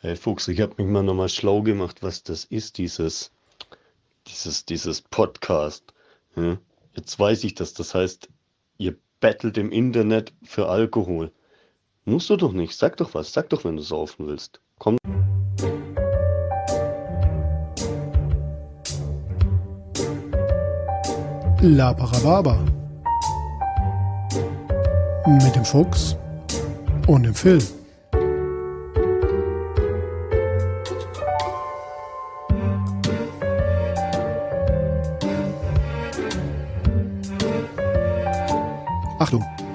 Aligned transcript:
Hey 0.00 0.14
Fuchs, 0.14 0.46
ich 0.46 0.60
habe 0.60 0.74
mich 0.78 0.86
mal 0.86 1.02
nochmal 1.02 1.28
schlau 1.28 1.60
gemacht, 1.60 2.04
was 2.04 2.22
das 2.22 2.44
ist, 2.44 2.78
dieses, 2.78 3.32
dieses, 4.28 4.64
dieses 4.64 5.02
Podcast. 5.02 5.82
Ja? 6.36 6.56
Jetzt 6.94 7.18
weiß 7.18 7.42
ich 7.42 7.56
das. 7.56 7.74
Das 7.74 7.96
heißt, 7.96 8.28
ihr 8.76 8.94
bettelt 9.18 9.58
im 9.58 9.72
Internet 9.72 10.32
für 10.44 10.68
Alkohol. 10.68 11.32
Musst 12.04 12.30
du 12.30 12.36
doch 12.36 12.52
nicht. 12.52 12.76
Sag 12.76 12.96
doch 12.98 13.14
was. 13.14 13.32
Sag 13.32 13.48
doch, 13.48 13.64
wenn 13.64 13.74
du 13.74 13.82
saufen 13.82 14.28
willst. 14.28 14.60
Komm. 14.78 14.98
La 21.60 21.92
Parababa. 21.92 22.64
Mit 25.26 25.56
dem 25.56 25.64
Fuchs 25.64 26.16
und 27.08 27.24
dem 27.24 27.34
Phil. 27.34 27.60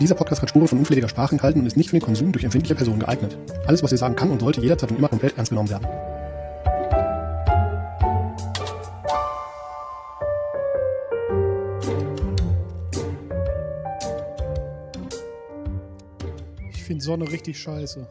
Dieser 0.03 0.15
Podcast 0.15 0.41
hat 0.41 0.49
Spuren 0.49 0.67
von 0.67 0.79
unflätiger 0.79 1.07
Sprache 1.07 1.31
enthalten 1.31 1.61
und 1.61 1.65
ist 1.65 1.77
nicht 1.77 1.89
für 1.89 1.95
den 1.95 2.01
Konsum 2.01 2.33
durch 2.33 2.43
empfindliche 2.43 2.75
Personen 2.75 2.99
geeignet. 2.99 3.37
Alles, 3.65 3.81
was 3.83 3.91
ihr 3.93 3.97
sagen 3.97 4.17
kann 4.17 4.31
und 4.31 4.41
sollte 4.41 4.59
jederzeit 4.59 4.91
und 4.91 4.97
immer 4.97 5.07
komplett 5.07 5.37
ernst 5.37 5.51
genommen 5.51 5.69
werden. 5.69 5.87
Ich 16.73 16.83
finde 16.83 17.01
Sonne 17.01 17.31
richtig 17.31 17.57
scheiße. 17.57 18.05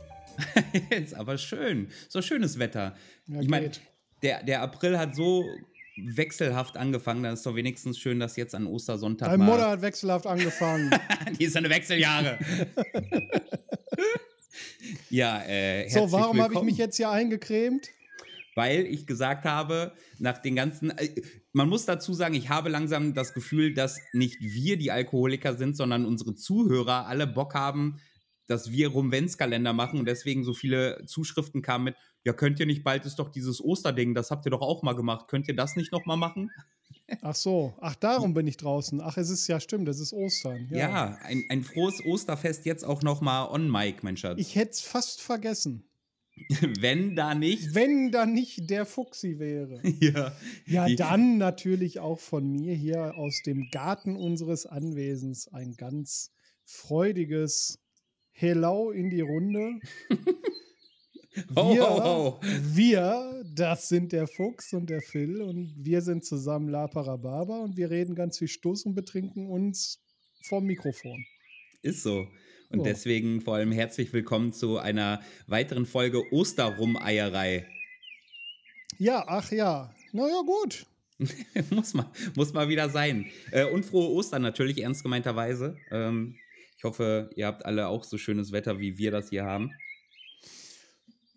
ist 0.91 1.14
aber 1.14 1.36
schön. 1.36 1.88
So 2.09 2.22
schönes 2.22 2.59
Wetter. 2.59 2.95
Ja, 3.27 3.41
ich 3.41 3.48
meine, 3.48 3.70
der, 4.22 4.42
der 4.42 4.62
April 4.62 4.98
hat 4.98 5.14
so 5.14 5.45
wechselhaft 5.97 6.77
angefangen, 6.77 7.23
dann 7.23 7.35
ist 7.35 7.45
doch 7.45 7.55
wenigstens 7.55 7.98
schön, 7.98 8.19
dass 8.19 8.37
jetzt 8.37 8.55
an 8.55 8.67
Ostersonntag 8.67 9.29
Deine. 9.29 9.45
Mutter 9.45 9.71
hat 9.71 9.83
wechselhaft 9.83 10.27
angefangen. 10.27 10.91
Die 11.39 11.45
ist 11.45 11.57
eine 11.57 11.71
Wechseljahre. 11.71 12.39
ja, 15.11 15.43
äh, 15.43 15.89
so, 15.89 16.11
warum 16.13 16.41
habe 16.41 16.55
ich 16.55 16.63
mich 16.63 16.79
jetzt 16.79 16.97
hier 16.97 17.11
eingecremt? 17.11 17.89
Weil 18.55 18.87
ich 18.87 19.07
gesagt 19.07 19.45
habe, 19.45 19.93
nach 20.19 20.39
den 20.39 20.57
ganzen. 20.57 20.91
Äh, 20.91 21.23
man 21.53 21.69
muss 21.69 21.85
dazu 21.85 22.15
sagen, 22.15 22.35
ich 22.35 22.48
habe 22.48 22.69
langsam 22.69 23.13
das 23.13 23.35
Gefühl, 23.35 23.75
dass 23.75 23.98
nicht 24.13 24.41
wir 24.41 24.79
die 24.79 24.91
Alkoholiker 24.91 25.57
sind, 25.57 25.77
sondern 25.77 26.07
unsere 26.07 26.35
Zuhörer 26.35 27.07
alle 27.07 27.27
Bock 27.27 27.55
haben, 27.55 28.01
dass 28.47 28.70
wir 28.70 28.89
Rumwenzkalender 28.89 29.73
machen 29.73 29.98
und 29.98 30.07
deswegen 30.07 30.45
so 30.45 30.55
viele 30.55 31.05
Zuschriften 31.07 31.61
kamen 31.61 31.85
mit: 31.85 31.97
Ja, 32.25 32.33
könnt 32.33 32.61
ihr 32.61 32.67
nicht 32.67 32.84
bald 32.84 33.05
ist 33.05 33.19
doch 33.19 33.31
dieses 33.31 33.62
Osterding, 33.62 34.15
das 34.15 34.31
habt 34.31 34.47
ihr 34.47 34.51
doch 34.51 34.61
auch 34.61 34.83
mal 34.83 34.95
gemacht. 34.95 35.27
Könnt 35.28 35.48
ihr 35.48 35.56
das 35.56 35.75
nicht 35.77 35.91
nochmal 35.91 36.17
machen? 36.17 36.51
Ach 37.20 37.34
so, 37.34 37.75
ach 37.81 37.97
darum 37.97 38.33
bin 38.33 38.47
ich 38.47 38.56
draußen. 38.56 39.01
Ach, 39.01 39.17
es 39.17 39.29
ist 39.29 39.48
ja 39.48 39.61
stimmt, 39.61 39.89
es 39.89 39.98
ist 39.98 40.12
Ostern. 40.12 40.69
Ja, 40.70 40.79
Ja, 40.79 41.19
ein, 41.23 41.45
ein 41.48 41.64
frohes 41.64 42.05
Osterfest 42.05 42.64
jetzt 42.64 42.84
auch 42.84 43.03
nochmal 43.03 43.48
on 43.48 43.70
Mic, 43.70 44.03
mein 44.03 44.17
Schatz. 44.17 44.39
Ich 44.39 44.55
hätte 44.55 44.70
es 44.70 44.81
fast 44.81 45.20
vergessen. 45.20 45.89
Wenn 46.81 47.14
da 47.14 47.34
nicht. 47.34 47.75
Wenn 47.75 48.11
da 48.11 48.25
nicht 48.25 48.70
der 48.70 48.86
Fuchsi 48.86 49.39
wäre. 49.39 49.81
ja, 50.01 50.33
Ja, 50.67 50.89
dann 50.95 51.39
natürlich 51.39 51.98
auch 51.98 52.20
von 52.20 52.51
mir 52.51 52.75
hier 52.75 53.17
aus 53.17 53.42
dem 53.45 53.69
Garten 53.70 54.17
unseres 54.17 54.67
Anwesens 54.67 55.48
ein 55.48 55.75
ganz 55.77 56.33
freudiges 56.64 57.79
Hello 58.31 58.91
in 58.91 59.11
die 59.11 59.20
Runde. 59.20 59.81
Wir, 61.34 61.56
ho, 61.56 62.05
ho. 62.05 62.41
wir, 62.75 63.42
das 63.55 63.88
sind 63.88 64.12
der 64.12 64.27
Fuchs 64.27 64.72
und 64.72 64.91
der 64.91 65.00
Phil 65.00 65.41
und 65.41 65.72
wir 65.78 66.02
sind 66.02 66.24
zusammen 66.24 66.69
La 66.69 66.86
Parababa 66.89 67.58
und 67.61 67.77
wir 67.77 67.91
reden 67.91 68.14
ganz 68.14 68.39
viel 68.39 68.48
Stoß 68.48 68.84
und 68.86 68.94
betrinken 68.94 69.46
uns 69.48 70.01
vom 70.45 70.64
Mikrofon. 70.67 71.24
Ist 71.83 72.02
so. 72.02 72.27
Und 72.70 72.79
Ja. 72.80 72.84
deswegen 72.84 73.40
vor 73.40 73.57
allem 73.57 73.73
herzlich 73.73 74.12
willkommen 74.12 74.52
zu 74.52 74.79
einer 74.79 75.20
weiteren 75.46 75.86
Folge 75.86 76.23
Osterrumeierei. 76.33 77.67
Ja, 78.98 79.24
ach 79.27 79.51
ja. 79.52 79.95
Naja, 80.12 80.42
gut. 80.46 80.86
muss, 81.70 81.95
mal, 81.95 82.11
muss 82.34 82.52
mal 82.52 82.68
wieder 82.68 82.89
sein. 82.90 83.27
Äh, 83.52 83.64
und 83.67 83.84
frohe 83.84 84.11
Ostern 84.11 84.42
natürlich, 84.42 84.83
ernst 84.83 85.02
gemeinterweise. 85.02 85.77
Ähm, 85.90 86.36
ich 86.77 86.84
hoffe, 86.84 87.30
ihr 87.36 87.46
habt 87.46 87.64
alle 87.64 87.89
auch 87.89 88.05
so 88.05 88.18
schönes 88.18 88.52
Wetter, 88.52 88.80
wie 88.80 88.98
wir 88.98 89.11
das 89.11 89.30
hier 89.30 89.45
haben. 89.45 89.70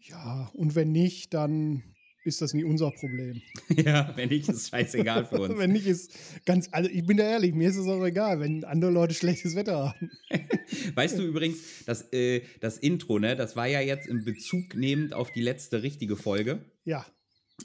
Ja, 0.10 0.50
und 0.54 0.76
wenn 0.76 0.92
nicht, 0.92 1.34
dann 1.34 1.84
ist 2.24 2.42
das 2.42 2.54
nicht 2.54 2.66
unser 2.66 2.92
Problem. 2.92 3.42
ja, 3.70 4.12
wenn 4.16 4.30
nicht, 4.30 4.50
ist 4.50 4.70
scheißegal 4.70 5.26
für 5.26 5.42
uns. 5.42 5.58
Wenn 5.60 5.72
nicht, 5.72 5.86
ist 5.86 6.12
ganz, 6.46 6.70
also 6.72 6.90
ich 6.90 7.06
bin 7.06 7.18
da 7.18 7.24
ehrlich, 7.24 7.54
mir 7.54 7.70
ist 7.70 7.76
es 7.78 7.88
auch 7.88 8.04
egal, 8.04 8.40
wenn 8.40 8.64
andere 8.64 8.90
Leute 8.90 9.14
schlechtes 9.14 9.56
Wetter 9.56 9.90
haben. 9.90 10.12
Weißt 10.96 11.20
du 11.20 11.24
übrigens, 11.24 11.86
das, 11.86 12.12
äh, 12.14 12.42
das 12.62 12.80
Intro, 12.80 13.20
ne, 13.20 13.36
das 13.36 13.56
war 13.56 13.68
ja 13.68 13.80
jetzt 13.80 14.08
in 14.08 14.26
Bezug 14.26 14.76
nehmend 14.76 15.14
auf 15.14 15.32
die 15.32 15.42
letzte 15.42 15.84
richtige 15.84 16.16
Folge. 16.16 16.66
Ja, 16.84 17.06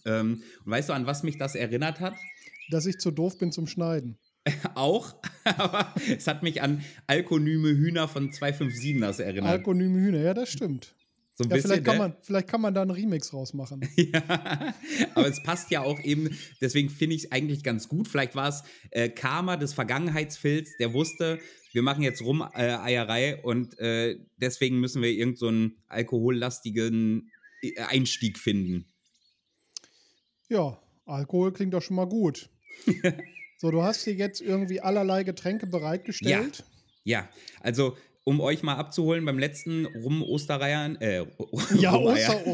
Ähm, 0.04 0.42
und 0.64 0.70
weißt 0.70 0.90
du, 0.90 0.92
an 0.92 1.06
was 1.06 1.22
mich 1.22 1.38
das 1.38 1.54
erinnert 1.54 2.00
hat? 2.00 2.14
dass 2.70 2.86
ich 2.86 2.98
zu 2.98 3.10
doof 3.10 3.36
bin 3.38 3.50
zum 3.50 3.66
Schneiden. 3.66 4.16
Auch, 4.74 5.16
aber 5.44 5.92
es 6.08 6.26
hat 6.26 6.42
mich 6.42 6.62
an 6.62 6.82
Alkonyme 7.06 7.70
Hühner 7.70 8.08
von 8.08 8.30
257 8.32 9.00
das 9.00 9.18
erinnert. 9.18 9.50
Alkonyme 9.50 9.98
Hühner, 10.00 10.20
ja, 10.20 10.34
das 10.34 10.50
stimmt. 10.50 10.94
So 11.40 11.48
Ja, 11.48 11.54
bisschen, 11.54 11.70
vielleicht, 11.70 11.84
kann 11.84 11.96
ne? 11.96 12.02
man, 12.02 12.16
vielleicht 12.20 12.48
kann 12.48 12.60
man 12.60 12.74
da 12.74 12.82
einen 12.82 12.90
Remix 12.90 13.32
rausmachen. 13.32 13.88
Ja, 13.96 14.74
aber 15.14 15.28
es 15.28 15.42
passt 15.42 15.70
ja 15.70 15.82
auch 15.82 16.00
eben, 16.00 16.36
deswegen 16.60 16.90
finde 16.90 17.16
ich 17.16 17.24
es 17.24 17.32
eigentlich 17.32 17.62
ganz 17.62 17.88
gut. 17.88 18.08
Vielleicht 18.08 18.34
war 18.34 18.48
es 18.48 18.62
äh, 18.90 19.08
Karma 19.08 19.56
des 19.56 19.72
Vergangenheitsfilz, 19.72 20.76
der 20.78 20.92
wusste, 20.92 21.38
wir 21.72 21.82
machen 21.82 22.02
jetzt 22.02 22.22
rum 22.22 22.46
äh, 22.54 23.36
und 23.42 23.78
äh, 23.78 24.18
deswegen 24.36 24.80
müssen 24.80 25.02
wir 25.02 25.10
irgendeinen 25.10 25.36
so 25.36 25.48
einen 25.48 25.82
alkohollastigen 25.88 27.30
äh, 27.62 27.80
Einstieg 27.80 28.38
finden. 28.38 28.86
Ja, 30.48 30.78
Alkohol 31.06 31.52
klingt 31.52 31.72
doch 31.72 31.82
schon 31.82 31.96
mal 31.96 32.08
gut. 32.08 32.50
so, 33.58 33.70
du 33.70 33.82
hast 33.82 34.04
dir 34.04 34.14
jetzt 34.14 34.40
irgendwie 34.40 34.80
allerlei 34.80 35.22
Getränke 35.22 35.66
bereitgestellt. 35.66 36.64
Ja, 37.04 37.28
also 37.60 37.96
um 38.24 38.40
euch 38.40 38.62
mal 38.62 38.74
abzuholen, 38.76 39.24
beim 39.24 39.38
letzten 39.38 39.86
Rum-Osterreiern, 39.86 40.96
äh, 41.00 41.24
Ja, 41.78 41.94
Oster, 41.94 42.46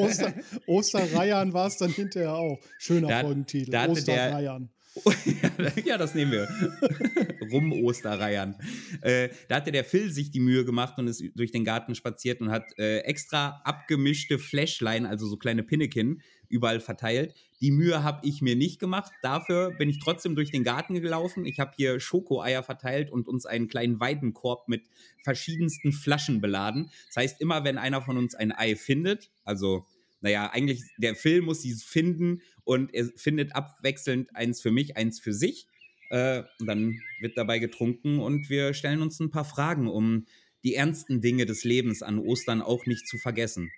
Oster, 0.00 0.34
Osterreiern 0.66 1.52
war 1.52 1.66
es 1.68 1.78
dann 1.78 1.90
hinterher 1.90 2.34
auch. 2.34 2.58
Schöner 2.78 3.08
Da- 3.08 3.20
Folgentitel. 3.22 3.70
da 3.70 3.86
Osterreiern. 3.88 4.68
ja, 5.84 5.96
das 5.96 6.14
nehmen 6.14 6.32
wir. 6.32 6.48
Rum-Osterreiern. 7.52 8.56
Äh, 9.02 9.28
da 9.48 9.56
hatte 9.56 9.70
der 9.72 9.84
Phil 9.84 10.10
sich 10.10 10.30
die 10.30 10.40
Mühe 10.40 10.64
gemacht 10.64 10.98
und 10.98 11.06
ist 11.08 11.22
durch 11.34 11.52
den 11.52 11.64
Garten 11.64 11.94
spaziert 11.94 12.40
und 12.40 12.50
hat 12.50 12.64
äh, 12.78 12.98
extra 13.00 13.60
abgemischte 13.64 14.38
Flashline, 14.38 15.08
also 15.08 15.26
so 15.26 15.36
kleine 15.36 15.62
Pinnekin, 15.62 16.20
überall 16.48 16.80
verteilt. 16.80 17.34
Die 17.60 17.72
Mühe 17.72 18.04
habe 18.04 18.26
ich 18.26 18.40
mir 18.40 18.54
nicht 18.54 18.78
gemacht. 18.78 19.12
Dafür 19.22 19.72
bin 19.72 19.88
ich 19.88 19.98
trotzdem 19.98 20.36
durch 20.36 20.50
den 20.50 20.62
Garten 20.62 20.94
gelaufen. 21.00 21.44
Ich 21.44 21.58
habe 21.58 21.72
hier 21.76 21.98
Schokoeier 21.98 22.62
verteilt 22.62 23.10
und 23.10 23.26
uns 23.26 23.46
einen 23.46 23.66
kleinen 23.66 23.98
Weidenkorb 23.98 24.68
mit 24.68 24.84
verschiedensten 25.24 25.92
Flaschen 25.92 26.40
beladen. 26.40 26.90
Das 27.08 27.16
heißt, 27.16 27.40
immer 27.40 27.64
wenn 27.64 27.78
einer 27.78 28.02
von 28.02 28.16
uns 28.16 28.34
ein 28.34 28.52
Ei 28.52 28.76
findet, 28.76 29.30
also 29.44 29.86
naja, 30.20 30.50
eigentlich 30.50 30.82
der 30.98 31.14
Phil 31.14 31.42
muss 31.42 31.62
sie 31.62 31.74
finden 31.74 32.42
und 32.64 32.92
er 32.94 33.06
findet 33.16 33.54
abwechselnd 33.54 34.34
eins 34.34 34.60
für 34.60 34.70
mich, 34.70 34.96
eins 34.96 35.20
für 35.20 35.32
sich. 35.32 35.66
Äh, 36.10 36.44
dann 36.60 37.00
wird 37.20 37.36
dabei 37.36 37.58
getrunken 37.58 38.18
und 38.18 38.48
wir 38.48 38.72
stellen 38.74 39.02
uns 39.02 39.20
ein 39.20 39.30
paar 39.30 39.44
Fragen, 39.44 39.88
um 39.88 40.26
die 40.64 40.74
ernsten 40.74 41.20
Dinge 41.20 41.46
des 41.46 41.64
Lebens 41.64 42.02
an 42.02 42.18
Ostern 42.18 42.62
auch 42.62 42.86
nicht 42.86 43.06
zu 43.06 43.18
vergessen. 43.18 43.70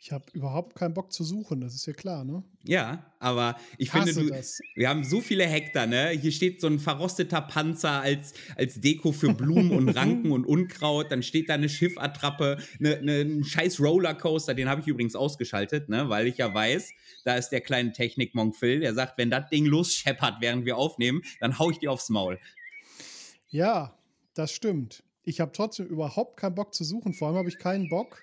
Ich 0.00 0.12
habe 0.12 0.24
überhaupt 0.32 0.76
keinen 0.76 0.94
Bock 0.94 1.12
zu 1.12 1.24
suchen, 1.24 1.60
das 1.60 1.74
ist 1.74 1.86
ja 1.86 1.92
klar, 1.92 2.24
ne? 2.24 2.44
Ja, 2.62 3.12
aber 3.18 3.56
ich 3.78 3.92
Hasse 3.92 4.14
finde, 4.14 4.30
du, 4.30 4.34
das. 4.36 4.60
wir 4.76 4.88
haben 4.88 5.02
so 5.02 5.20
viele 5.20 5.44
Hektar, 5.44 5.88
ne? 5.88 6.10
Hier 6.10 6.30
steht 6.30 6.60
so 6.60 6.68
ein 6.68 6.78
verrosteter 6.78 7.40
Panzer 7.40 8.00
als, 8.00 8.32
als 8.56 8.80
Deko 8.80 9.10
für 9.10 9.34
Blumen 9.34 9.72
und 9.72 9.88
Ranken 9.88 10.30
und 10.30 10.46
Unkraut. 10.46 11.10
Dann 11.10 11.24
steht 11.24 11.48
da 11.48 11.54
eine 11.54 11.68
Schiffattrappe, 11.68 12.58
ne, 12.78 13.00
ne, 13.02 13.22
ein 13.22 13.42
scheiß 13.42 13.80
Rollercoaster, 13.80 14.54
den 14.54 14.68
habe 14.68 14.82
ich 14.82 14.86
übrigens 14.86 15.16
ausgeschaltet, 15.16 15.88
ne? 15.88 16.08
Weil 16.08 16.28
ich 16.28 16.38
ja 16.38 16.54
weiß, 16.54 16.92
da 17.24 17.34
ist 17.34 17.48
der 17.48 17.60
kleine 17.60 17.92
Technik-Monk 17.92 18.54
Phil, 18.54 18.78
der 18.78 18.94
sagt, 18.94 19.18
wenn 19.18 19.30
das 19.30 19.48
Ding 19.50 19.66
losscheppert, 19.66 20.36
während 20.40 20.64
wir 20.64 20.76
aufnehmen, 20.76 21.22
dann 21.40 21.58
hau 21.58 21.70
ich 21.70 21.78
dir 21.80 21.90
aufs 21.90 22.08
Maul. 22.08 22.38
Ja, 23.48 23.98
das 24.34 24.52
stimmt. 24.52 25.02
Ich 25.24 25.40
habe 25.40 25.50
trotzdem 25.52 25.86
überhaupt 25.86 26.38
keinen 26.38 26.54
Bock 26.54 26.72
zu 26.72 26.84
suchen. 26.84 27.14
Vor 27.14 27.28
allem 27.28 27.36
habe 27.36 27.48
ich 27.48 27.58
keinen 27.58 27.88
Bock, 27.88 28.22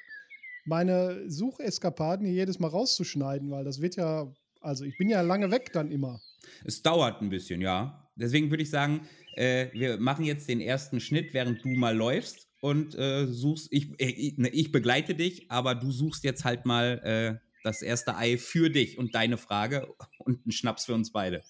meine 0.66 1.30
Sucheskapaden 1.30 2.26
hier 2.26 2.36
jedes 2.36 2.60
Mal 2.60 2.68
rauszuschneiden, 2.68 3.52
weil 3.52 3.64
das 3.64 3.82
wird 3.82 3.96
ja, 3.96 4.32
also 4.62 4.84
ich 4.84 4.98
bin 4.98 5.10
ja 5.10 5.22
lange 5.22 5.52
weg 5.52 5.72
dann 5.74 5.92
immer. 5.92 6.20
Es 6.64 6.82
dauert 6.82 7.22
ein 7.22 7.30
bisschen, 7.30 7.62
ja. 7.62 8.10
Deswegen 8.16 8.50
würde 8.50 8.64
ich 8.64 8.70
sagen, 8.70 9.08
äh, 9.36 9.68
wir 9.74 9.98
machen 9.98 10.26
jetzt 10.26 10.48
den 10.48 10.62
ersten 10.62 11.00
Schnitt, 11.00 11.34
während 11.34 11.64
du 11.64 11.70
mal 11.70 11.96
läufst. 11.96 12.48
und 12.62 12.96
äh, 12.96 13.28
suchst, 13.28 13.68
ich, 13.72 13.92
äh, 14.00 14.06
ich, 14.08 14.38
ne, 14.40 14.50
ich 14.50 14.72
begleite 14.72 15.14
dich, 15.14 15.52
aber 15.52 15.76
du 15.76 15.92
suchst 15.92 16.24
jetzt 16.24 16.46
halt 16.46 16.66
mal 16.66 17.00
äh, 17.04 17.46
das 17.64 17.84
erste 17.84 18.16
Ei 18.16 18.38
für 18.38 18.70
dich 18.72 18.98
und 18.98 19.14
deine 19.14 19.38
Frage 19.38 19.94
und 20.18 20.44
einen 20.46 20.52
Schnaps 20.52 20.86
für 20.86 20.96
uns 20.96 21.12
beide. 21.12 21.44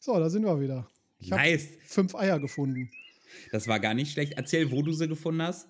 So, 0.00 0.18
da 0.18 0.30
sind 0.30 0.44
wir 0.44 0.58
wieder. 0.60 0.88
Ich 1.18 1.32
habe 1.32 1.42
Nice. 1.42 1.68
fünf 1.84 2.14
Eier 2.14 2.38
gefunden. 2.38 2.90
Das 3.52 3.66
war 3.68 3.80
gar 3.80 3.94
nicht 3.94 4.12
schlecht. 4.12 4.34
Erzähl, 4.36 4.70
wo 4.70 4.82
du 4.82 4.92
sie 4.92 5.08
gefunden 5.08 5.42
hast. 5.42 5.68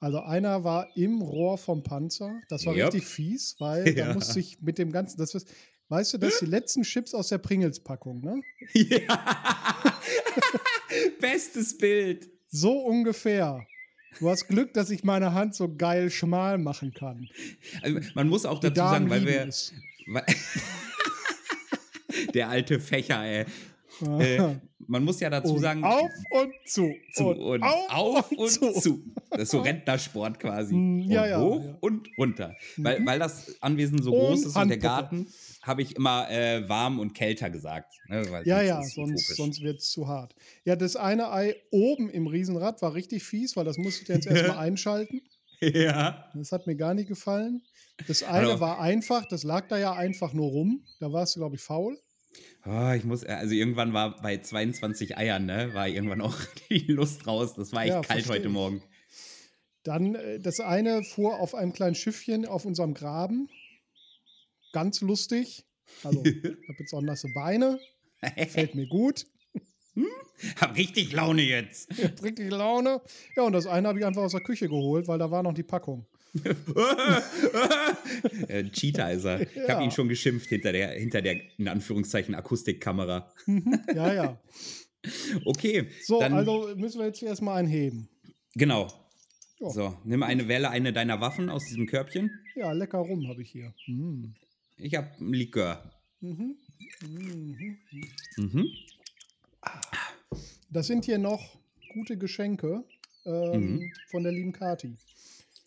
Also 0.00 0.20
einer 0.20 0.64
war 0.64 0.88
im 0.96 1.22
Rohr 1.22 1.58
vom 1.58 1.82
Panzer. 1.84 2.40
Das 2.48 2.66
war 2.66 2.74
Yep. 2.74 2.94
richtig 2.94 3.04
fies, 3.08 3.56
weil 3.60 3.84
da 3.94 4.08
Ja. 4.08 4.14
musste 4.14 4.40
ich 4.40 4.60
mit 4.60 4.78
dem 4.78 4.90
ganzen, 4.90 5.18
das 5.18 5.34
ist, 5.34 5.48
weißt 5.88 6.14
du, 6.14 6.18
das 6.18 6.38
sind 6.38 6.48
die 6.48 6.50
letzten 6.50 6.82
Chips 6.82 7.14
aus 7.14 7.28
der 7.28 7.38
Pringles-Packung, 7.38 8.20
ne? 8.20 8.42
Ja. 8.74 9.92
Bestes 11.20 11.78
Bild. 11.78 12.28
So 12.48 12.78
ungefähr. 12.80 13.64
Du 14.18 14.28
hast 14.28 14.46
Glück, 14.48 14.74
dass 14.74 14.90
ich 14.90 15.04
meine 15.04 15.32
Hand 15.32 15.54
so 15.54 15.74
geil 15.74 16.10
schmal 16.10 16.58
machen 16.58 16.92
kann. 16.92 17.28
Also, 17.82 18.00
man 18.14 18.28
muss 18.28 18.44
auch 18.44 18.60
dazu 18.60 18.74
sagen, 18.74 19.08
weil 19.08 19.24
wir. 19.26 19.48
Weil, 20.08 20.26
der 22.34 22.50
alte 22.50 22.78
Fächer, 22.78 23.24
ey. 23.24 23.46
Äh, 24.02 24.56
man 24.86 25.04
muss 25.04 25.20
ja 25.20 25.30
dazu 25.30 25.54
und 25.54 25.60
sagen. 25.60 25.84
auf 25.84 26.10
und 26.30 26.52
zu. 26.66 26.90
zu 27.12 27.28
und, 27.28 27.62
auf, 27.62 28.30
und, 28.32 28.50
zu. 28.50 29.02
Das 29.30 29.42
ist 29.42 29.50
so 29.50 29.60
Rentnersport 29.60 30.38
quasi. 30.40 30.74
Mm, 30.74 31.00
ja, 31.10 31.22
und 31.22 31.28
ja, 31.30 31.40
hoch 31.40 31.64
ja. 31.64 31.78
und 31.80 32.08
runter. 32.18 32.54
Weil, 32.76 33.00
Mhm. 33.00 33.06
weil 33.06 33.18
das 33.18 33.56
Anwesen 33.62 34.02
so 34.02 34.12
Und 34.12 34.18
groß 34.18 34.44
ist 34.46 34.56
und 34.56 34.68
der. 34.68 34.78
Garten, 34.78 35.26
habe 35.62 35.82
ich 35.82 35.94
immer 35.96 36.28
äh, 36.30 36.68
warm 36.68 36.98
und 36.98 37.14
kälter 37.14 37.48
gesagt. 37.50 37.94
Ne? 38.08 38.22
Ja, 38.44 38.60
ja, 38.62 38.82
sonst, 38.82 38.96
utopisch. 39.12 39.36
sonst 39.36 39.62
wird 39.62 39.78
es 39.80 39.90
zu 39.90 40.08
hart. 40.08 40.34
Ja, 40.64 40.74
das 40.76 40.96
eine 40.96 41.30
Ei 41.32 41.54
oben 41.70 42.10
im 42.10 42.26
Riesenrad 42.26 42.82
war 42.82 42.94
richtig 42.94 43.22
fies, 43.22 43.56
weil 43.56 43.64
das 43.64 43.78
musste 43.78 44.02
ich 44.02 44.08
jetzt 44.08 44.26
erstmal 44.26 44.58
einschalten. 44.66 45.22
Ja. 45.60 46.28
Das 46.34 46.50
hat 46.50 46.66
mir 46.66 46.74
gar 46.74 46.92
nicht 46.94 47.06
gefallen. 47.08 47.62
Das 48.08 48.24
eine 48.24 48.48
Hallo. 48.48 48.60
war 48.60 48.80
einfach, 48.80 49.26
das 49.26 49.44
lag 49.44 49.68
da 49.68 49.78
ja 49.78 49.92
einfach 49.92 50.32
nur 50.32 50.48
rum. 50.50 50.82
Da 50.98 51.12
warst 51.12 51.36
du, 51.36 51.40
glaube 51.40 51.54
ich, 51.54 51.62
faul. 51.62 51.96
Oh, 52.64 52.92
ich 52.96 53.04
muss, 53.04 53.24
also 53.24 53.54
irgendwann 53.54 53.92
war 53.92 54.20
bei 54.22 54.38
22 54.38 55.16
Eiern, 55.16 55.46
ne, 55.46 55.74
war 55.74 55.88
irgendwann 55.88 56.20
auch 56.20 56.36
die 56.70 56.86
Lust 56.86 57.26
raus. 57.26 57.54
Das 57.54 57.72
war 57.72 57.82
echt 57.82 57.94
Ja, 57.94 58.00
kalt 58.02 58.28
heute 58.28 58.46
ich. 58.46 58.52
Morgen. 58.52 58.82
Dann 59.82 60.14
äh, 60.14 60.38
das 60.38 60.60
eine 60.60 61.02
fuhr 61.02 61.40
auf 61.40 61.54
einem 61.54 61.72
kleinen 61.72 61.96
Schiffchen 61.96 62.46
auf 62.46 62.64
unserem 62.64 62.94
Graben. 62.94 63.48
Ganz 64.72 65.00
lustig. 65.00 65.64
Also, 66.04 66.24
ich 66.24 66.44
habe 66.44 66.76
jetzt 66.78 66.94
auch 66.94 67.02
nasse 67.02 67.28
Beine. 67.34 67.78
Fällt 68.48 68.74
mir 68.74 68.86
gut. 68.86 69.26
Hab 70.60 70.76
richtig 70.76 71.12
Laune 71.12 71.42
jetzt. 71.42 71.88
Bringt 72.20 72.38
die 72.38 72.48
Laune. 72.48 73.02
Ja, 73.36 73.42
und 73.42 73.52
das 73.52 73.66
eine 73.66 73.88
habe 73.88 73.98
ich 73.98 74.06
einfach 74.06 74.22
aus 74.22 74.32
der 74.32 74.40
Küche 74.40 74.68
geholt, 74.68 75.08
weil 75.08 75.18
da 75.18 75.30
war 75.30 75.42
noch 75.42 75.52
die 75.52 75.62
Packung. 75.62 76.06
Äh, 78.48 78.64
Cheater 78.70 79.12
ist 79.12 79.24
er. 79.24 79.40
Ich 79.42 79.54
Ja. 79.56 79.68
habe 79.74 79.84
ihn 79.84 79.90
schon 79.90 80.08
geschimpft 80.08 80.48
hinter 80.48 80.72
der, 80.72 80.92
hinter 80.92 81.20
der, 81.22 81.40
in 81.58 81.68
Anführungszeichen, 81.68 82.34
Akustikkamera. 82.34 83.32
Mhm. 83.46 83.80
Ja, 83.94 84.14
ja. 84.14 84.40
Okay. 85.44 85.88
So, 86.04 86.20
dann, 86.20 86.32
also 86.32 86.74
müssen 86.76 87.00
wir 87.00 87.06
jetzt 87.06 87.20
erstmal 87.24 87.58
einheben. 87.58 88.08
Genau. 88.54 88.86
Ja. 89.58 89.68
So, 89.70 89.96
nimm 90.04 90.22
eine 90.22 90.46
Welle, 90.46 90.70
eine 90.70 90.92
deiner 90.92 91.20
Waffen 91.20 91.48
aus 91.50 91.64
diesem 91.66 91.86
Körbchen. 91.86 92.30
Ja, 92.54 92.70
lecker 92.70 92.98
rum 92.98 93.26
habe 93.28 93.42
ich 93.42 93.50
hier. 93.50 93.74
Mhm. 93.88 94.34
Ich 94.76 94.94
habe 94.94 95.08
ein 95.20 95.32
Likör. 95.32 95.90
Mhm. 96.20 96.54
Mhm. 97.04 97.78
Mhm. 98.36 98.66
Das 100.70 100.86
sind 100.86 101.04
hier 101.04 101.18
noch 101.18 101.58
gute 101.94 102.16
Geschenke 102.16 102.84
ähm, 103.24 103.74
Mhm. 103.74 103.92
von 104.10 104.22
der 104.22 104.30
lieben 104.32 104.52
Kati. 104.52 104.94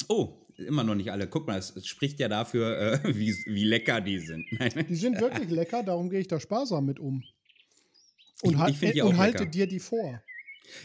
Oh, 0.08 0.45
immer 0.58 0.84
noch 0.84 0.96
nicht 0.96 1.12
alle. 1.12 1.28
Guck 1.28 1.48
mal, 1.48 1.58
es, 1.58 1.76
es 1.76 1.88
spricht 1.88 2.20
ja 2.20 2.28
dafür, 2.28 3.04
äh, 3.06 3.16
wie, 3.16 3.34
wie 3.46 3.64
lecker 3.64 4.02
die 4.02 4.20
sind. 4.20 4.46
Die 4.90 4.96
sind 4.96 5.20
wirklich 5.20 5.50
lecker, 5.50 5.84
darum 5.84 6.10
gehe 6.10 6.20
ich 6.22 6.28
da 6.28 6.40
sparsam 6.40 6.86
mit 6.86 7.00
um. 7.00 7.24
Und, 8.42 8.60
Ich- 8.70 8.82
ich 8.84 8.92
die 8.94 9.02
und 9.02 9.18
halte 9.18 9.40
lecker. 9.40 9.52
dir 9.52 9.68
die 9.68 9.80
vor. 9.80 10.22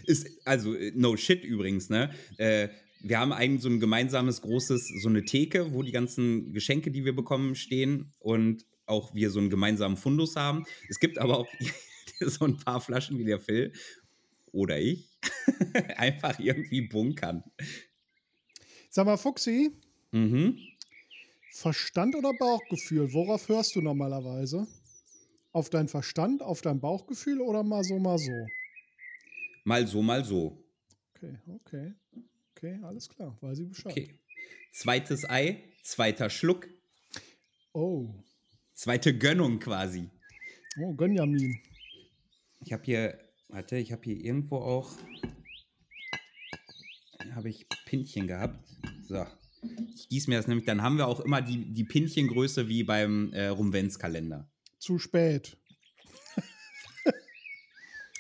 Ist, 0.04 0.28
also, 0.44 0.74
äh, 0.74 0.92
no 0.94 1.16
shit 1.16 1.42
übrigens, 1.44 1.88
ne? 1.90 2.10
Äh, 2.36 2.68
wir 3.02 3.18
haben 3.18 3.32
eigentlich 3.32 3.62
so 3.62 3.68
ein 3.70 3.80
gemeinsames 3.80 4.42
großes, 4.42 4.88
so 5.02 5.08
eine 5.08 5.24
Theke, 5.24 5.72
wo 5.72 5.82
die 5.82 5.90
ganzen 5.92 6.52
Geschenke, 6.52 6.90
die 6.90 7.04
wir 7.06 7.14
bekommen, 7.16 7.54
stehen 7.54 8.12
und 8.18 8.66
auch 8.86 9.14
wir 9.14 9.30
so 9.30 9.38
einen 9.38 9.48
gemeinsamen 9.50 9.96
Fundus 9.96 10.36
haben. 10.36 10.64
Es 10.88 11.00
gibt 11.00 11.16
aber 11.18 11.38
auch 11.38 11.48
so 12.20 12.44
ein 12.44 12.58
paar 12.58 12.80
Flaschen, 12.80 13.16
die 13.18 13.24
der 13.24 13.40
Phil 13.40 13.72
oder 14.52 14.78
ich 14.78 15.08
einfach 15.96 16.38
irgendwie 16.38 16.82
bunkern. 16.82 17.42
Sag 18.90 19.06
mal, 19.06 19.16
Fuxi, 19.16 19.70
Mhm. 20.12 20.58
Verstand 21.52 22.14
oder 22.16 22.32
Bauchgefühl? 22.32 23.12
Worauf 23.12 23.48
hörst 23.48 23.74
du 23.76 23.80
normalerweise? 23.80 24.66
Auf 25.52 25.70
deinen 25.70 25.88
Verstand, 25.88 26.42
auf 26.42 26.60
dein 26.62 26.80
Bauchgefühl 26.80 27.40
oder 27.40 27.62
mal 27.62 27.82
so, 27.84 27.98
mal 27.98 28.18
so? 28.18 28.32
Mal 29.64 29.86
so, 29.86 30.02
mal 30.02 30.24
so. 30.24 30.64
Okay, 31.14 31.36
okay. 31.48 31.94
Okay, 32.56 32.78
alles 32.82 33.08
klar, 33.08 33.36
weiß 33.40 33.58
ich 33.60 33.68
Bescheid. 33.68 33.92
Okay. 33.92 34.18
Zweites 34.72 35.28
Ei, 35.28 35.62
zweiter 35.82 36.30
Schluck, 36.30 36.68
Oh, 37.72 38.12
zweite 38.74 39.16
Gönnung 39.16 39.60
quasi. 39.60 40.08
oh, 40.80 40.92
Gönjamin. 40.94 41.60
Ich 42.64 42.72
habe 42.72 42.82
hier, 42.84 43.18
warte, 43.48 43.76
ich 43.76 43.92
habe 43.92 44.02
hier 44.04 44.16
irgendwo 44.16 44.56
auch, 44.56 44.90
habe 47.34 47.48
ich 47.48 47.66
Pinchen 47.86 48.26
gehabt. 48.26 48.58
So. 49.10 49.26
Ich 49.96 50.08
gieße 50.08 50.30
mir 50.30 50.36
das 50.36 50.46
nämlich, 50.46 50.66
dann 50.66 50.82
haben 50.82 50.96
wir 50.96 51.08
auch 51.08 51.18
immer 51.18 51.42
die, 51.42 51.74
die 51.74 51.82
Pinchengröße 51.82 52.68
wie 52.68 52.84
beim 52.84 53.32
äh, 53.32 53.48
Rumwenzkalender. 53.48 54.48
Zu 54.78 55.00
spät. 55.00 55.58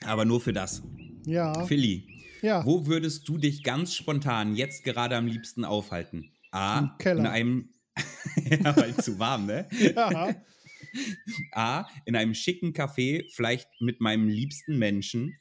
Aber 0.02 0.24
nur 0.24 0.40
für 0.40 0.52
das. 0.52 0.82
Ja, 1.26 1.64
Philly, 1.64 2.08
ja. 2.42 2.66
wo 2.66 2.86
würdest 2.86 3.28
du 3.28 3.38
dich 3.38 3.62
ganz 3.62 3.94
spontan 3.94 4.56
jetzt 4.56 4.82
gerade 4.82 5.16
am 5.16 5.28
liebsten 5.28 5.64
aufhalten? 5.64 6.32
A, 6.50 6.80
Im 6.80 6.90
Keller. 6.98 7.20
in 7.20 7.26
einem, 7.26 7.68
ja, 8.50 8.76
weil 8.76 8.96
zu 8.96 9.18
warm, 9.20 9.46
ne? 9.46 9.68
ja. 9.94 10.34
A, 11.52 11.86
in 12.04 12.16
einem 12.16 12.34
schicken 12.34 12.72
Café, 12.72 13.30
vielleicht 13.32 13.68
mit 13.80 14.00
meinem 14.00 14.26
liebsten 14.26 14.76
Menschen. 14.76 15.36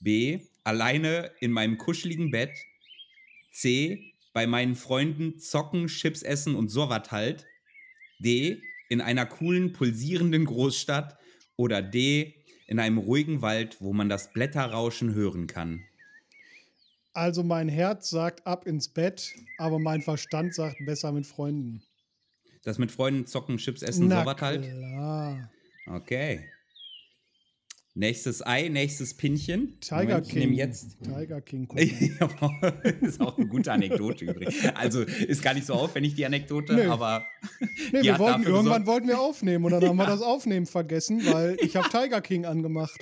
B, 0.00 0.40
alleine 0.62 1.30
in 1.40 1.50
meinem 1.50 1.76
kuscheligen 1.76 2.30
Bett. 2.30 2.56
C, 3.52 4.13
bei 4.34 4.46
meinen 4.46 4.74
Freunden 4.74 5.38
zocken, 5.38 5.86
Chips 5.86 6.22
essen 6.22 6.54
und 6.54 6.68
sowas 6.68 7.10
halt. 7.10 7.46
D, 8.18 8.60
in 8.90 9.00
einer 9.00 9.24
coolen, 9.24 9.72
pulsierenden 9.72 10.44
Großstadt. 10.44 11.16
Oder 11.56 11.80
D, 11.80 12.34
in 12.66 12.80
einem 12.80 12.98
ruhigen 12.98 13.40
Wald, 13.40 13.80
wo 13.80 13.92
man 13.92 14.08
das 14.08 14.32
Blätterrauschen 14.32 15.14
hören 15.14 15.46
kann. 15.46 15.84
Also 17.12 17.44
mein 17.44 17.68
Herz 17.68 18.10
sagt 18.10 18.44
ab 18.44 18.66
ins 18.66 18.88
Bett, 18.88 19.32
aber 19.58 19.78
mein 19.78 20.02
Verstand 20.02 20.52
sagt 20.52 20.84
besser 20.84 21.12
mit 21.12 21.26
Freunden. 21.26 21.80
Das 22.64 22.78
mit 22.78 22.90
Freunden 22.90 23.26
zocken, 23.26 23.58
Chips 23.58 23.82
essen, 23.82 24.08
Na 24.08 24.20
sowas 24.20 24.40
halt. 24.40 24.62
klar. 24.64 25.50
Okay. 25.86 26.50
Nächstes 27.96 28.44
Ei, 28.44 28.68
nächstes 28.70 29.14
Pinchen. 29.16 29.78
Tiger 29.80 29.96
Moment, 30.02 30.26
Ich 30.26 30.34
nehme 30.34 30.46
King. 30.48 30.54
jetzt 30.54 30.96
Tiger 31.04 31.40
King. 31.40 31.68
Ja, 32.20 32.72
ist 33.00 33.20
auch 33.20 33.38
eine 33.38 33.46
gute 33.46 33.70
Anekdote 33.70 34.24
übrigens. 34.24 34.56
Also 34.74 35.02
ist 35.02 35.42
gar 35.44 35.54
nicht 35.54 35.66
so 35.66 35.74
aufwendig, 35.74 36.14
die 36.14 36.26
Anekdote, 36.26 36.74
Nö. 36.74 36.90
aber 36.90 37.24
Nee, 37.92 38.02
wir 38.02 38.18
wollten, 38.18 38.42
irgendwann 38.42 38.64
gesorgt- 38.64 38.86
wollten 38.86 39.08
wir 39.08 39.20
aufnehmen 39.20 39.64
und 39.64 39.70
dann 39.70 39.84
haben 39.86 39.96
wir 39.96 40.06
das 40.06 40.22
Aufnehmen 40.22 40.66
vergessen, 40.66 41.24
weil 41.32 41.56
ich 41.60 41.76
habe 41.76 41.88
Tiger 41.90 42.20
King 42.20 42.46
angemacht. 42.46 42.98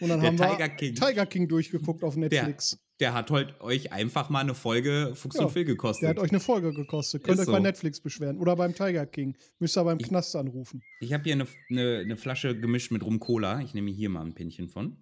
Und 0.00 0.08
dann 0.08 0.20
Der 0.20 0.30
haben 0.30 0.38
wir 0.40 0.48
Tiger 0.50 0.68
King. 0.68 0.94
Tiger 0.96 1.26
King 1.26 1.46
durchgeguckt 1.48 2.02
auf 2.02 2.16
Netflix. 2.16 2.76
Der 3.00 3.12
hat 3.12 3.30
heute 3.30 3.60
euch 3.60 3.92
einfach 3.92 4.30
mal 4.30 4.40
eine 4.40 4.54
Folge 4.54 5.12
Fuchs 5.16 5.36
Ja, 5.36 5.44
und 5.44 5.50
Phil 5.52 5.64
gekostet. 5.64 6.02
Der 6.02 6.10
hat 6.10 6.18
euch 6.18 6.30
eine 6.30 6.40
Folge 6.40 6.72
gekostet. 6.72 7.24
Könnt 7.24 7.38
Ist 7.40 7.48
euch 7.48 7.52
bei 7.52 7.58
so. 7.58 7.62
Netflix 7.62 8.00
beschweren. 8.00 8.38
Oder 8.38 8.54
beim 8.56 8.74
Tiger 8.74 9.04
King. 9.06 9.36
Müsst 9.58 9.76
ihr 9.76 9.84
beim 9.84 9.98
Ich- 9.98 10.08
Knast 10.08 10.34
anrufen. 10.36 10.82
ich 11.00 11.12
habe 11.12 11.24
hier 11.24 11.32
eine, 11.32 11.46
eine, 11.70 11.98
eine 12.04 12.16
Flasche 12.16 12.58
gemischt 12.58 12.90
mit 12.92 13.02
Rum 13.04 13.18
Cola. 13.18 13.60
Ich 13.62 13.74
nehme 13.74 13.90
hier 13.90 14.08
mal 14.10 14.24
ein 14.24 14.34
Pinchen 14.34 14.68
von. 14.68 14.96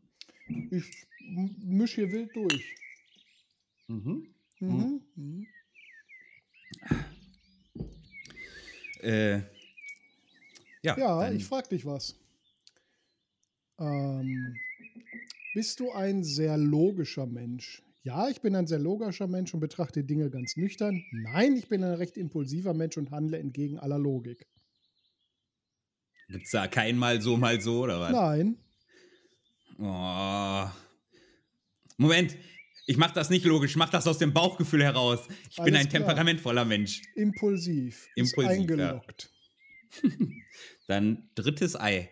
Ich 0.70 1.06
m- 1.20 1.54
misch 1.64 1.94
hier 1.94 2.10
wild 2.10 2.34
durch. 2.34 2.74
Mhm. 3.88 4.26
Mhm. 4.60 5.00
Mhm. 5.16 5.46
Äh, 9.02 9.38
ja, 10.82 10.96
Ja, 10.96 11.30
ich 11.32 11.44
frag 11.44 11.68
dich 11.68 11.84
was. 11.84 12.18
Ähm, 13.78 14.56
bist 15.54 15.80
du 15.80 15.92
ein 15.92 16.24
sehr 16.24 16.56
logischer 16.56 17.26
Mensch? 17.26 17.82
Ja, 18.04 18.28
ich 18.28 18.40
bin 18.40 18.56
ein 18.56 18.66
sehr 18.66 18.78
logischer 18.80 19.28
Mensch 19.28 19.54
und 19.54 19.60
betrachte 19.60 20.02
Dinge 20.02 20.28
ganz 20.30 20.56
nüchtern. 20.56 21.04
Nein, 21.12 21.56
ich 21.56 21.68
bin 21.68 21.84
ein 21.84 21.94
recht 21.94 22.16
impulsiver 22.16 22.74
Mensch 22.74 22.96
und 22.96 23.10
handle 23.10 23.38
entgegen 23.38 23.78
aller 23.78 23.98
Logik. 23.98 24.46
gibt's 26.28 26.50
da 26.50 26.66
kein 26.66 26.96
mal 26.98 27.20
so, 27.20 27.36
mal 27.36 27.60
so 27.60 27.82
oder 27.82 28.00
was? 28.00 28.12
Nein, 28.12 28.56
Oh, 29.78 30.68
Moment, 31.96 32.36
ich 32.86 32.96
mache 32.96 33.14
das 33.14 33.30
nicht 33.30 33.44
logisch, 33.44 33.72
ich 33.72 33.76
mache 33.76 33.92
das 33.92 34.06
aus 34.06 34.18
dem 34.18 34.32
Bauchgefühl 34.32 34.82
heraus. 34.84 35.26
Ich 35.50 35.56
bin 35.56 35.74
Alles 35.74 35.80
ein 35.80 35.88
klar. 35.88 36.00
temperamentvoller 36.02 36.64
Mensch. 36.64 37.02
Impulsiv. 37.14 38.08
Ist 38.14 38.32
Impulsiv, 38.36 38.50
ja. 38.52 38.60
eingeloggt. 38.60 39.32
Dann 40.86 41.30
drittes 41.34 41.74
Ei. 41.78 42.10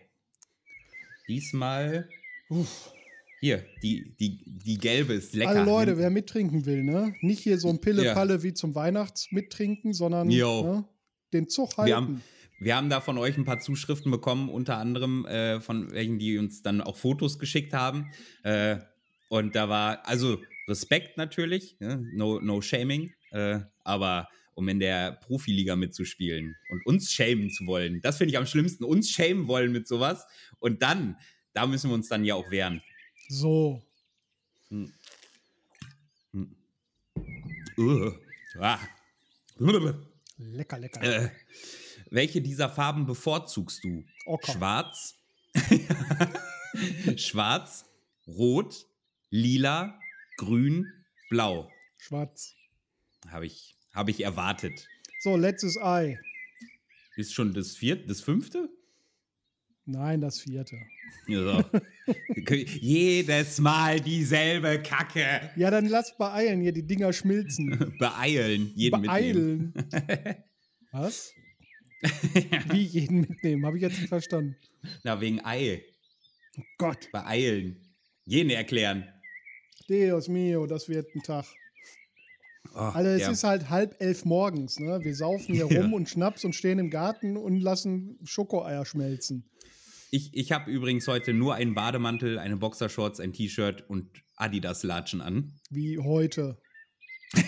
Diesmal 1.27 2.09
Uff. 2.49 2.93
Hier, 3.41 3.65
die, 3.81 4.15
die, 4.19 4.43
die 4.45 4.77
gelbe 4.77 5.13
ist 5.13 5.33
lecker. 5.33 5.49
Alle 5.49 5.63
Leute, 5.65 5.91
Nimm- 5.93 5.97
wer 5.99 6.09
mittrinken 6.11 6.65
will, 6.67 6.83
ne? 6.83 7.15
Nicht 7.21 7.39
hier 7.39 7.57
so 7.57 7.69
ein 7.69 7.81
Pille-Palle 7.81 8.43
wie 8.43 8.53
zum 8.53 8.75
Weihnachtsmittrinken, 8.75 9.93
sondern 9.93 10.29
Jo. 10.29 10.63
ne? 10.63 10.85
den 11.33 11.49
Zug 11.49 11.75
halten. 11.75 11.87
Wir 11.87 11.95
haben, 11.95 12.21
wir 12.59 12.75
haben 12.75 12.89
da 12.91 13.01
von 13.01 13.17
euch 13.17 13.37
ein 13.37 13.45
paar 13.45 13.59
Zuschriften 13.59 14.11
bekommen, 14.11 14.47
unter 14.49 14.77
anderem 14.77 15.25
äh, 15.25 15.59
von 15.59 15.91
welchen, 15.91 16.19
die 16.19 16.37
uns 16.37 16.61
dann 16.61 16.81
auch 16.81 16.95
Fotos 16.97 17.39
geschickt 17.39 17.73
haben. 17.73 18.11
Äh, 18.43 18.77
und 19.29 19.55
da 19.55 19.67
war, 19.69 20.07
also 20.07 20.37
Respekt 20.67 21.17
natürlich, 21.17 21.77
ne? 21.79 22.05
no, 22.13 22.39
no 22.39 22.61
shaming, 22.61 23.11
äh, 23.31 23.59
aber 23.83 24.27
um 24.53 24.69
in 24.69 24.79
der 24.79 25.13
Profiliga 25.13 25.75
mitzuspielen 25.75 26.55
und 26.69 26.85
uns 26.85 27.11
shamen 27.11 27.49
zu 27.49 27.65
wollen, 27.65 28.01
das 28.01 28.17
finde 28.19 28.33
ich 28.33 28.37
am 28.37 28.45
schlimmsten, 28.45 28.83
uns 28.83 29.09
shamen 29.09 29.47
wollen 29.47 29.71
mit 29.71 29.87
sowas. 29.87 30.27
Und 30.59 30.83
dann, 30.83 31.15
da 31.53 31.65
müssen 31.65 31.89
wir 31.89 31.95
uns 31.95 32.07
dann 32.09 32.23
ja 32.23 32.35
auch 32.35 32.51
wehren. 32.51 32.81
So. 33.31 33.81
Uh, 37.77 38.11
ah. 38.59 38.79
Lecker, 40.37 40.79
lecker. 40.79 41.01
Äh, 41.03 41.29
welche 42.09 42.41
dieser 42.41 42.69
Farben 42.69 43.05
bevorzugst 43.05 43.83
du? 43.83 44.03
Ocker. 44.25 44.53
Schwarz, 44.53 45.15
Schwarz, 47.15 47.85
Rot, 48.27 48.87
Lila, 49.29 49.99
Grün, 50.37 50.91
Blau. 51.29 51.69
Schwarz. 51.97 52.55
Habe 53.29 53.45
ich, 53.45 53.75
hab 53.93 54.09
ich 54.09 54.23
erwartet. 54.23 54.87
So, 55.19 55.37
letztes 55.37 55.77
Ei. 55.77 56.19
Ist 57.15 57.33
schon 57.33 57.53
das 57.53 57.75
vierte, 57.75 58.07
das 58.07 58.21
fünfte? 58.21 58.69
Nein, 59.85 60.21
das 60.21 60.41
vierte. 60.41 60.77
Ja. 61.27 61.63
Jedes 62.79 63.59
Mal 63.59 63.99
dieselbe 63.99 64.81
Kacke. 64.81 65.49
Ja, 65.55 65.71
dann 65.71 65.87
lass 65.87 66.15
beeilen 66.17 66.61
hier, 66.61 66.71
die 66.71 66.85
Dinger 66.85 67.13
schmilzen. 67.13 67.95
Beeilen, 67.99 68.71
jeden 68.75 69.01
mitnehmen. 69.01 69.73
Beeilen. 69.73 70.43
Was? 70.91 71.33
Wie 72.71 72.83
jeden 72.83 73.21
mitnehmen? 73.21 73.65
Habe 73.65 73.77
ich 73.77 73.83
jetzt 73.83 73.99
nicht 73.99 74.09
verstanden. 74.09 74.55
Na, 75.03 75.19
wegen 75.21 75.43
Ei. 75.45 75.83
Oh 76.57 76.63
Gott. 76.77 77.09
Beeilen. 77.11 77.77
Jeden 78.25 78.49
erklären. 78.49 79.07
Deus 79.87 80.27
mio, 80.27 80.65
das 80.67 80.89
wird 80.89 81.13
ein 81.15 81.21
Tag. 81.21 81.45
Oh, 82.73 82.79
Also 82.79 83.09
es 83.09 83.21
ja. 83.21 83.31
ist 83.31 83.43
halt 83.43 83.69
halb 83.69 83.95
elf 83.99 84.23
morgens, 84.25 84.79
ne? 84.79 84.99
Wir 85.03 85.15
saufen 85.15 85.53
hier 85.55 85.67
Ja. 85.71 85.81
rum 85.81 85.93
und 85.93 86.09
Schnaps 86.09 86.45
und 86.45 86.53
stehen 86.53 86.79
im 86.79 86.89
Garten 86.89 87.37
und 87.37 87.59
lassen 87.59 88.17
Schokoeier 88.23 88.85
schmelzen. 88.85 89.43
Ich, 90.11 90.33
ich 90.33 90.51
habe 90.51 90.69
übrigens 90.69 91.07
heute 91.07 91.33
nur 91.33 91.55
einen 91.55 91.73
Bademantel, 91.73 92.37
eine 92.39 92.57
Boxershorts, 92.57 93.19
ein 93.19 93.31
T-Shirt 93.33 93.85
und 93.89 94.09
Adidas-Latschen 94.35 95.21
an. 95.21 95.53
Wie 95.69 95.99
heute. 95.99 96.57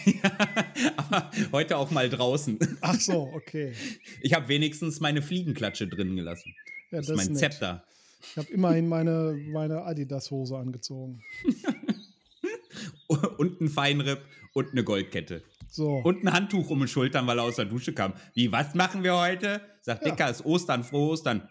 Aber 0.96 1.30
heute 1.52 1.78
auch 1.78 1.92
mal 1.92 2.10
draußen. 2.10 2.58
Ach 2.82 2.98
so, 3.00 3.24
okay. 3.34 3.74
Ich 4.22 4.34
habe 4.34 4.48
wenigstens 4.48 5.02
meine 5.02 5.22
Fliegenklatsche 5.22 5.88
drin 5.88 6.16
gelassen. 6.16 6.54
Ja, 6.92 7.00
Das 7.00 7.08
das 7.08 7.10
ist 7.20 7.26
mein 7.26 7.34
nett. 7.34 7.40
Zepter. 7.40 7.84
Ich 8.32 8.38
habe 8.38 8.48
immerhin 8.54 8.88
meine, 8.88 9.38
meine 9.52 9.82
Adidas-Hose 9.84 10.58
angezogen. 10.58 11.22
Und 13.38 13.60
ein 13.62 13.68
Feinripp 13.70 14.22
und 14.54 14.72
eine 14.72 14.84
Goldkette. 14.84 15.44
So. 15.70 15.98
Und 15.98 16.24
ein 16.24 16.34
Handtuch 16.34 16.70
um 16.70 16.80
die 16.82 16.88
Schultern, 16.88 17.26
weil 17.28 17.40
er 17.40 17.44
aus 17.44 17.56
der 17.56 17.66
Dusche 17.66 17.94
kam. 17.94 18.14
Wie, 18.34 18.52
was 18.52 18.76
machen 18.76 19.04
wir 19.04 19.18
heute? 19.18 19.62
Sagt 19.82 20.06
Ja. 20.06 20.12
Dicker, 20.12 20.30
ist 20.30 20.46
Ostern, 20.46 20.84
frohe 20.84 21.12
Ostern. 21.12 21.50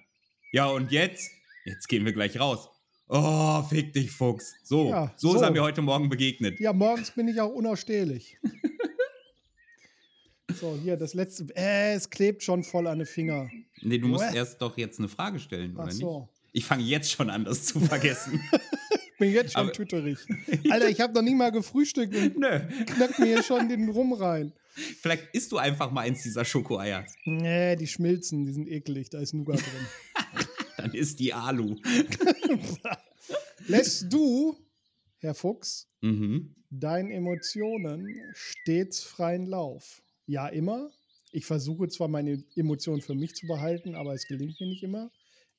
Ja, 0.52 0.66
und 0.66 0.92
jetzt? 0.92 1.30
Jetzt 1.64 1.88
gehen 1.88 2.04
wir 2.04 2.12
gleich 2.12 2.38
raus. 2.38 2.68
Oh, 3.08 3.62
fick 3.64 3.92
dich, 3.92 4.10
Fuchs. 4.10 4.54
So, 4.64 4.88
Ja, 4.90 5.12
so, 5.16 5.32
so. 5.32 5.42
er 5.42 5.50
mir 5.50 5.62
heute 5.62 5.82
Morgen 5.82 6.08
begegnet. 6.08 6.58
Ja, 6.60 6.72
morgens 6.72 7.10
bin 7.10 7.28
ich 7.28 7.40
auch 7.40 7.52
unausstehlich. 7.52 8.38
so, 10.54 10.78
hier, 10.82 10.96
das 10.96 11.14
letzte. 11.14 11.46
Äh, 11.56 11.94
es 11.94 12.08
klebt 12.10 12.42
schon 12.42 12.62
voll 12.64 12.86
an 12.86 12.98
den 12.98 13.06
Finger. 13.06 13.50
Nee, 13.82 13.98
du 13.98 14.08
musst 14.08 14.24
Uäh. 14.30 14.36
erst 14.36 14.60
doch 14.62 14.76
jetzt 14.78 14.98
eine 14.98 15.08
Frage 15.08 15.38
stellen, 15.40 15.74
Ach 15.76 15.84
oder 15.84 15.92
so. 15.92 16.20
nicht? 16.20 16.28
Ich 16.54 16.64
fange 16.64 16.84
jetzt 16.84 17.10
schon 17.10 17.28
an, 17.30 17.44
das 17.44 17.64
zu 17.66 17.80
vergessen. 17.80 18.40
Bin 19.22 19.32
jetzt 19.32 19.52
schon 19.52 19.72
tütterig. 19.72 20.18
Alter, 20.70 20.88
ich 20.88 21.00
habe 21.00 21.12
noch 21.14 21.22
nie 21.22 21.34
mal 21.34 21.50
gefrühstückt 21.52 22.14
und 22.14 22.38
Nö. 22.38 22.60
knack 22.86 23.18
mir 23.18 23.26
hier 23.26 23.42
schon 23.42 23.68
den 23.68 23.88
Rum 23.88 24.12
rein. 24.12 24.52
Vielleicht 24.74 25.34
isst 25.34 25.52
du 25.52 25.58
einfach 25.58 25.90
mal 25.90 26.00
eins 26.02 26.22
dieser 26.22 26.44
Schokoeier. 26.44 27.06
Nee, 27.24 27.76
die 27.76 27.86
schmilzen, 27.86 28.44
die 28.46 28.52
sind 28.52 28.68
eklig, 28.68 29.10
da 29.10 29.20
ist 29.20 29.32
Nougat 29.34 29.60
drin. 29.60 30.46
Dann 30.78 30.94
isst 30.94 31.20
die 31.20 31.32
Alu. 31.32 31.76
Lässt 33.68 34.12
du, 34.12 34.56
Herr 35.18 35.34
Fuchs, 35.34 35.86
Mhm. 36.00 36.54
deinen 36.70 37.10
Emotionen 37.10 38.08
stets 38.34 39.02
freien 39.02 39.46
Lauf? 39.46 40.02
Ja, 40.26 40.48
immer. 40.48 40.90
Ich 41.30 41.46
versuche 41.46 41.88
zwar 41.88 42.08
meine 42.08 42.42
Emotionen 42.56 43.00
für 43.02 43.14
mich 43.14 43.34
zu 43.34 43.46
behalten, 43.46 43.94
aber 43.94 44.14
es 44.14 44.26
gelingt 44.26 44.60
mir 44.60 44.66
nicht 44.66 44.82
immer. 44.82 45.10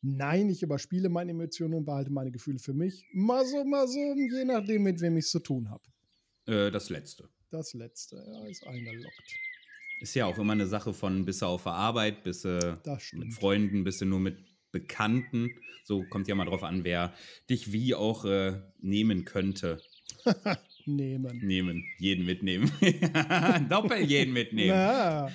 Nein, 0.06 0.50
ich 0.50 0.62
überspiele 0.62 1.08
meine 1.08 1.32
Emotionen 1.32 1.76
und 1.76 1.86
behalte 1.86 2.12
meine 2.12 2.30
Gefühle 2.30 2.60
für 2.60 2.74
mich. 2.74 3.06
Mal 3.14 3.46
so, 3.46 3.64
mal 3.64 3.88
so, 3.88 4.00
je 4.00 4.44
nachdem, 4.44 4.84
mit 4.84 5.00
wem 5.00 5.16
ich 5.16 5.24
es 5.26 5.32
zu 5.32 5.40
tun 5.40 5.70
habe. 5.70 5.84
Äh, 6.46 6.72
das 6.72 6.90
letzte. 6.90 7.30
Das 7.50 7.74
letzte, 7.74 8.18
ja, 8.18 8.46
ist 8.48 8.68
eingeloggt. 8.68 9.34
Ist 10.02 10.16
ja 10.16 10.26
auch 10.26 10.38
immer 10.38 10.52
eine 10.52 10.68
Sache 10.68 10.94
von 10.94 11.24
bist 11.24 11.42
du 11.42 11.46
auf 11.46 11.64
der 11.64 11.72
Arbeit, 11.72 12.26
Das 12.26 12.44
mit. 13.14 13.34
Freunden, 13.34 13.86
bist 13.86 14.02
du 14.02 14.06
nur 14.06 14.20
mit 14.20 14.38
Bekannten. 14.74 15.52
So 15.86 16.04
kommt 16.04 16.28
ja 16.28 16.36
mal 16.36 16.46
drauf 16.46 16.64
an, 16.64 16.84
wer 16.84 17.14
dich 17.50 17.72
wie 17.72 17.96
auch 17.96 18.26
äh, 18.26 18.60
nehmen 18.82 19.24
könnte. 19.24 19.82
Nehmen. 20.86 21.40
Nehmen, 21.42 21.86
jeden 21.98 22.26
mitnehmen. 22.26 22.70
Doppel 23.70 24.00
jeden 24.00 24.34
mitnehmen. 24.34 24.76
Na, 24.76 25.32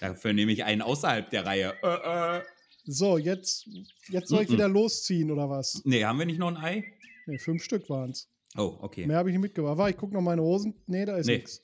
Dafür 0.00 0.32
nehme 0.32 0.50
ich 0.50 0.64
einen 0.64 0.82
außerhalb 0.82 1.30
der 1.30 1.46
Reihe. 1.46 1.74
Äh, 1.80 2.38
äh. 2.38 2.42
So, 2.84 3.18
jetzt, 3.18 3.68
jetzt 4.08 4.28
soll 4.28 4.42
ich 4.42 4.50
wieder 4.50 4.68
losziehen, 4.68 5.30
oder 5.30 5.48
was? 5.48 5.80
Nee, 5.84 6.04
haben 6.04 6.18
wir 6.18 6.26
nicht 6.26 6.38
noch 6.38 6.48
ein 6.48 6.56
Ei? 6.56 6.84
Ne, 7.26 7.38
fünf 7.38 7.62
Stück 7.64 7.88
waren 7.88 8.10
es. 8.10 8.28
Oh, 8.56 8.76
okay. 8.80 9.06
Mehr 9.06 9.16
habe 9.18 9.30
ich 9.30 9.34
nicht 9.34 9.42
mitgebracht. 9.42 9.78
War, 9.78 9.90
ich 9.90 9.96
gucke 9.96 10.14
noch 10.14 10.20
meine 10.20 10.42
Hosen. 10.42 10.74
Nee, 10.86 11.04
da 11.04 11.16
ist 11.16 11.26
Nee. 11.26 11.36
nichts. 11.36 11.62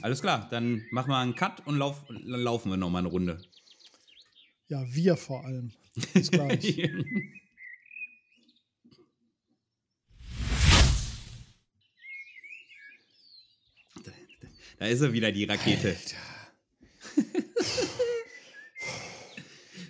Alles 0.00 0.20
klar, 0.20 0.48
dann 0.50 0.84
machen 0.90 1.10
wir 1.10 1.18
einen 1.18 1.34
Cut 1.34 1.66
und 1.66 1.76
lauf, 1.76 2.02
dann 2.08 2.22
laufen 2.24 2.70
wir 2.70 2.76
noch 2.76 2.90
mal 2.90 3.00
eine 3.00 3.08
Runde. 3.08 3.40
Ja, 4.68 4.84
wir 4.88 5.16
vor 5.16 5.44
allem. 5.44 5.72
Bis 6.14 6.30
gleich. 6.30 6.90
Da 14.78 14.86
ist 14.86 15.00
er 15.00 15.12
wieder, 15.12 15.30
die 15.30 15.44
Rakete. 15.44 15.96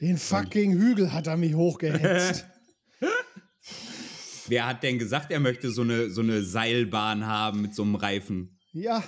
Den 0.03 0.19
fucking 0.19 0.73
Hügel 0.73 1.13
hat 1.13 1.27
er 1.29 1.37
mich 1.39 1.55
hochgehetzt. 1.55 2.45
Wer 4.49 4.67
hat 4.67 4.83
denn 4.83 4.99
gesagt, 4.99 5.31
er 5.31 5.41
möchte 5.41 5.71
so 5.71 5.83
eine, 5.83 6.11
so 6.11 6.21
eine 6.21 6.43
Seilbahn 6.43 7.27
haben 7.27 7.63
mit 7.63 7.75
so 7.75 7.83
einem 7.83 7.95
Reifen? 7.95 8.59
ja, 8.73 9.03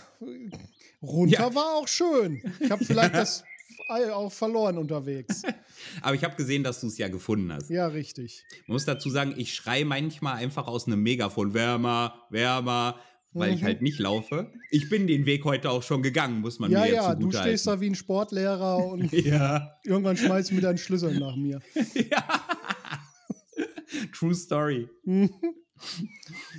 runter 1.03 1.41
Ja. 1.49 1.55
war 1.55 1.75
auch 1.75 1.89
schön. 1.89 2.41
Ich 2.61 2.71
habe 2.71 2.85
vielleicht 2.85 3.15
das 3.15 3.45
Ei 3.89 4.13
auch 4.13 4.33
verloren 4.33 4.79
unterwegs. 4.79 5.43
Aber 6.03 6.15
ich 6.15 6.23
habe 6.25 6.37
gesehen, 6.37 6.63
dass 6.63 6.81
du 6.81 6.87
es 6.87 6.97
ja 6.97 7.09
gefunden 7.09 7.53
hast. 7.53 7.69
Ja, 7.69 7.87
richtig. 7.89 8.45
Man 8.67 8.75
muss 8.75 8.85
dazu 8.87 9.11
sagen, 9.11 9.35
ich 9.37 9.53
schreie 9.55 9.85
manchmal 9.85 10.37
einfach 10.37 10.67
aus 10.69 10.87
einem 10.87 11.03
Megafon, 11.03 11.53
wärmer, 11.53 12.27
wärmer, 12.31 12.99
weil 13.35 13.53
ich 13.53 13.61
Mhm. 13.61 13.65
halt 13.67 13.83
nicht 13.83 13.99
laufe. 13.99 14.51
Ich 14.71 14.89
bin 14.89 15.07
den 15.07 15.27
Weg 15.27 15.45
heute 15.45 15.71
auch 15.71 15.83
schon 15.83 16.03
gegangen, 16.03 16.41
muss 16.41 16.59
man 16.59 16.71
Ja, 16.71 16.81
mir 16.81 16.87
jetzt 16.87 16.95
ja, 16.97 17.15
du 17.15 17.21
zugute 17.23 17.39
stehst 17.39 17.67
da 17.67 17.81
wie 17.81 17.91
ein 17.91 17.95
Sportlehrer 17.95 18.79
und 18.87 19.13
Ja. 19.13 19.77
irgendwann 19.85 20.17
schmeißt 20.17 20.51
du 20.51 20.55
mir 20.55 20.61
deinen 20.63 20.79
Schlüssel 20.79 21.19
nach 21.21 21.37
mir. 21.37 21.61
True 24.13 24.35
Story. 24.35 24.89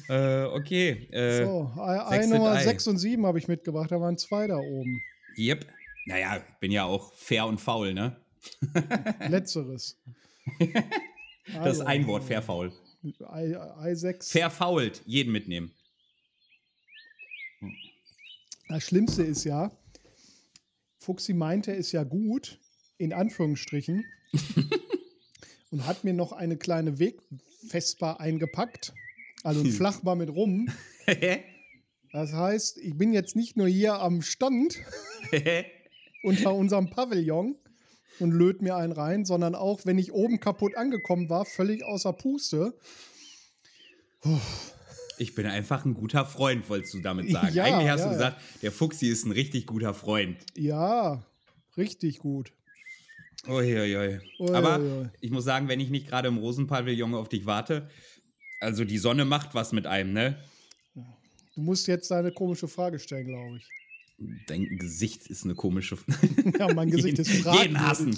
Äh, 0.09 0.43
okay. 0.43 1.07
Äh, 1.11 1.45
So, 1.45 1.71
Ei, 1.77 1.99
Ei 1.99 2.15
sechste 2.17 2.35
Nummer 2.35 2.51
Ei. 2.51 2.63
6 2.63 2.87
und 2.89 2.97
7 2.99 3.25
habe 3.25 3.39
ich 3.39 3.47
mitgebracht. 3.47 3.89
Da 3.89 3.99
waren 3.99 4.17
zwei 4.17 4.45
da 4.45 4.57
oben. 4.57 5.01
Yep. 5.37 5.65
Naja, 6.05 6.37
ich 6.37 6.59
bin 6.59 6.69
ja 6.71 6.83
auch 6.83 7.11
fair 7.15 7.47
und 7.47 7.59
faul, 7.59 7.93
ne? 7.95 8.17
Letzteres. 9.29 9.97
Das 11.55 11.77
ist 11.77 11.81
ein 11.81 12.05
Wort, 12.05 12.23
fair 12.25 12.43
faul. 12.43 12.71
Ei, 13.27 13.55
Ei 13.79 13.95
6. 13.95 14.29
Verfault, 14.29 15.01
jeden 15.07 15.31
mitnehmen. 15.31 15.71
Das 18.67 18.83
Schlimmste 18.83 19.23
ist 19.23 19.43
ja, 19.43 19.71
Fuxi 20.97 21.33
meinte 21.33 21.75
es 21.75 21.91
ja 21.91 22.03
gut, 22.03 22.59
in 22.97 23.13
Anführungsstrichen, 23.13 24.05
und 25.71 25.85
hat 25.85 26.03
mir 26.03 26.13
noch 26.13 26.31
eine 26.31 26.57
kleine 26.57 26.99
Wegvespa 26.99 28.13
eingepackt. 28.13 28.93
Also 29.43 29.61
ein 29.61 29.71
Flachbar 29.71 30.15
mit 30.15 30.29
rum. 30.29 30.69
Das 32.11 32.31
heißt, 32.31 32.77
ich 32.77 32.97
bin 32.97 33.11
jetzt 33.11 33.35
nicht 33.35 33.57
nur 33.57 33.67
hier 33.67 33.99
am 33.99 34.21
Stand 34.21 34.77
unter 36.23 36.55
unserem 36.55 36.89
Pavillon 36.89 37.57
und 38.19 38.31
löt 38.31 38.61
mir 38.61 38.77
einen 38.77 38.93
rein, 38.93 39.25
sondern 39.25 39.53
auch, 39.53 39.81
wenn 39.83 39.97
ich 39.97 40.13
oben 40.13 40.39
kaputt 40.39 40.77
angekommen 40.77 41.29
war, 41.29 41.43
völlig 41.43 41.83
außer 41.83 42.13
Puste. 42.13 42.73
Ich 45.17 45.35
bin 45.35 45.45
einfach 45.45 45.85
ein 45.85 45.93
guter 45.93 46.25
Freund, 46.25 46.69
wolltest 46.69 46.93
du 46.93 46.99
damit 46.99 47.29
sagen. 47.31 47.53
Ja, 47.53 47.63
Eigentlich 47.65 47.89
hast 47.89 48.01
ja, 48.01 48.07
du 48.07 48.13
gesagt, 48.13 48.41
der 48.61 48.71
Fuchsi 48.71 49.07
ist 49.07 49.25
ein 49.25 49.31
richtig 49.31 49.65
guter 49.65 49.93
Freund. 49.93 50.37
Ja, 50.55 51.23
richtig 51.77 52.19
gut. 52.19 52.51
Uiuiui. 53.47 54.19
Ui, 54.39 54.53
Aber 54.53 54.79
ui, 54.79 55.09
ich 55.21 55.31
muss 55.31 55.43
sagen, 55.43 55.67
wenn 55.67 55.79
ich 55.79 55.89
nicht 55.89 56.07
gerade 56.07 56.27
im 56.27 56.37
Rosenpavillon 56.37 57.13
auf 57.13 57.29
dich 57.29 57.45
warte, 57.45 57.89
also 58.59 58.83
die 58.83 58.97
Sonne 58.97 59.25
macht 59.25 59.53
was 59.53 59.71
mit 59.71 59.87
einem, 59.87 60.13
ne? 60.13 60.37
Du 61.55 61.61
musst 61.61 61.87
jetzt 61.87 62.11
deine 62.11 62.31
komische 62.31 62.67
Frage 62.67 62.99
stellen, 62.99 63.27
glaube 63.27 63.57
ich. 63.57 63.67
Dein 64.47 64.77
Gesicht 64.77 65.27
ist 65.27 65.43
eine 65.43 65.55
komische. 65.55 65.97
Ja, 66.59 66.73
mein 66.73 66.89
Gesicht 66.89 67.19
ist 67.19 67.29
jeden, 67.29 67.43
fragwürdig. 67.43 67.67
jeden 67.67 67.81
hassen. 67.81 68.17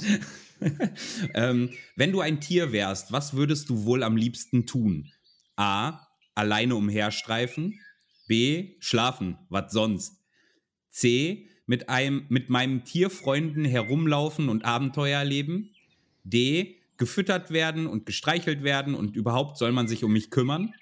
ähm, 1.34 1.70
wenn 1.96 2.12
du 2.12 2.22
ein 2.22 2.40
Tier 2.40 2.72
wärst, 2.72 3.12
was 3.12 3.34
würdest 3.34 3.70
du 3.70 3.86
wohl 3.86 4.04
am 4.04 4.16
liebsten 4.16 4.66
tun? 4.66 5.12
A. 5.56 6.07
Alleine 6.38 6.76
umherstreifen. 6.76 7.80
B. 8.28 8.76
Schlafen. 8.80 9.38
Was 9.50 9.72
sonst? 9.74 10.22
C. 10.90 11.48
Mit, 11.66 11.90
einem, 11.90 12.26
mit 12.30 12.50
meinen 12.50 12.84
Tierfreunden 12.86 13.66
herumlaufen 13.66 14.48
und 14.50 14.64
Abenteuer 14.66 15.20
erleben. 15.20 15.72
D. 16.24 16.76
Gefüttert 16.98 17.52
werden 17.52 17.88
und 17.88 18.06
gestreichelt 18.06 18.64
werden 18.64 18.96
und 18.96 19.16
überhaupt 19.16 19.58
soll 19.58 19.72
man 19.72 19.88
sich 19.88 20.04
um 20.04 20.14
mich 20.14 20.30
kümmern. 20.32 20.74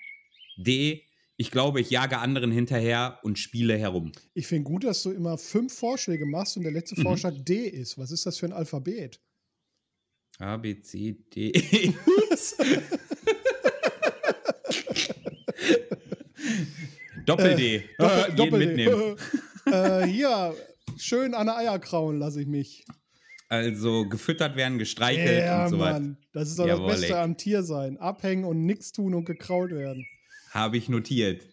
D. 0.58 1.02
Ich 1.38 1.52
glaube, 1.52 1.82
ich 1.82 1.90
jage 1.90 2.20
anderen 2.20 2.52
hinterher 2.52 3.20
und 3.24 3.38
spiele 3.38 3.78
herum. 3.78 4.14
Ich 4.34 4.48
finde 4.48 4.64
gut, 4.64 4.86
dass 4.86 5.04
du 5.04 5.12
immer 5.12 5.38
fünf 5.38 5.74
Vorschläge 5.74 6.26
machst 6.26 6.56
und 6.56 6.64
der 6.64 6.72
letzte 6.72 6.98
Mhm. 6.98 7.04
Vorschlag 7.04 7.34
D 7.38 7.68
ist. 7.68 7.98
Was 7.98 8.12
ist 8.12 8.26
das 8.26 8.38
für 8.38 8.46
ein 8.46 8.54
Alphabet? 8.54 9.20
A, 10.40 10.56
B, 10.58 10.80
C, 10.82 11.18
D, 11.34 11.50
E. 11.52 11.94
Doppel-D. 17.26 17.84
Doppel, 17.98 18.18
Jeden 18.24 18.36
Doppel 18.38 18.60
mitnehmen. 18.68 19.16
äh, 19.66 20.06
hier, 20.08 20.56
schön 20.98 21.34
an 21.34 21.48
der 21.48 21.58
Eier 21.58 21.80
krauen 21.80 22.20
lasse 22.20 22.42
ich 22.42 22.48
mich. 22.48 22.86
Also 23.48 24.08
gefüttert 24.08 24.56
werden, 24.56 24.78
gestreichelt 24.80 25.44
Ja, 25.46 25.66
und 25.66 25.70
so 25.70 25.80
weiter. 25.80 26.16
Das 26.34 26.50
ist 26.50 26.58
doch 26.60 26.68
Jawohl, 26.68 26.88
das 26.92 27.02
Beste 27.02 27.16
ey. 27.16 27.22
am 27.22 27.38
Tier 27.38 27.64
sein. 27.64 27.98
Abhängen 27.98 28.44
und 28.44 28.66
nichts 28.66 28.92
tun 28.92 29.14
und 29.14 29.26
gekraut 29.26 29.70
werden. 29.72 30.06
Habe 30.52 30.78
ich 30.78 30.90
notiert. 30.90 31.44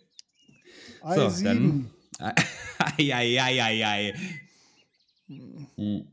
Ei, 1.03 1.15
So, 1.15 1.29
sieben. 1.29 1.91
dann. 2.19 2.35
Eieieiei. 2.99 4.15
Hm. 5.29 6.09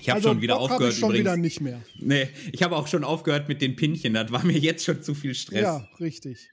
Ich 0.00 0.08
habe 0.10 0.16
also 0.18 0.28
schon 0.30 0.40
wieder 0.40 0.54
Bock 0.54 0.70
aufgehört 0.70 0.92
ich 0.94 0.98
schon 1.00 1.10
übrigens. 1.10 1.24
wieder 1.26 1.36
nicht 1.36 1.60
mehr. 1.60 1.82
Nee, 1.98 2.28
ich 2.52 2.62
habe 2.62 2.76
auch 2.76 2.86
schon 2.86 3.04
aufgehört 3.04 3.48
mit 3.48 3.60
den 3.60 3.76
Pinchen. 3.76 4.14
Das 4.14 4.30
war 4.32 4.44
mir 4.44 4.56
jetzt 4.58 4.84
schon 4.84 5.02
zu 5.02 5.14
viel 5.14 5.34
Stress. 5.34 5.62
Ja, 5.62 5.88
richtig. 6.00 6.50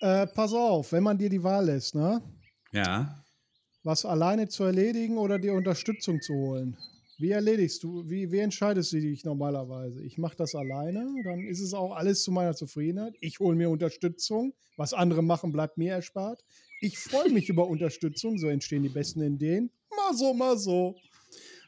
Äh, 0.00 0.26
pass 0.28 0.52
auf, 0.52 0.92
wenn 0.92 1.02
man 1.02 1.18
dir 1.18 1.28
die 1.28 1.42
Wahl 1.42 1.66
lässt, 1.66 1.94
ne? 1.94 2.22
ja. 2.72 3.16
Was 3.82 4.04
alleine 4.04 4.46
zu 4.46 4.64
erledigen 4.64 5.16
oder 5.16 5.38
dir 5.38 5.54
Unterstützung 5.54 6.20
zu 6.20 6.34
holen. 6.34 6.76
Wie 7.18 7.30
erledigst 7.30 7.82
du, 7.82 8.08
wie, 8.08 8.30
wie 8.30 8.38
entscheidest 8.38 8.92
du 8.92 9.00
dich 9.00 9.24
normalerweise? 9.24 10.02
Ich 10.02 10.18
mache 10.18 10.36
das 10.36 10.54
alleine, 10.54 11.06
dann 11.24 11.46
ist 11.46 11.60
es 11.60 11.72
auch 11.72 11.94
alles 11.94 12.22
zu 12.22 12.30
meiner 12.30 12.54
Zufriedenheit. 12.54 13.14
Ich 13.20 13.40
hole 13.40 13.56
mir 13.56 13.70
Unterstützung. 13.70 14.52
Was 14.76 14.94
andere 14.94 15.22
machen, 15.22 15.52
bleibt 15.52 15.76
mir 15.78 15.92
erspart. 15.92 16.42
Ich 16.80 16.98
freue 16.98 17.30
mich 17.30 17.48
über 17.50 17.66
Unterstützung, 17.68 18.38
so 18.38 18.48
entstehen 18.48 18.82
die 18.82 18.88
besten 18.90 19.22
Ideen. 19.22 19.70
Mal 19.94 20.14
so, 20.14 20.32
mal 20.34 20.58
so. 20.58 20.96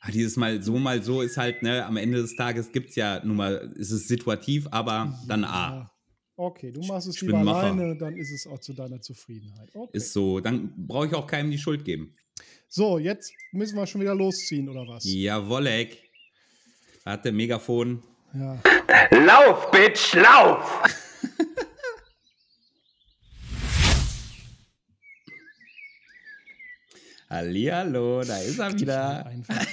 Ah, 0.00 0.10
Dieses 0.10 0.36
Mal 0.36 0.62
so, 0.62 0.78
mal 0.78 1.02
so 1.02 1.22
ist 1.22 1.36
halt, 1.36 1.62
ne, 1.62 1.84
am 1.84 1.96
Ende 1.96 2.20
des 2.20 2.34
Tages 2.34 2.72
gibt 2.72 2.90
es 2.90 2.96
ja 2.96 3.24
nun 3.24 3.36
mal, 3.36 3.72
ist 3.76 3.90
es 3.90 4.08
situativ, 4.08 4.68
aber 4.70 5.18
dann 5.28 5.44
A. 5.44 5.48
Ja. 5.48 5.91
Okay, 6.36 6.72
du 6.72 6.80
machst 6.86 7.08
es 7.08 7.16
Ich 7.16 7.22
lieber 7.22 7.38
alleine, 7.38 7.96
dann 7.96 8.16
ist 8.16 8.30
es 8.32 8.46
auch 8.46 8.58
zu 8.58 8.72
deiner 8.72 9.00
Zufriedenheit. 9.00 9.68
Okay. 9.74 9.96
Ist 9.96 10.12
so, 10.12 10.40
dann 10.40 10.72
brauche 10.76 11.06
ich 11.06 11.14
auch 11.14 11.26
keinem 11.26 11.50
die 11.50 11.58
Schuld 11.58 11.84
geben. 11.84 12.14
So, 12.68 12.98
jetzt 12.98 13.34
müssen 13.52 13.76
wir 13.76 13.86
schon 13.86 14.00
wieder 14.00 14.14
losziehen, 14.14 14.68
oder 14.68 14.86
was? 14.88 15.04
Jawollek. 15.04 16.10
Hatte 17.04 17.32
Megafon. 17.32 18.02
Ja. 18.32 18.58
Lauf, 19.10 19.70
Bitch, 19.70 20.14
lauf! 20.14 20.82
Hallihallo, 27.28 28.22
da 28.22 28.38
ist 28.38 28.58
er 28.58 28.72
wieder. 28.78 29.26
Einfach. 29.26 29.66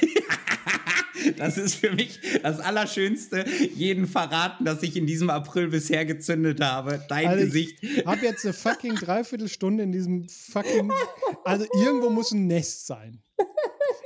Das 1.37 1.57
ist 1.57 1.75
für 1.75 1.91
mich 1.91 2.19
das 2.43 2.59
Allerschönste, 2.59 3.45
jeden 3.75 4.07
verraten, 4.07 4.65
dass 4.65 4.83
ich 4.83 4.95
in 4.95 5.05
diesem 5.05 5.29
April 5.29 5.69
bisher 5.69 6.05
gezündet 6.05 6.61
habe. 6.61 7.03
Dein 7.09 7.27
Also 7.27 7.45
Gesicht. 7.45 7.77
Ich 7.81 8.05
habe 8.05 8.25
jetzt 8.25 8.45
eine 8.45 8.53
fucking 8.53 8.95
Dreiviertelstunde 8.95 9.83
in 9.83 9.91
diesem 9.91 10.27
fucking. 10.29 10.91
Also 11.43 11.65
irgendwo 11.81 12.09
muss 12.09 12.31
ein 12.31 12.47
Nest 12.47 12.87
sein. 12.87 13.21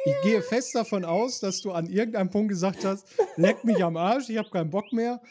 Ich 0.05 0.13
gehe 0.23 0.41
fest 0.41 0.75
davon 0.75 1.05
aus, 1.05 1.39
dass 1.39 1.61
du 1.61 1.71
an 1.71 1.87
irgendeinem 1.87 2.29
Punkt 2.29 2.49
gesagt 2.49 2.83
hast: 2.83 3.07
leck 3.37 3.63
mich 3.63 3.83
am 3.83 3.97
Arsch, 3.97 4.29
ich 4.29 4.37
habe 4.37 4.49
keinen 4.49 4.69
Bock 4.69 4.91
mehr. 4.91 5.21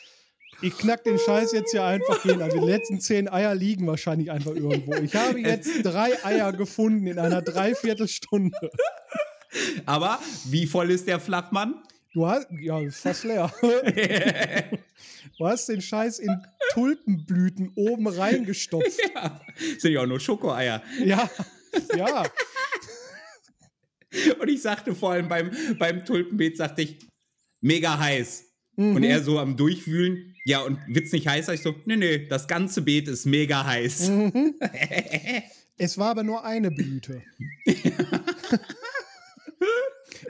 Ich 0.61 0.77
knack 0.79 1.03
den 1.03 1.19
Scheiß 1.19 1.53
jetzt 1.53 1.73
hier 1.73 1.85
einfach 1.85 2.23
hin. 2.23 2.41
Also 2.41 2.61
die 2.61 2.67
letzten 2.67 3.01
zehn 3.01 3.29
Eier 3.29 3.55
liegen 3.55 3.87
wahrscheinlich 3.87 4.31
einfach 4.31 4.55
irgendwo. 4.55 4.95
Ich 4.95 5.15
habe 5.15 5.41
jetzt 5.41 5.83
drei 5.83 6.25
Eier 6.25 6.53
gefunden 6.53 7.07
in 7.07 7.19
einer 7.19 7.43
Dreiviertelstunde. 7.43 8.71
Aber 9.87 10.19
wie 10.47 10.67
voll 10.67 10.91
ist 10.91 11.07
der 11.07 11.21
Flachmann? 11.21 11.83
Du 12.15 12.27
hast, 12.27 12.47
ja, 12.61 12.79
fast 12.91 13.25
leer. 13.25 13.53
Du 15.39 15.47
hast 15.47 15.69
den 15.69 15.81
Scheiß 15.81 16.19
in 16.19 16.37
Tulpenblüten 16.73 17.73
oben 17.75 18.07
reingestopft. 18.07 19.01
Ja, 19.15 19.41
sind 19.79 19.93
ja 19.93 20.03
auch 20.03 20.07
nur 20.07 20.21
Schokoeier. 20.21 20.83
Ja, 21.05 21.29
ja. 21.97 22.25
Und 24.39 24.49
ich 24.49 24.63
sagte 24.63 24.95
vor 24.95 25.13
allem 25.13 25.29
beim, 25.29 25.51
beim 25.79 26.05
Tulpenbeet, 26.05 26.59
sagte 26.59 26.83
ich, 26.83 26.99
mega 27.61 27.99
heiß. 27.99 28.45
Mhm. 28.77 28.97
Und 28.97 29.03
er 29.05 29.23
so 29.23 29.39
am 29.39 29.57
Durchwühlen, 29.57 30.37
ja, 30.45 30.61
und 30.61 30.79
wird's 30.87 31.13
nicht 31.13 31.27
heißer? 31.27 31.55
Ich 31.55 31.63
so, 31.63 31.75
nee, 31.87 31.97
nee, 31.97 32.27
das 32.29 32.47
ganze 32.47 32.83
Beet 32.83 33.09
ist 33.09 33.27
mega 33.27 33.65
heiß. 33.65 34.11
Mhm. 34.11 34.55
Es 35.79 35.97
war 35.99 36.11
aber 36.11 36.23
nur 36.23 36.45
eine 36.45 36.71
Blüte. 36.71 37.23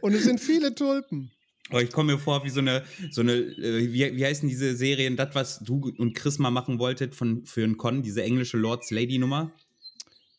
Und 0.03 0.15
es 0.15 0.25
sind 0.25 0.41
viele 0.41 0.75
Tulpen. 0.75 1.31
Aber 1.71 1.83
ich 1.83 1.91
komme 1.91 2.13
mir 2.13 2.19
vor 2.19 2.45
wie 2.45 2.51
so 2.51 2.61
eine, 2.61 2.83
so 3.11 3.23
eine, 3.23 3.33
äh, 3.33 3.93
wie, 3.93 4.17
wie 4.17 4.25
heißen 4.27 4.49
diese 4.49 4.77
Serien, 4.77 5.17
das, 5.17 5.35
was 5.35 5.61
du 5.61 5.93
und 5.97 6.15
Chris 6.15 6.39
mal 6.39 6.51
machen 6.51 6.79
wolltet 6.79 7.15
von, 7.15 7.47
für 7.47 7.65
einen 7.65 7.79
Con, 7.79 8.03
diese 8.03 8.23
englische 8.23 8.59
Lords 8.59 8.91
Lady 8.91 9.19
Nummer? 9.19 9.53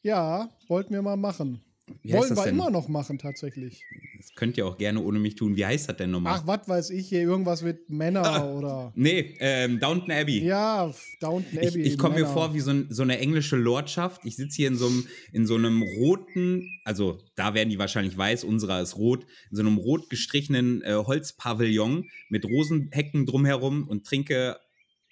Ja, 0.03 0.49
wollten 0.67 0.93
wir 0.93 1.01
mal 1.01 1.15
machen. 1.15 1.61
Wie 2.01 2.13
Wollen 2.13 2.35
wir 2.35 2.43
denn? 2.43 2.55
immer 2.55 2.69
noch 2.69 2.87
machen, 2.87 3.17
tatsächlich. 3.17 3.83
Das 4.17 4.33
könnt 4.35 4.57
ihr 4.57 4.65
auch 4.65 4.77
gerne 4.77 5.01
ohne 5.01 5.19
mich 5.19 5.35
tun. 5.35 5.57
Wie 5.57 5.65
heißt 5.65 5.89
das 5.89 5.97
denn 5.97 6.11
nochmal? 6.11 6.39
Ach, 6.39 6.47
was 6.47 6.67
weiß 6.67 6.89
ich 6.91 7.09
hier, 7.09 7.21
irgendwas 7.21 7.61
mit 7.61 7.89
Männer 7.89 8.53
oder. 8.53 8.93
Nee, 8.95 9.35
ähm, 9.39 9.79
Downton 9.81 10.11
Abbey. 10.11 10.45
Ja, 10.45 10.93
Downton 11.19 11.59
Ich, 11.61 11.67
Abbey. 11.67 11.81
ich 11.81 11.97
komme 11.97 12.15
mir 12.15 12.25
vor 12.25 12.53
wie 12.53 12.61
so, 12.61 12.71
ein, 12.71 12.87
so 12.89 13.03
eine 13.03 13.19
englische 13.19 13.57
Lordschaft. 13.57 14.25
Ich 14.25 14.37
sitze 14.37 14.55
hier 14.55 14.69
in 14.69 14.77
so, 14.77 14.87
einem, 14.87 15.07
in 15.33 15.45
so 15.45 15.55
einem 15.55 15.81
roten, 15.81 16.69
also 16.85 17.19
da 17.35 17.53
werden 17.53 17.69
die 17.69 17.79
wahrscheinlich 17.79 18.17
weiß, 18.17 18.45
unserer 18.45 18.81
ist 18.81 18.95
rot, 18.95 19.25
in 19.51 19.57
so 19.57 19.61
einem 19.61 19.77
rot 19.77 20.09
gestrichenen 20.09 20.81
äh, 20.83 20.93
Holzpavillon 20.95 22.05
mit 22.29 22.45
Rosenhecken 22.45 23.25
drumherum 23.25 23.87
und 23.89 24.05
trinke, 24.05 24.57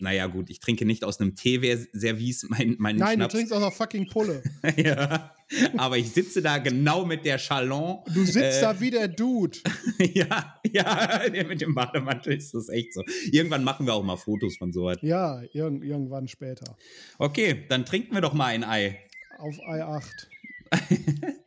naja 0.01 0.27
gut, 0.27 0.49
ich 0.49 0.59
trinke 0.59 0.85
nicht 0.85 1.03
aus 1.03 1.19
einem 1.19 1.35
Teeservice 1.35 2.43
meinen 2.49 2.75
mein 2.79 2.95
Nein, 2.97 3.15
Schnaps. 3.15 3.31
du 3.33 3.37
trinkst 3.37 3.53
aus 3.53 3.61
einer 3.61 3.71
fucking 3.71 4.07
Pulle. 4.09 4.43
ja. 4.77 5.33
Aber 5.77 5.97
ich 5.97 6.11
sitze 6.11 6.41
da 6.41 6.57
genau 6.59 7.05
mit 7.05 7.25
der 7.25 7.37
Chalon. 7.37 7.99
Du 8.13 8.23
sitzt 8.23 8.59
Äh, 8.59 8.61
da 8.61 8.79
wie 8.79 8.89
der 8.89 9.07
Dude. 9.07 9.57
ja, 10.13 10.59
ja, 10.71 11.29
der 11.29 11.45
mit 11.45 11.61
dem 11.61 11.75
Bademantel 11.75 12.33
ist 12.37 12.53
das 12.53 12.69
echt 12.69 12.93
so. 12.93 13.03
Irgendwann 13.31 13.63
machen 13.63 13.85
wir 13.85 13.93
auch 13.93 14.03
mal 14.03 14.17
Fotos 14.17 14.57
von 14.57 14.71
sowas. 14.71 14.97
Ja, 15.01 15.41
irg 15.53 15.83
irgendwann 15.83 16.27
später. 16.27 16.77
Okay, 17.17 17.65
dann 17.69 17.85
trinken 17.85 18.13
wir 18.13 18.21
doch 18.21 18.33
mal 18.33 18.45
ein 18.47 18.63
Ei. 18.63 18.99
Auf 19.39 19.55
Ei 19.67 19.83
8. 19.83 20.29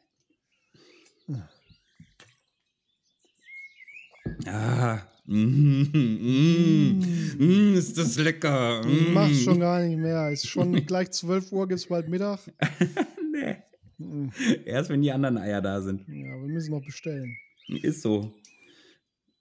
Ah, 4.47 5.01
mm, 5.27 5.83
mm, 5.93 7.01
mm, 7.39 7.75
ist 7.75 7.97
das 7.99 8.17
lecker. 8.19 8.83
Mm. 8.87 9.13
Mach 9.13 9.31
schon 9.33 9.61
gar 9.61 9.83
nicht 9.83 9.99
mehr. 9.99 10.31
Ist 10.31 10.47
schon 10.49 10.73
gleich 10.87 11.11
12 11.11 11.53
Uhr, 11.53 11.69
gibt's 11.69 11.87
bald 11.87 12.09
Mittag. 12.09 12.41
Nee. 13.37 13.57
Mhm. 13.99 14.31
Erst 14.65 14.91
wenn 14.91 15.03
die 15.03 15.11
anderen 15.11 15.39
Eier 15.39 15.61
da 15.61 15.81
sind. 15.83 16.03
Ja, 16.07 16.41
wir 16.41 16.47
müssen 16.49 16.71
noch 16.71 16.85
bestellen. 16.85 17.37
Ist 17.83 18.01
so. 18.03 18.33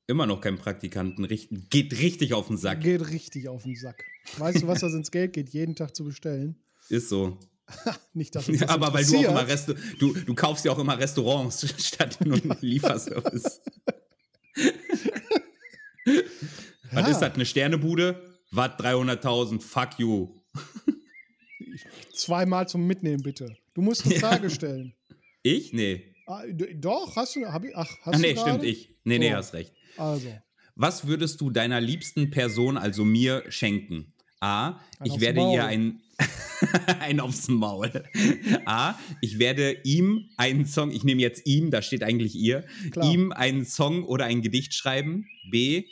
Immer 0.08 0.26
noch 0.26 0.42
kein 0.42 0.58
Praktikanten. 0.58 1.26
Richt- 1.26 1.50
Geht 1.70 2.00
richtig 2.00 2.34
auf 2.34 2.48
den 2.48 2.58
Sack. 2.58 2.82
Geht 2.82 3.08
richtig 3.12 3.48
auf 3.50 3.62
den 3.64 3.76
Sack. 3.76 4.04
Weißt 4.40 4.64
du, 4.64 4.68
was 4.68 4.80
das 4.80 4.94
ins 4.96 5.12
Geld 5.12 5.34
geht, 5.34 5.50
jeden 5.50 5.76
Tag 5.76 5.96
zu 5.96 6.04
bestellen? 6.06 6.56
Ist 6.90 7.10
so. 7.10 7.38
Nicht, 8.14 8.34
dass 8.36 8.48
das 8.48 8.64
Aber 8.64 8.92
weil 8.96 9.06
du 9.06 9.18
auch 9.18 9.24
immer 9.30 9.48
Resta 9.48 9.74
du, 10.00 10.14
du 10.14 10.34
kaufst 10.34 10.66
ja 10.66 10.72
auch 10.72 10.80
immer 10.80 10.98
Restaurants 10.98 11.72
statt 11.86 12.18
nur 12.26 12.40
Lieferservice. 12.62 13.62
Was 16.92 17.10
ist 17.10 17.20
das? 17.20 17.34
Eine 17.34 17.46
Sternebude? 17.46 18.22
Was? 18.52 18.72
300.000? 18.72 19.62
Fuck 19.62 19.98
you. 20.00 20.30
Zweimal 22.14 22.68
zum 22.68 22.86
Mitnehmen, 22.86 23.24
bitte. 23.24 23.56
Du 23.74 23.82
musst 23.82 24.06
eine. 24.06 24.16
Frage 24.16 24.50
stellen. 24.50 24.94
Ich? 25.46 25.74
Nee. 25.74 26.16
Ah, 26.26 26.44
doch, 26.76 27.18
hast 27.18 27.36
du. 27.36 27.46
Hab 27.46 27.66
ich, 27.66 27.76
ach, 27.76 27.90
hast 28.04 28.16
Ach 28.16 28.20
nee, 28.20 28.34
du 28.34 28.40
stimmt, 28.40 28.64
ich. 28.64 28.96
Nee, 29.04 29.20
nee, 29.20 29.32
So. 29.32 29.36
hast 29.36 29.54
recht. 29.54 29.74
Also, 29.98 30.30
Was 30.76 31.06
würdest 31.06 31.42
du 31.42 31.50
deiner 31.50 31.82
liebsten 31.82 32.32
Person, 32.32 32.78
also 32.78 33.04
mir, 33.04 33.44
schenken? 33.50 34.14
A. 34.40 34.80
Ein 35.00 35.06
Ich 35.06 35.20
werde 35.20 35.42
ihr 35.52 35.66
ein. 35.66 36.02
ein 37.00 37.20
aufs 37.20 37.48
Maul. 37.48 37.92
A. 38.66 38.96
Ich 39.22 39.40
werde 39.40 39.78
ihm 39.84 40.30
einen 40.38 40.66
Song, 40.66 40.92
ich 40.92 41.04
nehme 41.04 41.22
jetzt 41.22 41.46
ihm, 41.46 41.72
da 41.72 41.82
steht 41.82 42.04
eigentlich 42.04 42.36
ihr, 42.36 42.66
Klar. 42.92 43.12
ihm 43.12 43.32
einen 43.32 43.66
Song 43.66 44.04
oder 44.04 44.26
ein 44.26 44.42
Gedicht 44.42 44.74
schreiben. 44.74 45.28
B. 45.50 45.86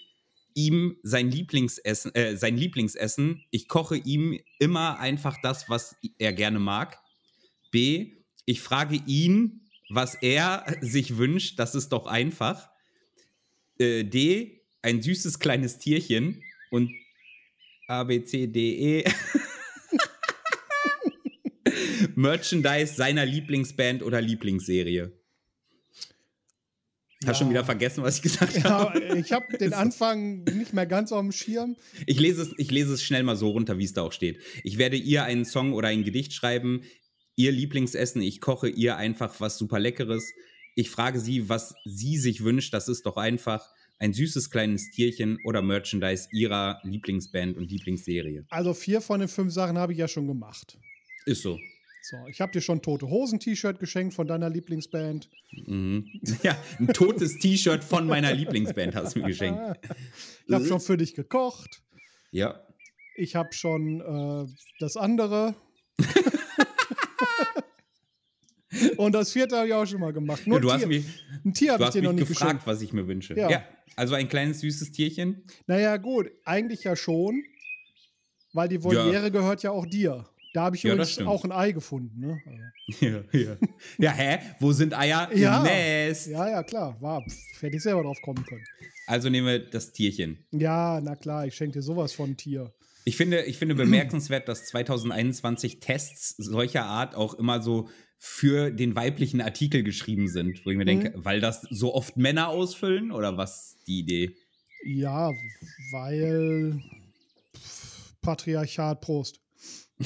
Ihm 0.53 0.97
sein 1.03 1.31
Lieblingsessen, 1.31 2.13
äh, 2.13 2.36
sein 2.36 2.57
Lieblingsessen. 2.57 3.43
Ich 3.51 3.67
koche 3.67 3.95
ihm 3.95 4.38
immer 4.60 4.99
einfach 4.99 5.38
das, 5.41 5.69
was 5.69 5.95
er 6.17 6.34
gerne 6.34 6.60
mag. 6.60 6.99
B. 7.71 8.13
Ich 8.45 8.62
frage 8.62 9.01
ihn, 9.07 9.62
was 9.89 10.15
er 10.15 10.65
sich 10.81 11.17
wünscht. 11.17 11.57
Das 11.57 11.73
ist 11.73 11.89
doch 11.89 12.05
einfach. 12.05 12.69
Äh, 13.79 14.03
D. 14.03 14.62
Ein 14.81 15.01
süßes 15.01 15.39
kleines 15.39 15.77
Tierchen. 15.77 16.43
Und 16.69 16.91
A, 17.88 18.03
B, 18.03 18.23
C, 18.23 18.47
D, 18.47 18.99
E. 18.99 19.03
Merchandise 22.21 22.93
seiner 22.95 23.25
Lieblingsband 23.25 24.03
oder 24.03 24.21
Lieblingsserie. 24.21 25.12
Hast 27.23 27.27
Ja. 27.27 27.34
schon 27.36 27.49
wieder 27.51 27.65
vergessen, 27.65 28.03
was 28.03 28.17
ich 28.17 28.21
gesagt 28.23 28.57
ja, 28.57 28.63
habe? 28.63 29.19
ich 29.19 29.31
habe 29.31 29.57
den 29.60 29.73
Anfang 29.73 30.43
nicht 30.43 30.73
mehr 30.73 30.86
ganz 30.88 31.12
auf 31.12 31.21
dem 31.21 31.31
Schirm. 31.31 31.75
Ich 32.07 32.19
lese, 32.19 32.43
es, 32.43 32.53
ich 32.57 32.71
lese 32.71 32.93
es 32.93 33.03
schnell 33.03 33.23
mal 33.23 33.36
so 33.36 33.49
runter, 33.49 33.77
wie 33.77 33.84
es 33.84 33.93
da 33.93 34.01
auch 34.01 34.12
steht. 34.12 34.39
Ich 34.63 34.77
werde 34.77 34.97
ihr 34.97 35.23
einen 35.23 35.45
Song 35.45 35.73
oder 35.73 35.89
ein 35.89 36.03
Gedicht 36.03 36.34
schreiben, 36.34 36.81
ihr 37.36 37.51
Lieblingsessen, 37.51 38.21
ich 38.21 38.39
koche 38.41 38.69
ihr 38.69 38.97
einfach 38.97 39.39
was 39.39 39.57
super 39.57 39.79
Leckeres. 39.79 40.31
Ich 40.75 40.89
frage 40.89 41.19
sie, 41.19 41.49
was 41.49 41.73
sie 41.86 42.17
sich 42.17 42.43
wünscht, 42.43 42.73
das 42.73 42.88
ist 42.88 43.05
doch 43.05 43.17
einfach. 43.17 43.67
Ein 43.99 44.13
süßes 44.13 44.49
kleines 44.49 44.89
Tierchen 44.89 45.38
oder 45.45 45.62
Merchandise 45.62 46.27
ihrer 46.31 46.79
Lieblingsband 46.84 47.55
und 47.55 47.69
Lieblingsserie. 47.69 48.45
Also 48.49 48.73
vier 48.73 48.99
von 48.99 49.19
den 49.19 49.29
fünf 49.29 49.53
Sachen 49.53 49.77
habe 49.77 49.93
ich 49.93 49.99
ja 49.99 50.07
schon 50.07 50.27
gemacht. 50.27 50.79
Ist 51.27 51.43
so. 51.43 51.60
So, 52.03 52.17
ich 52.27 52.41
habe 52.41 52.51
dir 52.51 52.61
schon 52.61 52.81
Tote 52.81 53.07
Hosen-T-Shirt 53.07 53.79
geschenkt 53.79 54.15
von 54.15 54.25
deiner 54.27 54.49
Lieblingsband. 54.49 55.29
Mhm. 55.67 56.07
Ja, 56.43 56.57
ein 56.79 56.87
totes 56.87 57.37
T-Shirt 57.39 57.83
von 57.83 58.07
meiner 58.07 58.33
Lieblingsband 58.33 58.95
hast 58.95 59.15
du 59.15 59.19
mir 59.19 59.27
geschenkt. 59.27 59.61
Ich 60.47 60.53
habe 60.53 60.65
schon 60.65 60.81
für 60.81 60.97
dich 60.97 61.13
gekocht. 61.13 61.81
Ja. 62.31 62.59
Ich 63.15 63.35
habe 63.35 63.53
schon 63.53 64.01
äh, 64.01 64.45
das 64.79 64.97
andere. 64.97 65.55
Und 68.97 69.13
das 69.13 69.31
vierte 69.31 69.55
habe 69.55 69.67
ich 69.67 69.73
auch 69.73 69.85
schon 69.85 69.99
mal 69.99 70.11
gemacht. 70.11 70.47
Nur 70.47 70.57
ja 70.57 70.61
du 70.61 70.69
ein 70.69 70.73
hast 70.73 70.79
Tier, 70.81 70.87
mich, 70.87 71.05
ein 71.45 71.53
Tier 71.53 71.73
habe 71.73 71.83
ich 71.83 71.89
dir 71.91 72.01
noch 72.01 72.13
nicht 72.13 72.27
gefragt, 72.27 72.41
geschenkt. 72.41 72.67
was 72.67 72.81
ich 72.81 72.91
mir 72.91 73.07
wünsche. 73.07 73.35
Ja. 73.35 73.49
Ja. 73.49 73.63
Also 73.95 74.15
ein 74.15 74.27
kleines 74.27 74.59
süßes 74.61 74.91
Tierchen. 74.91 75.43
Naja, 75.67 75.95
gut, 75.97 76.31
eigentlich 76.43 76.83
ja 76.83 76.95
schon. 76.95 77.43
Weil 78.53 78.67
die 78.67 78.83
Voliere 78.83 79.31
gehört 79.31 79.63
ja 79.63 79.71
auch 79.71 79.85
dir. 79.85 80.25
Da 80.53 80.63
habe 80.63 80.75
ich 80.75 80.83
Ja, 80.83 80.93
übrigens 80.93 81.19
auch 81.19 81.43
ein 81.45 81.51
Ei 81.51 81.71
gefunden. 81.71 82.19
Ne? 82.19 82.41
Also, 82.45 83.05
Ja, 83.05 83.23
ja. 83.31 83.57
ja, 83.97 84.11
hä? 84.11 84.39
Wo 84.59 84.71
sind 84.73 84.93
Eier? 84.97 85.29
Ja. 85.35 85.57
Im 85.59 85.63
Nest. 85.63 86.27
ja, 86.27 86.49
ja, 86.49 86.63
klar. 86.63 86.97
War, 87.01 87.21
pff, 87.23 87.61
hätte 87.61 87.77
ich 87.77 87.83
selber 87.83 88.03
drauf 88.03 88.21
kommen 88.21 88.45
können. 88.45 88.63
Also 89.07 89.29
nehmen 89.29 89.47
wir 89.47 89.59
das 89.59 89.91
Tierchen. 89.93 90.45
Ja, 90.51 90.99
na 91.01 91.15
klar, 91.15 91.45
ich 91.47 91.55
schenke 91.55 91.79
dir 91.79 91.81
sowas 91.81 92.13
von 92.13 92.35
Tier. 92.37 92.73
Ich 93.03 93.17
finde, 93.17 93.43
ich 93.43 93.57
finde 93.57 93.75
bemerkenswert, 93.75 94.47
dass 94.47 94.65
2021 94.67 95.79
Tests 95.79 96.35
solcher 96.37 96.85
Art 96.85 97.15
auch 97.15 97.33
immer 97.33 97.61
so 97.61 97.89
für 98.19 98.69
den 98.69 98.95
weiblichen 98.95 99.41
Artikel 99.41 99.81
geschrieben 99.83 100.27
sind, 100.27 100.63
wo 100.65 100.69
ich 100.69 100.77
mir 100.77 100.85
denke, 100.85 101.11
weil 101.15 101.39
das 101.39 101.61
so 101.71 101.95
oft 101.95 102.17
Männer 102.17 102.49
ausfüllen 102.49 103.11
oder 103.11 103.37
was 103.37 103.77
die 103.87 103.99
Idee? 103.99 104.35
Ja, 104.85 105.31
weil 105.91 106.79
Patriarchat, 108.21 109.01
Prost. 109.01 109.39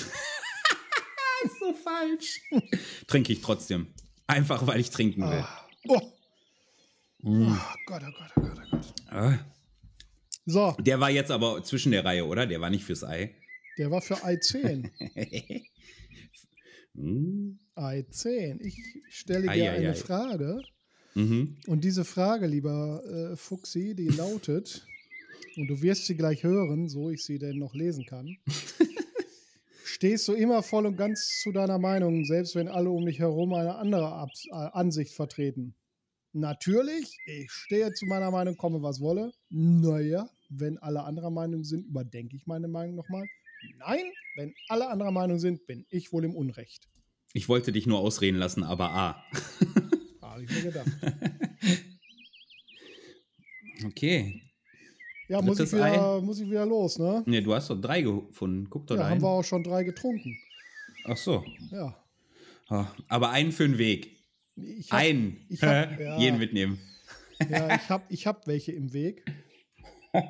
so 1.65 1.73
falsch. 1.73 2.41
Trinke 3.07 3.33
ich 3.33 3.41
trotzdem. 3.41 3.87
Einfach 4.27 4.65
weil 4.67 4.79
ich 4.79 4.89
trinken 4.89 5.21
will. 5.21 5.43
Ah. 5.43 5.67
Oh. 5.87 6.01
Oh 7.23 7.55
Gott, 7.87 8.03
oh 8.03 8.11
Gott, 8.11 8.31
oh 8.37 8.41
Gott, 8.41 8.59
oh 8.59 8.71
Gott. 8.71 8.93
Ah. 9.11 9.39
So, 10.47 10.75
Der 10.79 10.99
war 10.99 11.09
jetzt 11.09 11.31
aber 11.31 11.63
zwischen 11.63 11.91
der 11.91 12.05
Reihe, 12.05 12.25
oder? 12.25 12.45
Der 12.45 12.61
war 12.61 12.69
nicht 12.69 12.83
fürs 12.83 13.03
Ei. 13.03 13.33
der 13.79 13.89
war 13.89 14.01
für 14.01 14.23
Ei 14.23 14.37
10. 14.37 14.91
Hm. 16.95 17.59
Ei 17.75 18.03
10. 18.09 18.61
Ich 18.63 18.79
stelle 19.09 19.41
dir 19.43 19.49
ei, 19.51 19.71
eine 19.71 19.89
ei. 19.89 19.93
Frage. 19.95 20.61
mhm. 21.13 21.57
Und 21.67 21.83
diese 21.83 22.05
Frage, 22.05 22.47
lieber 22.47 23.03
äh, 23.05 23.35
Fuchsi, 23.35 23.95
die 23.95 24.07
lautet, 24.07 24.85
und 25.57 25.67
du 25.67 25.81
wirst 25.81 26.05
sie 26.05 26.15
gleich 26.15 26.43
hören, 26.43 26.87
so 26.87 27.09
ich 27.09 27.23
sie 27.25 27.37
denn 27.37 27.57
noch 27.57 27.73
lesen 27.73 28.05
kann. 28.05 28.37
Stehst 29.95 30.27
du 30.27 30.33
immer 30.33 30.61
voll 30.61 30.87
und 30.87 30.97
ganz 30.97 31.39
zu 31.41 31.53
deiner 31.53 31.79
Meinung, 31.79 32.25
selbst 32.25 32.53
wenn 32.55 32.67
alle 32.67 32.89
um 32.89 33.05
dich 33.05 33.19
herum 33.19 33.53
eine 33.53 33.75
andere 33.75 34.11
Abs 34.11 34.45
äh, 34.51 34.53
Ansicht 34.53 35.13
vertreten? 35.13 35.73
Natürlich, 36.33 37.17
ich 37.25 37.49
stehe 37.49 37.93
zu 37.93 38.05
meiner 38.05 38.29
Meinung, 38.29 38.57
komme 38.57 38.81
was 38.81 38.99
wolle. 38.99 39.31
Naja, 39.49 40.29
wenn 40.49 40.77
alle 40.79 41.03
anderer 41.03 41.29
Meinung 41.29 41.63
sind, 41.63 41.85
überdenke 41.85 42.35
ich 42.35 42.45
meine 42.45 42.67
Meinung 42.67 42.95
nochmal. 42.95 43.23
Nein, 43.77 44.03
wenn 44.35 44.53
alle 44.67 44.89
anderer 44.89 45.11
Meinung 45.11 45.39
sind, 45.39 45.65
bin 45.65 45.85
ich 45.89 46.11
wohl 46.11 46.25
im 46.25 46.35
Unrecht. 46.35 46.89
Ich 47.31 47.47
wollte 47.47 47.71
dich 47.71 47.87
nur 47.87 47.99
ausreden 47.99 48.35
lassen, 48.35 48.63
aber 48.63 48.89
ah. 48.89 49.23
Habe 50.21 50.43
ich 50.43 50.49
mir 50.51 50.71
gedacht. 50.73 50.91
Okay. 53.85 54.41
Ja, 55.27 55.41
muss 55.41 55.59
ich, 55.59 55.71
wieder, 55.73 56.21
muss 56.21 56.39
ich 56.39 56.49
wieder 56.49 56.65
los, 56.65 56.99
ne? 56.99 57.23
Ne, 57.25 57.41
du 57.41 57.53
hast 57.55 57.69
doch 57.69 57.79
drei 57.81 58.01
gefunden. 58.01 58.67
Guck 58.69 58.85
doch 58.87 58.95
Ja, 58.95 59.03
rein. 59.03 59.11
haben 59.13 59.21
wir 59.21 59.29
auch 59.29 59.43
schon 59.43 59.63
drei 59.63 59.83
getrunken. 59.83 60.37
Ach 61.05 61.17
so. 61.17 61.43
Ja. 61.71 61.95
Ah, 62.69 62.87
Aber 63.07 63.29
einen 63.31 63.51
für 63.51 63.67
den 63.67 63.77
Weg. 63.77 64.11
Ich 64.55 64.91
hab, 64.91 64.99
Einen. 64.99 65.45
ich 65.49 65.61
hab- 65.63 65.99
ja. 65.99 66.17
Jeden 66.17 66.37
mitnehmen. 66.39 66.79
Ja, 67.49 67.75
ich 67.75 67.89
habe 67.89 68.03
ich 68.09 68.25
hab 68.27 68.47
welche 68.47 68.71
im 68.71 68.93
Weg. 68.93 69.25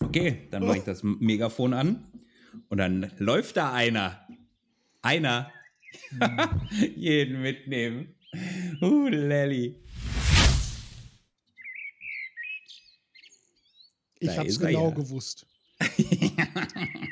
Okay, 0.00 0.46
dann 0.52 0.64
mache 0.64 0.78
ich 0.78 0.84
das 0.84 1.02
Megafon 1.02 1.74
an 1.74 2.04
und 2.68 2.78
dann 2.78 3.10
läuft 3.18 3.56
da 3.56 3.72
einer. 3.72 4.24
Einer. 5.02 5.50
Jeden 6.94 7.42
mitnehmen. 7.42 8.14
Uh, 8.80 9.08
Lelly. 9.08 9.74
Ich 14.20 14.36
habe 14.36 14.48
es 14.48 14.58
genau 14.58 14.88
ja. 14.88 14.94
gewusst. 14.94 15.46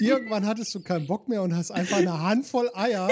Irgendwann 0.00 0.46
hattest 0.46 0.74
du 0.74 0.80
keinen 0.80 1.06
Bock 1.06 1.28
mehr 1.28 1.42
und 1.42 1.54
hast 1.54 1.70
einfach 1.70 1.98
eine 1.98 2.20
Handvoll 2.20 2.70
Eier. 2.74 3.10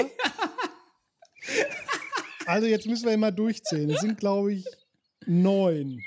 Also 2.45 2.67
jetzt 2.67 2.85
müssen 2.85 3.05
wir 3.05 3.13
immer 3.13 3.31
durchzählen. 3.31 3.89
Es 3.89 4.01
sind, 4.01 4.19
glaube 4.19 4.53
ich, 4.53 4.65
neun. 5.25 5.99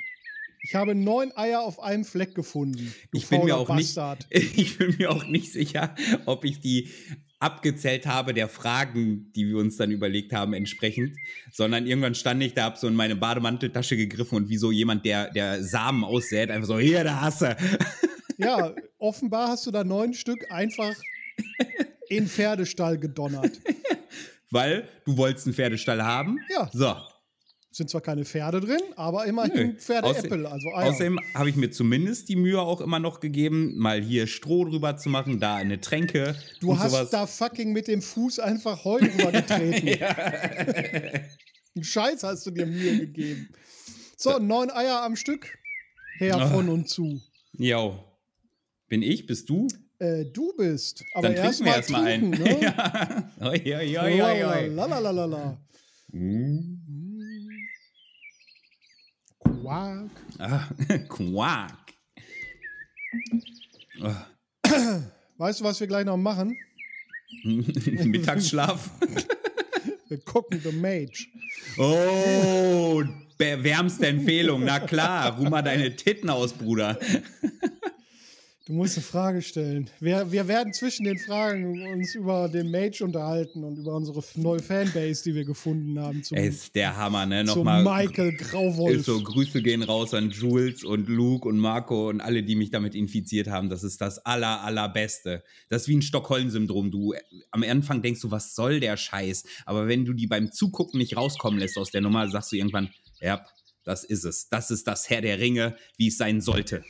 Ich 0.69 0.75
habe 0.75 0.95
neun 0.95 1.35
Eier 1.37 1.63
auf 1.63 1.81
einem 1.81 2.05
Fleck 2.05 2.35
gefunden. 2.35 2.95
Ich 3.13 3.29
bin 3.29 3.45
mir 3.45 3.57
auch 3.57 3.69
nicht, 3.75 3.95
Bastard. 3.95 4.27
ich 4.31 4.77
bin 4.77 4.97
mir 4.99 5.11
auch 5.11 5.25
nicht 5.25 5.53
sicher, 5.53 5.95
ob 6.27 6.45
ich 6.45 6.61
die 6.61 6.91
abgezählt 7.41 8.07
habe 8.07 8.35
der 8.35 8.49
Fragen, 8.49 9.33
die 9.35 9.49
wir 9.49 9.59
uns 9.59 9.77
dann 9.77 9.91
überlegt 9.91 10.33
haben, 10.33 10.55
entsprechend, 10.55 11.17
sondern 11.53 11.87
irgendwann 11.87 12.15
stand 12.15 12.43
ich 12.43 12.55
da, 12.55 12.65
hab 12.65 12.79
so 12.79 12.89
in 12.89 12.95
meine 12.95 13.17
Bademanteltasche 13.17 13.97
gegriffen 13.97 14.37
und 14.37 14.49
wie 14.49 14.57
so 14.57 14.73
jemand, 14.73 15.05
der, 15.05 15.31
der 15.31 15.63
Samen 15.63 16.05
aussät, 16.05 16.51
einfach 16.51 16.67
so, 16.67 16.79
hier, 16.79 17.05
da 17.05 17.21
hast 17.21 17.43
du. 17.43 17.57
Ja, 18.41 18.73
offenbar 18.99 19.49
hast 19.49 19.67
du 19.67 19.73
da 19.73 19.83
neun 19.83 20.15
Stück 20.15 20.47
einfach 20.53 20.95
in 22.09 22.29
Pferdestall 22.29 22.97
gedonnert. 22.97 23.59
Weil 24.51 24.89
du 25.05 25.17
wolltest 25.17 25.49
einen 25.49 25.55
Pferdestall 25.55 26.05
haben. 26.05 26.39
Ja. 26.49 26.71
So. 26.73 26.95
Sind 27.79 27.91
zwar 27.91 28.01
keine 28.01 28.25
Pferde 28.25 28.59
drin, 28.59 28.81
aber 28.97 29.25
immerhin 29.27 29.77
Außer- 29.79 30.45
also 30.47 30.69
Eier. 30.75 30.89
Außerdem 30.91 31.21
habe 31.33 31.49
ich 31.49 31.55
mir 31.55 31.71
zumindest 31.71 32.29
die 32.29 32.35
Mühe 32.35 32.61
auch 32.61 32.81
immer 32.81 32.99
noch 32.99 33.21
gegeben, 33.21 33.79
mal 33.79 34.03
hier 34.03 34.27
Stroh 34.27 34.65
drüber 34.65 34.97
zu 34.97 35.09
machen, 35.11 35.39
da 35.39 35.55
eine 35.55 35.81
Tränke 35.81 36.35
Du 36.61 36.77
hast 36.77 36.91
sowas. 36.91 37.11
da 37.11 37.29
fucking 37.29 37.73
mit 37.73 37.87
dem 37.87 38.03
Fuß 38.03 38.41
einfach 38.41 38.85
Heu 38.85 38.99
drüber 38.99 39.31
getreten. 39.31 40.03
Einen 41.77 41.85
Scheiß 41.85 42.25
hast 42.25 42.47
du 42.47 42.51
dir 42.51 42.67
Mühe 42.67 42.99
gegeben. 42.99 43.49
So, 44.17 44.41
neun 44.41 44.73
Eier 44.73 45.03
am 45.05 45.15
Stück. 45.15 45.57
Her 46.19 46.35
Ah. 46.37 46.49
von 46.49 46.69
und 46.69 46.89
zu. 46.89 47.21
Jo. 47.59 48.03
Bin 48.89 49.03
ich? 49.03 49.27
Bist 49.27 49.49
du? 49.49 49.69
Äh, 50.01 50.25
du 50.25 50.53
bist. 50.57 51.05
Aber 51.15 51.29
Dann 51.29 51.37
trinken 51.37 51.65
wir 51.65 51.77
erst 51.77 51.91
mal 51.91 52.09
erstmal 52.09 52.33
ein. 52.33 52.33
trinken, 52.33 52.43
ne? 52.43 52.61
ja. 53.41 53.49
Oi, 53.49 53.63
oi, 53.77 53.99
oi, 53.99 54.23
oi, 54.23 54.45
oi. 54.45 54.67
Lalalala. 54.67 55.61
Mm. 56.11 56.79
Quark. 59.69 60.11
Ah, 60.39 60.67
Quark. 61.09 61.95
Ah, 64.03 64.27
Weißt 65.37 65.61
du, 65.61 65.65
was 65.65 65.79
wir 65.79 65.87
gleich 65.87 66.07
noch 66.07 66.17
machen? 66.17 66.57
Mittagsschlaf. 67.45 68.91
Wir 70.09 70.19
gucken 70.21 70.59
The 70.65 70.73
Mage. 70.73 71.27
Oh, 71.77 73.03
wärmste 73.37 74.07
Empfehlung. 74.07 74.65
Na 74.65 74.81
klar, 74.81 75.37
ruh 75.37 75.51
mal 75.51 75.61
deine 75.61 75.95
Titten 75.95 76.31
aus, 76.31 76.55
Bruder. 76.55 76.99
Du 78.69 78.75
musst 78.75 78.99
eine 78.99 79.05
Frage 79.05 79.41
stellen. 79.41 79.89
Wir, 79.99 80.31
wir 80.31 80.47
werden 80.47 80.75
zwischen 80.75 81.05
den 81.05 81.19
Fragen 81.19 81.87
uns 81.91 82.15
über 82.15 82.51
den 82.51 82.71
Mage 82.71 83.03
unterhalten 83.03 83.65
und 83.65 83.79
über 83.79 83.95
unsere 83.95 84.23
neue 84.35 84.59
Fanbase, 84.59 85.25
die 85.25 85.35
wir 85.35 85.47
gefunden 85.47 85.99
haben. 85.99 86.23
Zum, 86.23 86.37
Ey, 86.37 86.49
ist 86.49 86.75
der 86.75 86.95
Hammer, 86.95 87.25
ne? 87.25 87.45
Nochmal. 87.45 87.83
Michael 87.83 88.37
Grauwolf. 88.37 89.07
So, 89.07 89.23
Grüße 89.23 89.63
gehen 89.63 89.83
raus 89.83 90.13
an 90.13 90.29
Jules 90.29 90.85
und 90.85 91.09
Luke 91.09 91.49
und 91.49 91.59
Marco 91.59 92.11
und 92.11 92.21
alle, 92.21 92.43
die 92.43 92.57
mich 92.57 92.71
damit 92.71 92.95
infiziert 92.95 93.49
haben. 93.49 93.71
Das 93.71 93.85
ist 93.85 94.03
das 94.03 94.19
aller, 94.27 94.61
allerbeste. 94.61 95.43
Das 95.71 95.83
ist 95.83 95.89
wie 95.89 95.97
ein 95.97 96.03
Stockholm-Syndrom. 96.03 96.91
Du, 96.91 97.15
äh, 97.15 97.21
am 97.51 97.63
Anfang 97.63 98.03
denkst 98.03 98.21
du, 98.21 98.31
was 98.31 98.55
soll 98.55 98.81
der 98.81 98.99
Scheiß? 98.99 99.45
Aber 99.65 99.89
wenn 99.89 100.05
du 100.05 100.13
die 100.13 100.27
beim 100.27 100.53
Zugucken 100.53 100.99
nicht 100.99 101.17
rauskommen 101.17 101.59
lässt 101.59 101.79
aus 101.79 101.91
der 101.91 102.03
Nummer, 102.03 102.29
sagst 102.29 102.53
du 102.53 102.57
irgendwann, 102.57 102.91
ja, 103.19 103.47
das 103.85 104.05
ist 104.05 104.25
es. 104.25 104.51
Das 104.51 104.71
ist 104.71 104.87
das 104.87 105.09
Herr 105.09 105.23
der 105.23 105.39
Ringe, 105.39 105.75
wie 105.97 106.09
es 106.09 106.19
sein 106.19 106.43
sollte. 106.43 106.85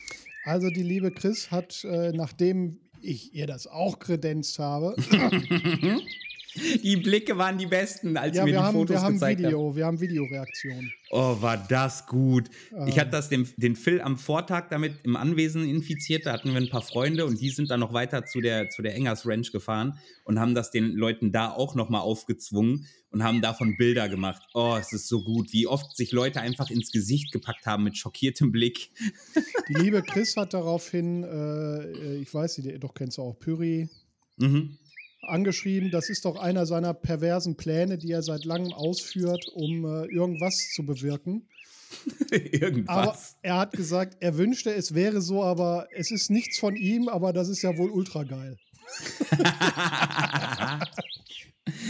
Also 0.49 0.71
die 0.71 0.81
liebe 0.81 1.11
Chris 1.11 1.51
hat, 1.51 1.83
äh, 1.83 2.11
nachdem 2.11 2.79
ich 3.03 3.35
ihr 3.35 3.45
das 3.45 3.67
auch 3.67 3.99
kredenzt 3.99 4.57
habe, 4.57 4.95
Die 6.83 6.97
Blicke 6.97 7.37
waren 7.37 7.57
die 7.57 7.67
besten, 7.67 8.17
als 8.17 8.35
ja, 8.35 8.43
sie 8.43 8.49
mir 8.49 8.55
wir 8.55 8.59
die 8.59 8.65
haben, 8.65 8.73
Fotos 8.75 8.95
wir 8.95 9.01
haben 9.01 9.13
gezeigt 9.13 9.39
haben. 9.39 9.45
Video, 9.47 9.75
wir 9.75 9.85
haben 9.85 9.99
Videoreaktion. 10.01 10.91
Oh, 11.11 11.41
war 11.41 11.57
das 11.57 12.07
gut. 12.07 12.49
Ich 12.87 12.95
Ähm. 12.95 12.99
hatte 13.01 13.11
das 13.11 13.29
dem, 13.29 13.47
den 13.57 13.75
Phil 13.75 14.01
am 14.01 14.17
Vortag 14.17 14.69
damit 14.69 14.93
im 15.03 15.15
Anwesen 15.15 15.67
infiziert. 15.67 16.25
Da 16.25 16.33
hatten 16.33 16.49
wir 16.49 16.57
ein 16.57 16.69
paar 16.69 16.81
Freunde 16.81 17.25
und 17.25 17.39
die 17.39 17.49
sind 17.49 17.69
dann 17.69 17.79
noch 17.79 17.93
weiter 17.93 18.25
zu 18.25 18.41
der, 18.41 18.69
zu 18.69 18.81
der 18.81 18.95
Engers 18.95 19.27
Ranch 19.27 19.51
gefahren 19.51 19.99
und 20.23 20.39
haben 20.39 20.55
das 20.55 20.71
den 20.71 20.93
Leuten 20.93 21.31
da 21.31 21.51
auch 21.51 21.75
nochmal 21.75 22.01
aufgezwungen 22.01 22.87
und 23.11 23.23
haben 23.23 23.41
davon 23.41 23.75
Bilder 23.77 24.09
gemacht. 24.09 24.41
Oh, 24.53 24.75
es 24.79 24.91
ist 24.91 25.07
so 25.07 25.23
gut, 25.23 25.53
wie 25.53 25.67
oft 25.67 25.95
sich 25.95 26.11
Leute 26.11 26.41
einfach 26.41 26.69
ins 26.69 26.91
Gesicht 26.91 27.31
gepackt 27.31 27.65
haben 27.65 27.83
mit 27.83 27.97
schockiertem 27.97 28.51
Blick. 28.51 28.89
Die 29.67 29.73
liebe 29.73 30.01
Chris 30.01 30.35
hat 30.35 30.53
daraufhin, 30.53 31.23
äh, 31.23 32.17
ich 32.17 32.33
weiß 32.33 32.55
sie, 32.55 32.79
doch 32.79 32.93
kennst 32.93 33.17
du 33.17 33.21
auch, 33.21 33.39
Pyri, 33.39 33.87
Mhm. 34.41 34.77
Angeschrieben, 35.21 35.91
das 35.91 36.09
ist 36.09 36.25
doch 36.25 36.35
einer 36.37 36.65
seiner 36.65 36.93
perversen 36.93 37.55
Pläne, 37.55 37.97
die 37.97 38.11
er 38.11 38.23
seit 38.23 38.45
langem 38.45 38.73
ausführt, 38.73 39.45
um 39.53 39.85
äh, 39.85 40.05
irgendwas 40.05 40.69
zu 40.73 40.85
bewirken. 40.85 41.47
Aber 42.29 42.35
Irgendwas. 42.53 43.35
er 43.41 43.57
hat 43.57 43.71
gesagt, 43.73 44.17
er 44.19 44.37
wünschte, 44.37 44.71
es 44.71 44.93
wäre 44.93 45.21
so, 45.21 45.43
aber 45.43 45.87
es 45.95 46.11
ist 46.11 46.29
nichts 46.29 46.59
von 46.59 46.75
ihm, 46.75 47.09
aber 47.09 47.33
das 47.33 47.49
ist 47.49 47.63
ja 47.63 47.75
wohl 47.79 47.89
ultra 47.89 48.23
geil. 48.23 48.57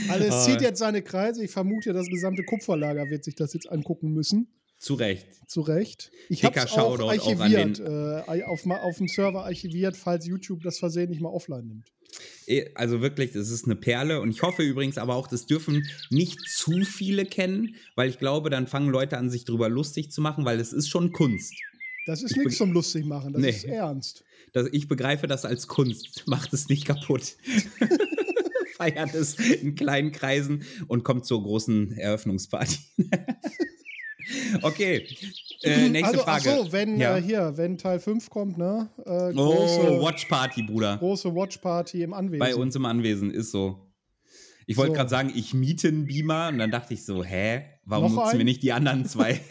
Also 0.09 0.25
es 0.25 0.33
Ah. 0.33 0.45
zieht 0.45 0.61
jetzt 0.61 0.79
seine 0.79 1.01
Kreise. 1.01 1.43
Ich 1.43 1.51
vermute, 1.51 1.93
das 1.93 2.07
gesamte 2.07 2.43
Kupferlager 2.43 3.09
wird 3.09 3.23
sich 3.23 3.35
das 3.35 3.53
jetzt 3.53 3.69
angucken 3.71 4.11
müssen. 4.13 4.47
Zu 4.77 4.93
Recht. 4.95 5.27
Zu 5.47 5.61
Recht. 5.61 6.11
Ich 6.29 6.43
habe 6.43 6.57
es 6.59 6.65
auch 6.65 6.75
Shoutout 6.97 7.03
auch 7.03 7.09
archiviert, 7.11 7.79
äh, 7.79 8.43
auf, 8.43 8.65
auf 8.65 8.97
dem 8.97 9.07
Server 9.07 9.45
archiviert, 9.45 9.95
falls 9.97 10.25
YouTube 10.25 10.63
das 10.63 10.79
versehentlich 10.79 11.19
mal 11.21 11.29
offline 11.29 11.67
nimmt. 11.67 11.91
Eh, 12.47 12.65
Also 12.75 13.01
wirklich, 13.01 13.31
das 13.31 13.49
ist 13.49 13.65
eine 13.65 13.75
Perle 13.75 14.21
und 14.21 14.31
ich 14.31 14.41
hoffe 14.41 14.63
übrigens 14.63 14.97
aber 14.97 15.15
auch, 15.15 15.27
das 15.27 15.45
dürfen 15.45 15.87
nicht 16.09 16.39
zu 16.47 16.83
viele 16.83 17.25
kennen, 17.25 17.75
weil 17.95 18.09
ich 18.09 18.17
glaube, 18.19 18.49
dann 18.49 18.67
fangen 18.67 18.89
Leute 18.89 19.17
an, 19.17 19.29
sich 19.29 19.45
drüber 19.45 19.69
lustig 19.69 20.11
zu 20.11 20.21
machen, 20.21 20.45
weil 20.45 20.59
es 20.59 20.73
ist 20.73 20.89
schon 20.89 21.11
Kunst. 21.11 21.53
Das 22.05 22.23
ist 22.23 22.31
Ich 22.31 22.37
nichts 22.37 22.57
zum 22.57 22.71
lustig 22.71 23.05
machen, 23.05 23.33
das 23.33 23.41
Nee. 23.41 23.49
ist 23.49 23.65
ernst. 23.65 24.23
Das, 24.53 24.67
ich 24.71 24.87
begreife 24.87 25.27
das 25.27 25.45
als 25.45 25.67
Kunst. 25.67 26.23
Macht 26.27 26.53
es 26.53 26.69
nicht 26.69 26.85
kaputt. 26.85 27.35
Feiert 28.77 29.13
es 29.13 29.35
in 29.37 29.75
kleinen 29.75 30.11
Kreisen 30.11 30.63
und 30.87 31.03
kommt 31.03 31.25
zur 31.25 31.43
großen 31.43 31.91
Eröffnungsparty. 31.97 32.77
okay, 34.61 35.05
äh, 35.63 35.89
nächste 35.89 36.13
also, 36.13 36.23
Frage. 36.23 36.49
so, 36.65 36.71
wenn 36.71 36.99
Ja. 36.99 37.17
äh, 37.17 37.21
hier, 37.21 37.53
wenn 37.57 37.77
Teil 37.77 37.99
5 37.99 38.29
kommt, 38.29 38.57
ne? 38.57 38.89
Äh, 39.05 39.09
oh, 39.09 39.33
große, 39.33 40.01
Watch 40.01 40.25
Party, 40.25 40.63
Bruder. 40.63 40.97
große 40.97 41.33
Watchparty 41.35 42.03
im 42.03 42.13
Anwesen. 42.13 42.39
Bei 42.39 42.55
uns 42.55 42.75
im 42.75 42.85
Anwesen 42.85 43.31
ist 43.31 43.51
so. 43.51 43.85
Ich 44.67 44.77
wollte 44.77 44.91
So. 44.91 44.97
gerade 44.97 45.09
sagen, 45.09 45.31
ich 45.35 45.53
miete 45.53 45.87
einen 45.87 46.05
Beamer 46.05 46.49
und 46.49 46.59
dann 46.59 46.69
dachte 46.71 46.93
ich 46.93 47.03
so, 47.03 47.23
hä? 47.23 47.65
Warum 47.85 48.13
Noch 48.13 48.25
nutzen 48.25 48.37
wir 48.37 48.45
nicht 48.45 48.61
die 48.63 48.71
anderen 48.71 49.05
zwei? 49.07 49.39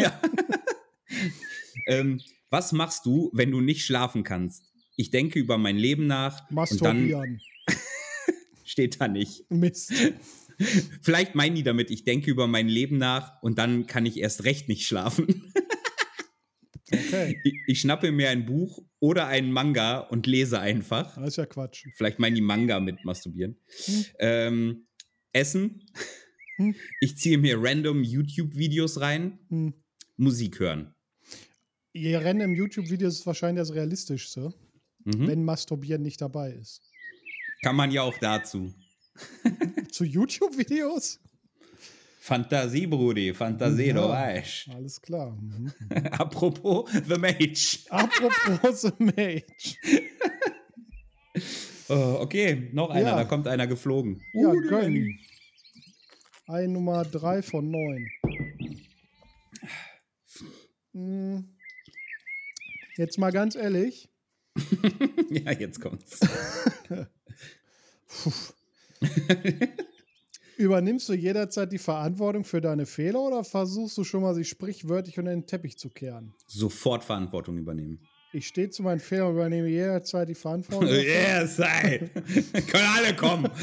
Ähm, 1.86 2.20
was 2.50 2.72
machst 2.72 3.06
du, 3.06 3.30
wenn 3.32 3.50
du 3.50 3.60
nicht 3.60 3.84
schlafen 3.84 4.22
kannst? 4.24 4.64
Ich 4.96 5.10
denke 5.10 5.38
über 5.38 5.58
mein 5.58 5.76
Leben 5.76 6.06
nach 6.06 6.50
Masturbieren. 6.50 7.40
steht 8.64 9.00
da 9.00 9.08
nicht. 9.08 9.50
Mist. 9.50 9.92
Vielleicht 11.02 11.34
meinen 11.34 11.54
die 11.54 11.62
damit, 11.62 11.90
ich 11.90 12.04
denke 12.04 12.30
über 12.30 12.46
mein 12.46 12.68
Leben 12.68 12.98
nach 12.98 13.42
und 13.42 13.58
dann 13.58 13.86
kann 13.86 14.06
ich 14.06 14.18
erst 14.18 14.44
recht 14.44 14.68
nicht 14.68 14.86
schlafen. 14.86 15.52
Okay. 16.92 17.40
Ich, 17.44 17.54
ich 17.66 17.80
schnappe 17.80 18.12
mir 18.12 18.30
ein 18.30 18.46
Buch 18.46 18.82
oder 19.00 19.26
einen 19.26 19.52
Manga 19.52 19.98
und 19.98 20.26
lese 20.26 20.60
einfach. 20.60 21.16
Das 21.16 21.28
ist 21.28 21.36
ja 21.36 21.46
Quatsch. 21.46 21.86
Vielleicht 21.96 22.18
meinen 22.18 22.34
die 22.34 22.40
Manga 22.40 22.80
mit 22.80 23.04
masturbieren. 23.04 23.60
Hm. 23.84 24.04
Ähm, 24.18 24.86
essen. 25.32 25.86
Hm. 26.56 26.74
Ich 27.00 27.16
ziehe 27.16 27.38
mir 27.38 27.62
random 27.62 28.02
YouTube-Videos 28.02 29.00
rein. 29.00 29.38
Hm. 29.48 29.74
Musik 30.16 30.58
hören. 30.58 30.94
Ihr 31.92 32.20
Rennen 32.20 32.40
im 32.40 32.54
YouTube-Video 32.54 33.08
ist 33.08 33.26
wahrscheinlich 33.26 33.60
das 33.62 33.74
Realistischste, 33.74 34.52
Mhm. 35.04 35.26
wenn 35.26 35.44
Masturbieren 35.44 36.02
nicht 36.02 36.20
dabei 36.20 36.52
ist. 36.52 36.82
Kann 37.62 37.76
man 37.76 37.90
ja 37.90 38.02
auch 38.02 38.18
dazu. 38.18 38.74
Zu 39.90 40.04
YouTube-Videos? 40.04 41.20
Fantasie, 42.28 42.86
Brudi, 42.86 43.32
Fantasie, 43.32 43.86
Ja. 43.88 43.94
du 43.94 44.08
weißt. 44.10 44.68
Alles 44.74 45.00
klar. 45.00 45.30
Mhm. 45.30 45.72
Apropos 46.12 46.90
The 47.08 47.16
Mage. 47.18 47.78
Apropos 47.88 48.82
The 48.82 48.92
Mage. 48.98 49.44
Oh, 51.88 52.18
okay, 52.20 52.68
noch 52.72 52.90
einer, 52.90 53.08
Ja. 53.10 53.16
da 53.16 53.24
kommt 53.24 53.48
einer 53.48 53.66
geflogen. 53.66 54.20
Ja, 54.34 54.48
Uh, 54.50 54.60
gönn. 54.68 55.18
Ein 56.46 56.72
Nummer 56.72 57.04
3 57.04 57.40
von 57.42 57.70
9. 57.70 58.06
Hm. 60.92 61.48
Jetzt 62.96 63.18
mal 63.18 63.30
ganz 63.32 63.54
ehrlich. 63.56 64.08
Ja, 65.30 65.52
jetzt 65.52 65.80
kommt's. 65.80 66.20
Übernimmst 70.58 71.08
du 71.08 71.12
jederzeit 71.14 71.70
die 71.72 71.78
Verantwortung 71.78 72.42
für 72.44 72.60
deine 72.60 72.84
Fehler 72.84 73.20
oder 73.20 73.44
versuchst 73.44 73.96
du 73.96 74.02
schon 74.04 74.22
mal, 74.22 74.34
sich 74.34 74.48
sprichwörtlich 74.48 75.16
unter 75.18 75.30
den 75.30 75.46
Teppich 75.46 75.78
zu 75.78 75.88
kehren? 75.88 76.34
Sofort 76.48 77.04
Verantwortung 77.04 77.56
übernehmen. 77.58 78.00
Ich 78.32 78.48
stehe 78.48 78.68
zu 78.68 78.82
meinen 78.82 78.98
Fehlern 78.98 79.28
und 79.28 79.34
übernehme 79.34 79.68
jederzeit 79.68 80.28
die 80.28 80.34
Verantwortung. 80.34 80.88
Yes, 80.92 81.56
sei. 81.56 82.10
Können 82.70 82.88
alle 82.96 83.14
kommen. 83.16 83.48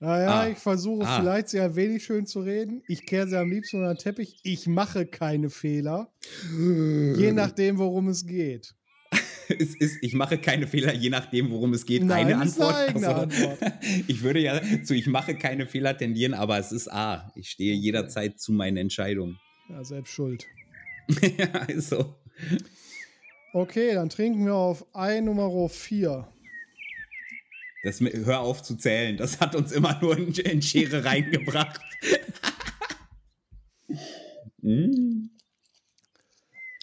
Naja, 0.00 0.40
Ah. 0.42 0.48
ich 0.48 0.58
versuche 0.58 1.06
Ah. 1.06 1.18
vielleicht 1.18 1.48
sehr 1.48 1.74
wenig 1.76 2.04
schön 2.04 2.26
zu 2.26 2.40
reden. 2.40 2.82
Ich 2.86 3.06
kehre 3.06 3.26
sie 3.26 3.38
am 3.38 3.50
liebsten 3.50 3.78
unter 3.78 3.94
den 3.94 3.98
Teppich. 3.98 4.36
Ich 4.42 4.66
mache 4.66 5.06
keine 5.06 5.48
Fehler. 5.48 6.12
Je 7.16 7.32
nachdem, 7.32 7.78
worum 7.78 8.08
es 8.08 8.26
geht. 8.26 8.74
es 9.58 9.74
ist, 9.74 9.98
ich 10.02 10.14
mache 10.14 10.38
keine 10.38 10.66
Fehler, 10.66 10.92
je 10.94 11.10
nachdem, 11.10 11.50
worum 11.50 11.72
es 11.74 11.86
geht. 11.86 12.02
Nein, 12.02 12.26
eine 12.26 12.34
eine 12.34 12.42
Antwort. 12.42 12.74
eigene 12.74 13.08
Also, 13.08 13.20
Antwort. 13.22 13.72
Ich 14.06 14.22
würde 14.22 14.40
ja 14.40 14.60
zu 14.82 14.94
ich 14.94 15.06
mache 15.06 15.34
keine 15.34 15.66
Fehler 15.66 15.96
tendieren, 15.96 16.34
aber 16.34 16.58
es 16.58 16.72
ist 16.72 16.90
A. 16.90 17.32
Ich 17.34 17.50
stehe 17.50 17.74
jederzeit 17.74 18.40
zu 18.40 18.52
meinen 18.52 18.76
Entscheidungen. 18.76 19.38
Ja, 19.68 19.84
selbst 19.84 20.12
schuld. 20.12 20.46
ja, 21.38 21.64
ist 21.64 21.90
so. 21.90 22.16
Okay, 23.52 23.94
dann 23.94 24.08
trinken 24.08 24.46
wir 24.46 24.54
auf 24.54 24.84
ein 24.94 25.26
Nummer 25.26 25.68
4. 25.68 26.26
Das, 27.84 28.00
hör 28.00 28.40
auf 28.40 28.62
zu 28.62 28.76
zählen. 28.76 29.16
Das 29.16 29.40
hat 29.40 29.54
uns 29.54 29.70
immer 29.70 30.00
nur 30.00 30.16
in, 30.16 30.32
in 30.32 30.62
Schere 30.62 31.04
reingebracht. 31.04 31.80
mm. 34.62 35.28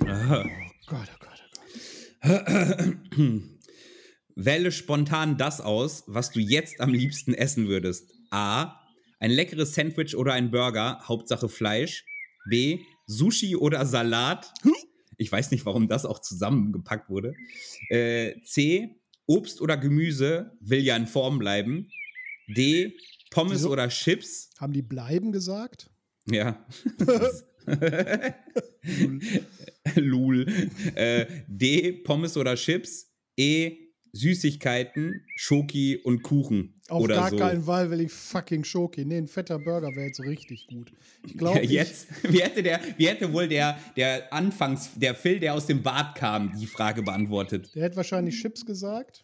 Ah. 0.06 0.44
Oh 0.46 0.50
Gott, 0.88 1.10
oh. 1.16 1.21
Wähle 4.36 4.72
spontan 4.72 5.38
das 5.38 5.60
aus, 5.62 6.04
was 6.08 6.32
du 6.32 6.40
jetzt 6.40 6.80
am 6.80 6.94
liebsten 6.94 7.34
essen 7.34 7.68
würdest. 7.68 8.12
A. 8.30 8.80
Ein 9.20 9.32
leckeres 9.32 9.74
Sandwich 9.74 10.16
oder 10.16 10.34
ein 10.34 10.52
Burger, 10.52 11.00
Hauptsache 11.08 11.50
Fleisch. 11.50 12.06
B. 12.50 12.80
Sushi 13.06 13.56
oder 13.56 13.86
Salat. 13.86 14.54
Ich 15.18 15.32
weiß 15.32 15.52
nicht, 15.52 15.66
warum 15.66 15.88
das 15.88 16.06
auch 16.06 16.20
zusammengepackt 16.20 17.10
wurde. 17.10 17.36
Äh, 17.90 18.42
C. 18.44 18.96
Obst 19.28 19.62
oder 19.62 19.78
Gemüse 19.78 20.58
will 20.60 20.80
ja 20.80 20.96
in 20.96 21.08
Form 21.08 21.38
bleiben. 21.38 21.88
D. 22.48 22.98
Pommes 23.30 23.60
Wieso? 23.60 23.72
oder 23.72 23.88
Chips. 23.90 24.50
Haben 24.60 24.74
die 24.74 24.82
bleiben 24.82 25.32
gesagt? 25.32 25.90
Ja. 26.30 26.66
Lul. 29.96 30.46
Äh, 30.96 31.26
D. 31.48 31.92
Pommes 31.92 32.38
oder 32.38 32.56
Chips. 32.56 33.08
E. 33.38 33.78
Süßigkeiten, 34.14 35.26
Schoki 35.38 35.98
und 35.98 36.22
Kuchen. 36.22 36.82
Auf 36.90 37.04
oder 37.04 37.16
gar 37.16 37.30
so. 37.30 37.38
keinen 37.38 37.64
Fall 37.64 37.90
will 37.90 38.02
ich 38.02 38.12
fucking 38.12 38.66
Schoki. 38.66 39.06
Nee, 39.06 39.18
ein 39.18 39.28
fetter 39.28 39.58
Burger 39.58 39.88
wäre 39.96 40.08
jetzt 40.08 40.20
richtig 40.20 40.68
gut. 40.68 40.92
Ich 41.26 41.38
glaube, 41.38 41.60
Ja, 41.60 41.64
jetzt, 41.64 42.08
wie 42.24 42.42
hätte, 42.42 42.62
der, 42.62 42.82
wie 42.98 43.08
hätte 43.08 43.32
wohl 43.32 43.48
der, 43.48 43.78
der 43.96 44.32
Anfangs, 44.34 44.90
der 44.96 45.16
Phil, 45.16 45.40
der 45.40 45.54
aus 45.54 45.66
dem 45.66 45.82
Bad 45.82 46.16
kam, 46.16 46.52
die 46.60 46.68
Frage 46.68 47.04
beantwortet? 47.04 47.74
der 47.74 47.84
hätte 47.84 47.96
wahrscheinlich 47.96 48.42
Chips 48.42 48.66
gesagt. 48.66 49.24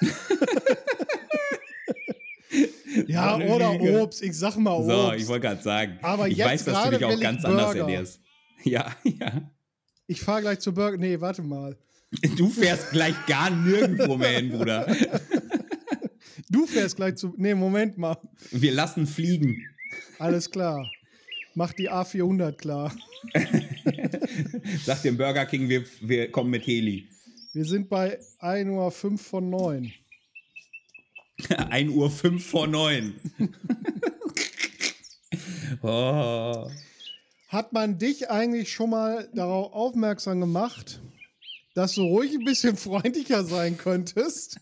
ja, 3.06 3.36
oder. 3.36 3.72
Obst. 4.02 4.22
Ich 4.22 4.38
sag 4.38 4.56
mal 4.56 4.72
Obst. 4.72 4.90
So, 4.90 5.12
ich 5.12 5.26
wollte 5.26 5.46
gerade 5.46 5.62
sagen. 5.62 5.98
Aber 6.02 6.28
ich 6.28 6.36
jetzt 6.36 6.48
weiß, 6.48 6.64
dass 6.64 6.84
du 6.84 6.90
dich 6.90 7.04
auch 7.04 7.20
ganz 7.20 7.44
anders 7.44 7.66
Burger. 7.66 7.80
ernährst. 7.80 8.20
Ja, 8.64 8.96
ja. 9.04 9.52
ich 10.08 10.20
fahre 10.20 10.40
gleich 10.40 10.58
zu 10.58 10.72
Burger. 10.74 10.96
Nee, 10.96 11.20
warte 11.20 11.42
mal. 11.42 11.76
Du 12.36 12.48
fährst 12.48 12.90
gleich 12.90 13.14
gar 13.26 13.50
nirgendwo 13.50 14.16
mehr 14.16 14.30
hin, 14.30 14.50
Bruder. 14.50 14.86
Du 16.48 16.66
fährst 16.66 16.96
gleich 16.96 17.16
zu. 17.16 17.34
Nee, 17.36 17.54
Moment 17.54 17.98
mal. 17.98 18.16
Wir 18.50 18.72
lassen 18.72 19.06
fliegen. 19.06 19.64
Alles 20.18 20.50
klar. 20.50 20.88
Mach 21.54 21.72
die 21.72 21.90
A400 21.90 22.52
klar. 22.52 22.94
Sag 24.84 25.02
dem 25.02 25.16
Burger 25.16 25.46
King, 25.46 25.68
wir, 25.68 25.84
wir 26.02 26.30
kommen 26.30 26.50
mit 26.50 26.66
Heli. 26.66 27.08
Wir 27.52 27.64
sind 27.64 27.88
bei 27.88 28.18
1 28.38 28.70
Uhr 28.70 28.90
5 28.90 29.20
von 29.20 29.50
9. 29.50 29.92
1 31.48 31.90
Uhr 31.90 32.10
5 32.10 32.44
vor 32.44 32.66
9. 32.66 33.14
oh. 35.82 36.70
Hat 37.48 37.72
man 37.72 37.98
dich 37.98 38.30
eigentlich 38.30 38.72
schon 38.72 38.90
mal 38.90 39.28
darauf 39.34 39.72
aufmerksam 39.72 40.40
gemacht, 40.40 41.00
dass 41.74 41.94
du 41.94 42.02
ruhig 42.02 42.32
ein 42.34 42.44
bisschen 42.44 42.76
freundlicher 42.76 43.44
sein 43.44 43.76
könntest? 43.76 44.58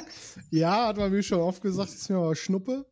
ja, 0.50 0.88
hat 0.88 0.96
man 0.96 1.12
mir 1.12 1.22
schon 1.22 1.40
oft 1.40 1.62
gesagt, 1.62 1.90
ist 1.90 2.10
mir 2.10 2.16
aber 2.16 2.34
Schnuppe. 2.34 2.86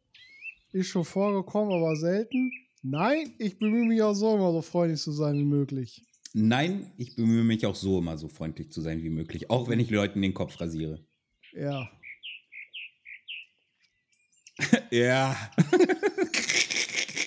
Ist 0.73 0.89
schon 0.89 1.05
vorgekommen, 1.05 1.73
aber 1.73 1.95
selten. 1.97 2.51
Nein, 2.83 3.35
ich 3.39 3.59
bemühe 3.59 3.87
mich 3.87 4.03
auch 4.03 4.15
so 4.15 4.35
immer 4.35 4.53
so 4.53 4.63
freundlich 4.63 5.01
zu 5.01 5.13
sein 5.13 5.37
wie 5.39 5.45
möglich. 5.45 6.05
Nein, 6.33 6.93
ich 6.97 7.15
bemühe 7.15 7.45
mich 7.45 7.65
auch 7.65 7.77
so 7.77 7.99
immer 7.99 8.19
so 8.19 8.29
freundlich 8.29 8.73
zu 8.73 8.81
sein 8.81 9.03
wie 9.03 9.11
möglich, 9.11 9.51
auch 9.51 9.69
wenn 9.69 9.79
ich 9.79 9.91
Leuten 9.91 10.21
den 10.21 10.35
Kopf 10.35 10.61
rasiere. 10.61 11.05
Ja. 11.53 11.89
Ja. 14.91 15.37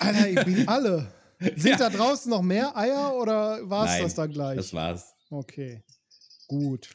Alter, 0.00 0.28
ich 0.30 0.44
bin 0.44 0.68
alle. 0.68 1.12
Sind 1.56 1.66
Ja. 1.72 1.76
da 1.76 1.90
draußen 1.90 2.30
noch 2.30 2.42
mehr 2.42 2.76
Eier 2.76 3.14
oder 3.14 3.68
war 3.68 3.86
es 3.94 4.00
das 4.02 4.14
dann 4.14 4.30
gleich? 4.32 4.56
Das 4.56 4.72
war's. 4.72 5.14
Okay. 5.30 5.82
Gut. 6.48 6.88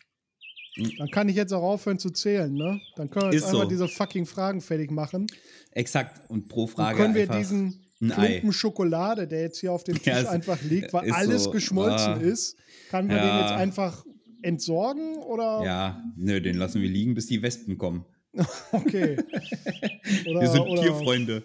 Hm. 0.75 0.91
Dann 0.97 1.09
kann 1.09 1.29
ich 1.29 1.35
jetzt 1.35 1.53
auch 1.53 1.61
aufhören 1.61 1.99
zu 1.99 2.09
zählen, 2.09 2.51
ne? 2.51 2.81
Dann 2.95 3.09
können 3.09 3.27
wir 3.27 3.33
jetzt 3.33 3.43
Ist 3.43 3.49
einfach 3.49 3.63
so. 3.63 3.69
diese 3.69 3.87
fucking 3.87 4.25
Fragen 4.25 4.61
fertig 4.61 4.89
machen. 4.91 5.27
Exakt. 5.71 6.29
Und 6.29 6.49
pro 6.49 6.65
Dann 6.65 6.75
Frage 6.75 6.97
können 6.97 7.15
wir 7.15 7.27
diesen 7.27 7.79
ein 8.01 8.11
Ei. 8.11 8.27
Klumpen 8.27 8.53
Schokolade, 8.53 9.27
der 9.27 9.41
jetzt 9.41 9.59
hier 9.59 9.71
auf 9.71 9.83
dem 9.83 9.95
Tisch 10.01 10.07
Ja, 10.07 10.29
einfach 10.29 10.61
liegt, 10.63 10.91
weil 10.93 11.11
alles 11.11 11.43
so, 11.43 11.51
geschmolzen 11.51 12.13
ah. 12.13 12.17
ist, 12.17 12.57
kann 12.89 13.07
wir 13.07 13.15
den 13.17 13.25
Ja. 13.27 13.41
jetzt 13.41 13.51
einfach 13.51 14.03
entsorgen 14.41 15.17
oder? 15.17 15.63
Ja, 15.63 16.03
nö, 16.17 16.41
den 16.41 16.57
lassen 16.57 16.81
wir 16.81 16.89
liegen, 16.89 17.13
bis 17.13 17.27
die 17.27 17.41
Wespen 17.41 17.77
kommen. 17.77 18.05
Okay. 18.71 19.17
Oder, 20.27 20.41
Wir 20.41 20.47
sind 20.49 20.65
Tierfreunde. 20.65 21.43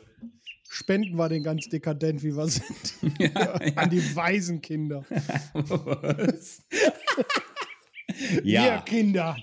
spenden 0.71 1.17
wir 1.17 1.29
den 1.29 1.43
ganz 1.43 1.69
dekadent, 1.69 2.23
wie 2.23 2.35
wir 2.35 2.47
sind. 2.49 2.95
An 3.77 3.91
die 3.91 4.17
Waisenkinder. 4.17 5.05
Was? 5.53 6.63
Ihr 8.43 8.43
ja, 8.63 8.81
Kinder, 8.81 9.37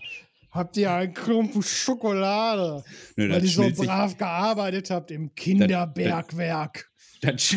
habt 0.52 0.76
ihr 0.78 0.92
einen 0.92 1.14
Klumpen 1.14 1.62
Schokolade, 1.62 2.84
Nö, 3.16 3.30
weil 3.32 3.44
ihr 3.44 3.50
so 3.50 3.64
sich- 3.64 3.78
brav 3.78 4.18
gearbeitet 4.18 4.90
habt 4.90 5.12
im 5.12 5.34
Kinderbergwerk. 5.36 6.90
Das, 7.26 7.42
sch 7.42 7.56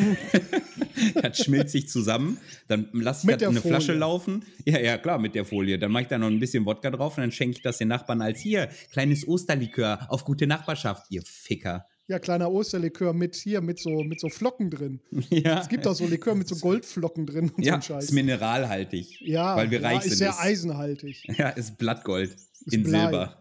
das 1.22 1.38
schmilzt 1.44 1.72
sich 1.72 1.88
zusammen. 1.88 2.38
Dann 2.66 2.88
lasse 2.92 3.30
ich 3.30 3.36
der 3.36 3.48
in 3.48 3.54
eine 3.54 3.60
Flasche 3.60 3.86
Folie. 3.86 3.98
laufen. 4.00 4.44
Ja, 4.64 4.78
ja, 4.80 4.98
klar, 4.98 5.18
mit 5.18 5.34
der 5.34 5.44
Folie. 5.44 5.78
Dann 5.78 5.90
mache 5.92 6.02
ich 6.04 6.08
da 6.08 6.18
noch 6.18 6.26
ein 6.28 6.40
bisschen 6.40 6.64
Wodka 6.66 6.90
drauf 6.90 7.16
und 7.16 7.22
dann 7.22 7.32
schenke 7.32 7.56
ich 7.56 7.62
das 7.62 7.78
den 7.78 7.88
Nachbarn 7.88 8.22
als 8.22 8.40
hier, 8.40 8.68
kleines 8.92 9.26
Osterlikör 9.26 10.06
auf 10.08 10.24
gute 10.24 10.46
Nachbarschaft, 10.46 11.06
ihr 11.10 11.22
Ficker. 11.24 11.86
Ja, 12.10 12.18
kleiner 12.18 12.50
Osterlikör 12.50 13.12
mit 13.12 13.36
hier, 13.36 13.60
mit 13.60 13.78
so, 13.78 14.02
mit 14.02 14.18
so 14.18 14.30
Flocken 14.30 14.70
drin. 14.70 15.00
Ja, 15.30 15.60
Es 15.60 15.68
gibt 15.68 15.86
auch 15.86 15.94
so 15.94 16.06
Likör 16.06 16.34
mit 16.34 16.48
so 16.48 16.56
Goldflocken 16.56 17.26
drin 17.26 17.50
und 17.50 17.62
so 17.62 17.68
ja 17.68 17.74
einen 17.74 17.82
Scheiß. 17.82 18.04
ist 18.04 18.12
mineralhaltig. 18.12 19.20
Ja, 19.20 19.56
weil 19.56 19.70
wir 19.70 19.80
ja, 19.82 19.88
reich 19.88 19.98
ist 19.98 20.08
sind. 20.10 20.16
sehr 20.18 20.30
ist- 20.30 20.40
eisenhaltig. 20.40 21.22
Ja, 21.36 21.50
ist 21.50 21.76
Blattgold 21.76 22.30
Ist 22.30 22.72
in 22.74 22.82
Blei. 22.84 23.00
Silber. 23.02 23.38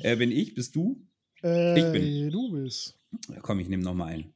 äh, 0.00 0.16
bin 0.16 0.30
ich? 0.32 0.54
Bist 0.54 0.74
du? 0.76 1.06
Äh, 1.42 1.78
Ich 1.78 1.92
bin. 1.92 2.30
Du 2.30 2.52
bist. 2.52 2.98
Ja, 3.28 3.40
komm, 3.40 3.60
ich 3.60 3.68
nehme 3.68 3.82
noch 3.82 3.94
mal 3.94 4.06
einen. 4.06 4.34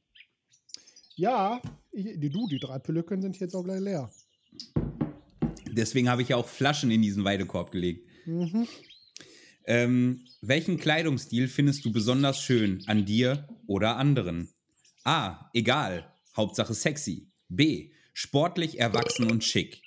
Ja, 1.15 1.61
ich, 1.91 2.19
die, 2.19 2.29
du, 2.29 2.47
die 2.47 2.59
drei 2.59 2.79
Pülücken 2.79 3.21
sind 3.21 3.39
jetzt 3.39 3.55
auch 3.55 3.63
gleich 3.63 3.81
leer. 3.81 4.11
Deswegen 5.71 6.09
habe 6.09 6.21
ich 6.21 6.29
ja 6.29 6.37
auch 6.37 6.47
Flaschen 6.47 6.91
in 6.91 7.01
diesen 7.01 7.23
Weidekorb 7.23 7.71
gelegt. 7.71 8.07
Mhm. 8.25 8.67
Ähm, 9.65 10.25
welchen 10.41 10.77
Kleidungsstil 10.77 11.47
findest 11.47 11.85
du 11.85 11.91
besonders 11.91 12.39
schön 12.41 12.83
an 12.87 13.05
dir 13.05 13.47
oder 13.67 13.97
anderen? 13.97 14.49
A. 15.03 15.49
Egal. 15.53 16.11
Hauptsache 16.35 16.73
sexy. 16.73 17.27
B. 17.49 17.91
Sportlich, 18.13 18.79
erwachsen 18.79 19.29
und 19.29 19.43
schick. 19.43 19.81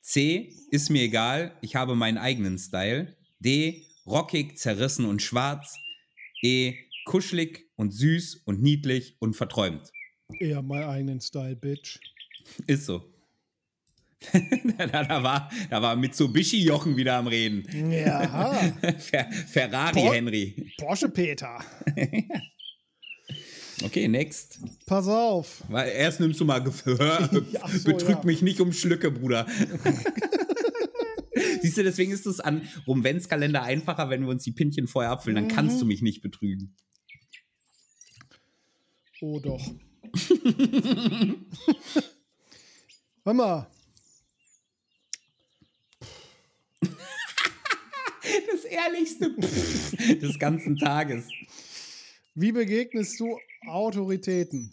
C. 0.00 0.54
Ist 0.70 0.90
mir 0.90 1.02
egal. 1.02 1.56
Ich 1.62 1.76
habe 1.76 1.94
meinen 1.94 2.18
eigenen 2.18 2.58
Style. 2.58 3.16
D. 3.38 3.84
Rockig, 4.06 4.58
zerrissen 4.58 5.04
und 5.04 5.22
schwarz. 5.22 5.76
E. 6.42 6.74
Kuschelig 7.04 7.70
und 7.76 7.92
süß 7.92 8.42
und 8.44 8.60
niedlich 8.60 9.16
und 9.18 9.34
verträumt. 9.34 9.90
Eher 10.40 10.60
meinen 10.62 10.88
eigenen 10.88 11.20
Style, 11.20 11.56
Bitch. 11.56 11.98
Ist 12.66 12.84
so. 12.86 13.02
da, 14.76 15.04
da, 15.04 15.22
war, 15.22 15.50
da 15.70 15.80
war 15.80 15.96
Mitsubishi-Jochen 15.96 16.96
wieder 16.96 17.16
am 17.16 17.28
Reden. 17.28 17.90
Ja, 17.90 18.52
Fer 18.98 19.30
Ferrari 19.30 20.00
Por- 20.00 20.14
Henry. 20.14 20.72
Porsche 20.76 21.08
Peter. 21.08 21.58
Okay, 23.84 24.08
next. 24.08 24.58
Pass 24.86 25.06
auf. 25.06 25.62
Weil 25.68 25.90
erst 25.90 26.18
nimmst 26.18 26.40
du 26.40 26.44
mal 26.44 26.58
Gehör. 26.58 27.30
Ja, 27.52 27.68
so, 27.68 27.84
Betrüg 27.84 28.18
ja. 28.18 28.24
mich 28.24 28.42
nicht 28.42 28.60
um 28.60 28.72
Schlücke, 28.72 29.08
Bruder. 29.12 29.46
Siehst 31.78 31.86
du, 31.86 31.90
deswegen 31.90 32.10
ist 32.10 32.26
es 32.26 32.40
an 32.40 32.66
Rumwenzkalender 32.88 33.62
einfacher, 33.62 34.10
wenn 34.10 34.22
wir 34.22 34.30
uns 34.30 34.42
die 34.42 34.50
Pinchen 34.50 34.88
vorher 34.88 35.12
abfüllen. 35.12 35.36
Dann 35.36 35.46
kannst 35.46 35.76
Mhm. 35.76 35.80
du 35.80 35.86
mich 35.86 36.02
nicht 36.02 36.22
betrügen. 36.22 36.74
Oh 39.20 39.38
doch. 39.38 39.64
Hör 43.24 43.34
mal, 43.34 43.70
Das 48.50 48.64
ehrlichste 48.64 49.34
des 50.20 50.38
ganzen 50.40 50.76
Tages. 50.76 51.28
wie 52.34 52.50
begegnest 52.52 53.20
du 53.20 53.38
Autoritäten? 53.68 54.72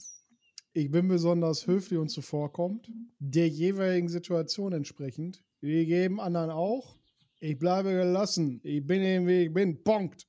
Ich 0.73 0.89
bin 0.91 1.07
besonders 1.07 1.67
höflich 1.67 1.99
und 1.99 2.09
zuvorkommend, 2.09 2.89
der 3.19 3.47
jeweiligen 3.47 4.09
Situation 4.09 4.73
entsprechend. 4.73 5.43
Wie 5.61 5.81
jedem 5.81 6.19
anderen 6.19 6.49
auch. 6.51 6.97
Ich 7.45 7.59
bleibe 7.59 7.91
gelassen. 7.91 8.59
Ich 8.63 8.85
bin 8.85 9.03
eben, 9.03 9.27
wie 9.27 9.43
ich 9.43 9.53
bin. 9.53 9.83
Punkt. 9.83 10.27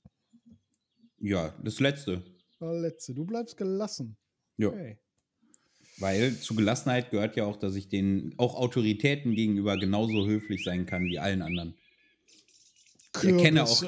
Ja, 1.18 1.54
das 1.64 1.80
letzte. 1.80 2.22
Das 2.60 2.76
Letzte. 2.76 3.14
Du 3.14 3.24
bleibst 3.24 3.56
gelassen. 3.56 4.18
Ja. 4.58 4.68
Okay. 4.68 4.98
Weil 5.98 6.36
zu 6.36 6.54
Gelassenheit 6.54 7.10
gehört 7.10 7.36
ja 7.36 7.46
auch, 7.46 7.56
dass 7.56 7.74
ich 7.74 7.88
den 7.88 8.34
auch 8.36 8.54
Autoritäten 8.54 9.34
gegenüber 9.34 9.78
genauso 9.78 10.26
höflich 10.26 10.62
sein 10.62 10.84
kann 10.84 11.06
wie 11.06 11.18
allen 11.18 11.40
anderen. 11.40 11.74
Ich 13.22 13.30
erkenne 13.30 13.64
auch. 13.64 13.82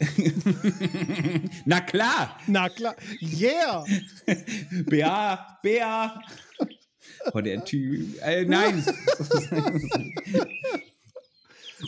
Na 1.64 1.80
klar! 1.80 2.40
Na 2.48 2.68
klar. 2.70 2.96
Yeah. 3.20 3.84
Bea, 4.86 5.58
Bea. 5.62 6.20
Oh, 7.32 7.40
der 7.40 7.64
Typ. 7.64 8.20
Äh, 8.22 8.44
nein. 8.44 8.84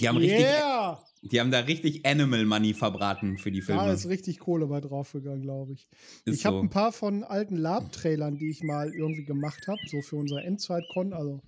Die 0.01 0.09
haben 0.09 0.17
richtig. 0.17 0.41
Yeah. 0.41 1.03
Die 1.23 1.41
haben 1.41 1.51
da 1.51 1.61
richtig 1.61 2.07
Animal 2.07 2.45
Money 2.45 2.75
verbraten 2.75 3.39
für 3.39 3.51
die 3.51 3.63
Filme. 3.63 3.83
Da 3.83 3.93
ist 3.93 4.09
richtig 4.09 4.39
Kohle 4.39 4.67
bei 4.67 4.81
draufgegangen, 4.81 5.43
glaube 5.43 5.73
ich. 5.73 5.89
Ist 6.25 6.37
ich 6.37 6.47
habe 6.47 6.59
so. 6.59 6.63
ein 6.63 6.71
paar 6.71 6.93
von 6.93 7.25
alten 7.25 7.57
Lab-Trailern, 7.57 8.39
die 8.39 8.51
ich 8.51 8.63
mal 8.63 8.93
irgendwie 8.95 9.25
gemacht 9.25 9.67
habe, 9.67 9.81
so 9.91 10.03
für 10.03 10.17
unser 10.17 10.45
Endzeit-Con, 10.45 11.13
also 11.13 11.43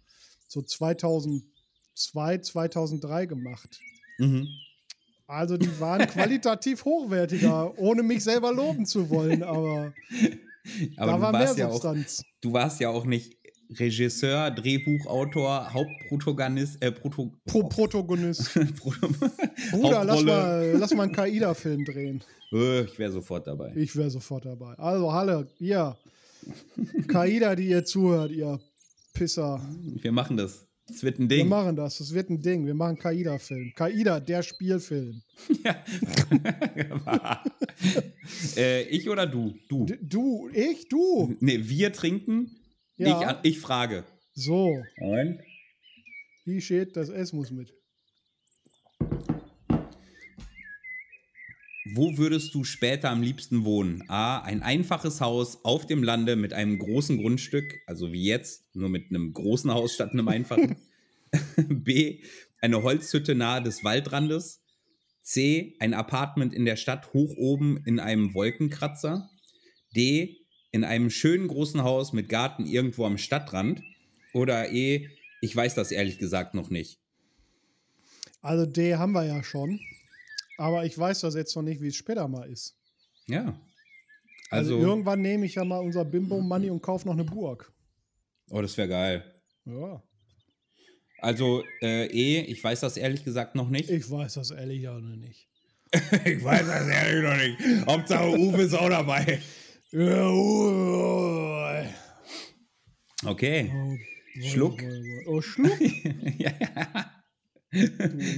so 0.49 0.63
2002, 0.63 2.39
2003 2.39 3.27
gemacht. 3.27 3.79
Mhm. 4.19 4.49
Also 5.27 5.57
die 5.59 5.79
waren 5.79 6.07
qualitativ 6.09 6.85
hochwertiger, 6.85 7.79
ohne 7.79 8.03
mich 8.03 8.25
selber 8.25 8.53
loben 8.53 8.87
zu 8.87 9.11
wollen, 9.11 9.43
aber, 9.43 9.93
Aber 10.97 11.13
da 11.13 11.21
war 11.21 11.33
mehr 11.33 11.55
ja 11.57 11.69
auch, 11.69 11.73
Substanz. 11.73 12.25
du 12.41 12.53
warst 12.53 12.81
ja 12.81 12.91
auch 12.91 13.05
nicht 13.05 13.38
Regisseur, 13.71 14.51
Drehbuchautor, 14.51 15.73
Hauptprotagonist, 15.73 16.83
äh, 16.83 16.91
Proto 16.93 17.33
Pro 17.47 17.69
Protagonist. 17.69 18.51
Pro 18.81 18.93
Bruder, 19.73 20.05
lass 20.05 20.23
mal, 20.25 20.75
lass 20.79 20.95
mal 20.95 21.03
einen 21.05 21.13
Kaida-Film 21.13 21.85
drehen. 21.85 22.23
Äh, 22.53 22.83
Ich 22.85 22.99
wäre 22.99 23.13
sofort 23.13 23.47
dabei. 23.47 23.73
Ich 23.77 23.95
wäre 23.95 24.11
sofort 24.11 24.47
dabei. 24.47 24.75
Also, 24.79 25.13
Halle, 25.13 25.47
ihr. 25.59 25.97
Kaida, 27.09 27.55
die 27.55 27.69
ihr 27.69 27.85
zuhört, 27.85 28.31
ihr 28.31 28.59
Pisser. 29.13 29.61
Wir 30.01 30.13
machen 30.13 30.37
das. 30.37 30.65
Es 30.89 31.03
wird 31.03 31.19
ein 31.19 31.29
Wir 31.29 31.39
Ding. 31.39 31.49
machen 31.49 31.77
das. 31.77 31.99
Das 31.99 32.15
wird 32.15 32.31
ein 32.31 32.41
Ding. 32.41 32.65
Wir 32.65 32.75
machen 32.75 32.97
Kaida-Film. 32.99 33.73
Kaida, 33.77 34.21
der 34.21 34.43
Spielfilm. 34.43 35.21
äh, 38.57 38.83
ich 38.85 39.09
oder 39.11 39.27
du? 39.27 39.55
Du. 39.69 39.85
D 39.85 39.99
du, 40.01 40.49
ich, 40.53 40.89
du. 40.89 41.35
Nee, 41.41 41.59
wir 41.63 41.93
trinken. 41.93 42.55
Ja. 42.99 43.41
Ich, 43.43 43.53
ich 43.53 43.61
frage. 43.61 44.05
So, 44.35 44.83
Und? 45.01 45.39
wie 46.45 46.61
steht 46.61 46.97
das 46.97 47.09
S 47.09 47.33
muss 47.33 47.51
mit? 47.51 47.73
Wo 51.95 52.19
würdest 52.19 52.55
du 52.55 52.65
später 52.65 53.11
am 53.11 53.23
liebsten 53.23 53.65
wohnen? 53.65 54.05
A. 54.09 54.41
Ein 54.41 54.63
einfaches 54.63 55.21
Haus 55.21 55.65
auf 55.65 55.87
dem 55.87 56.03
Lande 56.03 56.37
mit 56.37 56.53
einem 56.53 56.79
großen 56.79 57.19
Grundstück, 57.19 57.73
also 57.87 58.13
wie 58.13 58.25
jetzt, 58.25 58.75
nur 58.75 58.89
mit 58.89 59.11
einem 59.11 59.33
großen 59.33 59.73
Haus 59.73 59.95
statt 59.95 60.13
einem 60.13 60.29
einfachen. 60.29 60.77
B. 61.57 62.23
Eine 62.61 62.83
Holzhütte 62.83 63.35
nahe 63.35 63.63
des 63.63 63.85
Waldrandes. 63.85 64.61
C. 65.23 65.77
Ein 65.79 65.95
Apartment 65.95 66.53
in 66.53 66.65
der 66.65 66.77
Stadt 66.77 67.13
hoch 67.13 67.35
oben 67.37 67.83
in 67.87 68.01
einem 68.01 68.35
Wolkenkratzer. 68.35 69.31
D. 69.95 70.48
In 70.71 70.85
einem 70.85 71.11
schönen 71.11 71.49
großen 71.49 71.83
Haus 71.83 72.13
mit 72.13 72.29
Garten 72.29 72.67
irgendwo 72.67 73.07
am 73.07 73.19
Stadtrand. 73.19 73.83
Oder 74.35 74.71
E. 74.73 75.09
Ich 75.41 75.55
weiß 75.55 75.75
das 75.75 75.91
ehrlich 75.93 76.19
gesagt 76.19 76.55
noch 76.55 76.69
nicht. 76.71 76.99
Also, 78.43 78.67
D 78.67 78.97
haben 78.97 79.13
wir 79.13 79.25
ja 79.25 79.43
schon. 79.43 79.81
Aber 80.59 80.85
ich 80.85 80.97
weiß 80.99 81.21
das 81.21 81.35
jetzt 81.35 81.55
noch 81.57 81.63
nicht, 81.63 81.81
wie 81.81 81.89
es 81.89 81.97
später 81.97 82.27
mal 82.29 82.49
ist. 82.51 82.77
Ja. 83.27 83.59
Also, 84.51 84.77
Also, 84.77 84.87
irgendwann 84.89 85.21
nehme 85.23 85.47
ich 85.47 85.55
ja 85.55 85.65
mal 85.65 85.79
unser 85.79 86.05
Bimbo 86.05 86.41
Money 86.41 86.71
und 86.71 86.83
kaufe 86.83 87.07
noch 87.07 87.15
eine 87.15 87.25
Burg. 87.25 87.73
oh, 88.51 88.61
das 88.63 88.77
wäre 88.77 88.89
geil. 88.89 89.35
Ja, 89.67 90.03
Also 91.21 91.63
äh, 91.83 92.07
E, 92.07 92.41
ich 92.43 92.63
weiß 92.65 92.81
das 92.81 92.97
ehrlich 92.97 93.25
gesagt 93.25 93.55
noch 93.55 93.69
nicht. 93.69 93.91
ich 93.91 94.11
weiß 94.11 94.35
das 94.35 94.51
ehrlich 94.51 94.83
ja 94.83 94.95
noch 94.99 95.17
nicht. 95.17 95.47
Ich 96.25 96.43
weiß 96.45 96.67
das 96.67 96.89
ehrlich 96.89 97.23
noch 97.25 97.37
nicht. 97.37 97.87
Hauptsache 97.87 98.39
Uwe 98.39 98.63
ist 98.63 98.75
auch 98.75 98.89
dabei. 98.91 99.41
Okay. 103.25 103.73
oh, 103.75 103.97
Schluck. 104.43 104.83
Oh, 105.27 105.41
Schluck. 105.41 105.81
ja. 106.39 106.53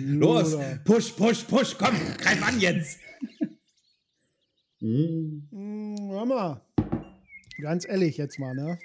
Los, 0.05 0.57
push, 0.85 1.11
push, 1.17 1.45
push, 1.45 1.77
komm, 1.77 1.97
greif 2.19 2.43
an 2.47 2.61
jetzt. 2.61 3.01
Mm, 4.81 6.11
Hör 6.11 6.25
mal. 6.25 6.65
Ganz 7.61 7.85
ehrlich 7.87 8.17
jetzt 8.17 8.39
mal, 8.39 8.55
ne? 8.55 8.79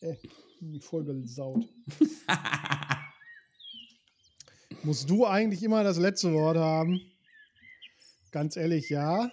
Ey, 0.00 0.18
voll 0.80 1.04
gesaut. 1.04 1.68
Musst 4.84 5.10
du 5.10 5.26
eigentlich 5.26 5.62
immer 5.64 5.82
das 5.82 5.98
letzte 5.98 6.32
Wort 6.32 6.56
haben? 6.56 7.00
Ganz 8.30 8.56
ehrlich, 8.56 8.88
ja. 8.90 9.28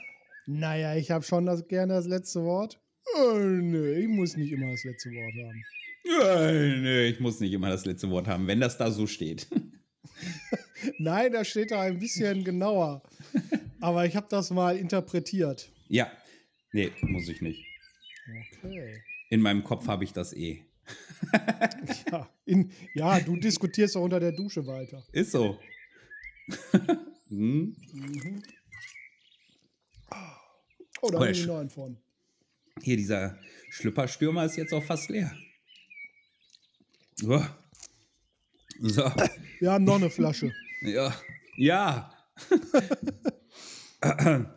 Naja, 0.49 0.95
ich 0.95 1.11
habe 1.11 1.25
schon 1.25 1.45
das, 1.45 1.67
gerne 1.67 1.93
das 1.93 2.07
letzte 2.07 2.41
Wort. 2.41 2.79
Äh, 3.17 3.37
nö, 3.37 3.95
ich 3.95 4.07
muss 4.07 4.37
nicht 4.37 4.53
immer 4.53 4.71
das 4.71 4.83
letzte 4.85 5.09
Wort 5.09 5.33
haben. 5.45 5.63
Äh, 6.05 6.79
nee, 6.79 7.07
ich 7.07 7.19
muss 7.19 7.41
nicht 7.41 7.51
immer 7.51 7.69
das 7.69 7.85
letzte 7.85 8.09
Wort 8.09 8.27
haben, 8.27 8.47
wenn 8.47 8.61
das 8.61 8.77
da 8.77 8.89
so 8.89 9.07
steht. 9.07 9.47
Nein, 10.99 11.33
da 11.33 11.43
steht 11.43 11.71
da 11.71 11.81
ein 11.81 11.99
bisschen 11.99 12.45
genauer. 12.45 13.03
Aber 13.81 14.05
ich 14.05 14.15
habe 14.15 14.27
das 14.29 14.49
mal 14.49 14.77
interpretiert. 14.77 15.69
Ja, 15.89 16.09
nee, 16.71 16.91
muss 17.01 17.27
ich 17.27 17.41
nicht. 17.41 17.65
Okay. 18.63 19.01
In 19.29 19.41
meinem 19.41 19.65
Kopf 19.65 19.87
habe 19.87 20.05
ich 20.05 20.13
das 20.13 20.33
eh. 20.33 20.63
Ja, 22.09 22.29
in, 22.45 22.71
ja, 22.93 23.19
du 23.19 23.35
diskutierst 23.35 23.97
auch 23.97 24.03
unter 24.03 24.21
der 24.21 24.31
Dusche 24.31 24.65
weiter. 24.65 25.03
Ist 25.11 25.31
so. 25.31 25.59
hm? 27.27 27.75
Oh, 31.01 31.09
da 31.09 31.19
Oh, 31.19 31.23
ich 31.25 31.43
Sch- 31.43 31.47
neuen 31.47 31.69
von. 31.69 31.97
Hier, 32.81 32.97
dieser 32.97 33.37
Schlüpperstürmer 33.69 34.45
ist 34.45 34.57
jetzt 34.57 34.73
auch 34.73 34.83
fast 34.83 35.09
leer. 35.09 35.31
So. 37.15 37.43
So. 38.79 39.11
Wir 39.59 39.71
haben 39.71 39.83
noch 39.85 39.95
eine 39.95 40.09
Flasche. 40.09 40.51
Ja. 40.81 41.13
Ja. 41.57 42.11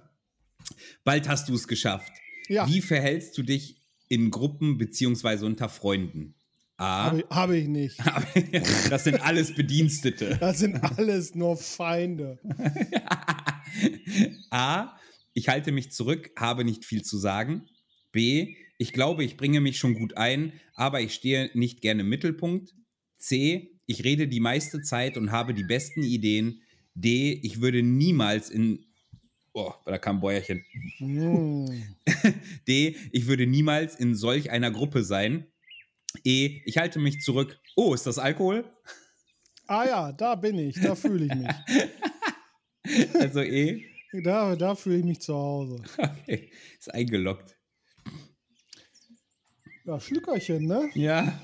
Bald 1.04 1.28
hast 1.28 1.48
du 1.48 1.54
es 1.54 1.66
geschafft. 1.66 2.12
Ja. 2.48 2.68
Wie 2.68 2.82
verhältst 2.82 3.38
du 3.38 3.42
dich 3.42 3.80
in 4.08 4.30
Gruppen 4.30 4.76
beziehungsweise 4.76 5.46
unter 5.46 5.68
Freunden? 5.68 6.34
A. 6.76 7.06
Habe 7.06 7.20
ich, 7.20 7.98
hab 8.00 8.36
ich 8.36 8.50
nicht. 8.50 8.90
das 8.90 9.04
sind 9.04 9.20
alles 9.22 9.54
Bedienstete. 9.54 10.36
Das 10.38 10.58
sind 10.58 10.76
alles 10.82 11.34
nur 11.34 11.56
Feinde. 11.56 12.38
A. 14.50 14.96
Ich 15.32 15.48
halte 15.48 15.72
mich 15.72 15.92
zurück, 15.92 16.30
habe 16.36 16.64
nicht 16.64 16.84
viel 16.84 17.02
zu 17.02 17.18
sagen. 17.18 17.68
B. 18.12 18.56
Ich 18.78 18.92
glaube, 18.92 19.24
ich 19.24 19.36
bringe 19.36 19.60
mich 19.60 19.78
schon 19.78 19.94
gut 19.94 20.16
ein, 20.16 20.52
aber 20.74 21.00
ich 21.00 21.14
stehe 21.14 21.50
nicht 21.54 21.80
gerne 21.80 22.00
im 22.00 22.08
Mittelpunkt. 22.08 22.74
C. 23.18 23.78
Ich 23.86 24.04
rede 24.04 24.26
die 24.26 24.40
meiste 24.40 24.80
Zeit 24.82 25.16
und 25.16 25.32
habe 25.32 25.54
die 25.54 25.64
besten 25.64 26.02
Ideen. 26.02 26.62
D. 26.94 27.32
Ich 27.42 27.60
würde 27.60 27.82
niemals 27.82 28.50
in. 28.50 28.86
Oh, 29.52 29.72
da 29.84 29.98
kam 29.98 30.16
ein 30.16 30.20
Bäuerchen. 30.20 30.64
Mm. 30.98 31.66
D. 32.68 32.96
Ich 33.12 33.26
würde 33.26 33.46
niemals 33.46 33.96
in 33.96 34.14
solch 34.14 34.50
einer 34.50 34.70
Gruppe 34.70 35.04
sein. 35.04 35.46
E. 36.24 36.60
Ich 36.64 36.78
halte 36.78 36.98
mich 36.98 37.20
zurück. 37.20 37.60
Oh, 37.76 37.94
ist 37.94 38.06
das 38.06 38.18
Alkohol? 38.18 38.64
Ah 39.66 39.84
ja, 39.86 40.12
da 40.12 40.34
bin 40.34 40.58
ich. 40.58 40.80
Da 40.80 40.94
fühle 40.94 41.26
ich 41.26 41.34
mich. 41.34 41.48
Also 43.14 43.42
E. 43.42 43.89
Da, 44.12 44.56
da 44.56 44.74
fühle 44.74 44.98
ich 44.98 45.04
mich 45.04 45.20
zu 45.20 45.34
Hause. 45.34 45.76
Okay, 45.98 46.50
ist 46.78 46.92
eingeloggt. 46.92 47.56
Ja, 49.84 49.98
Schlückerchen, 49.98 50.66
ne? 50.66 50.90
Ja, 50.94 51.40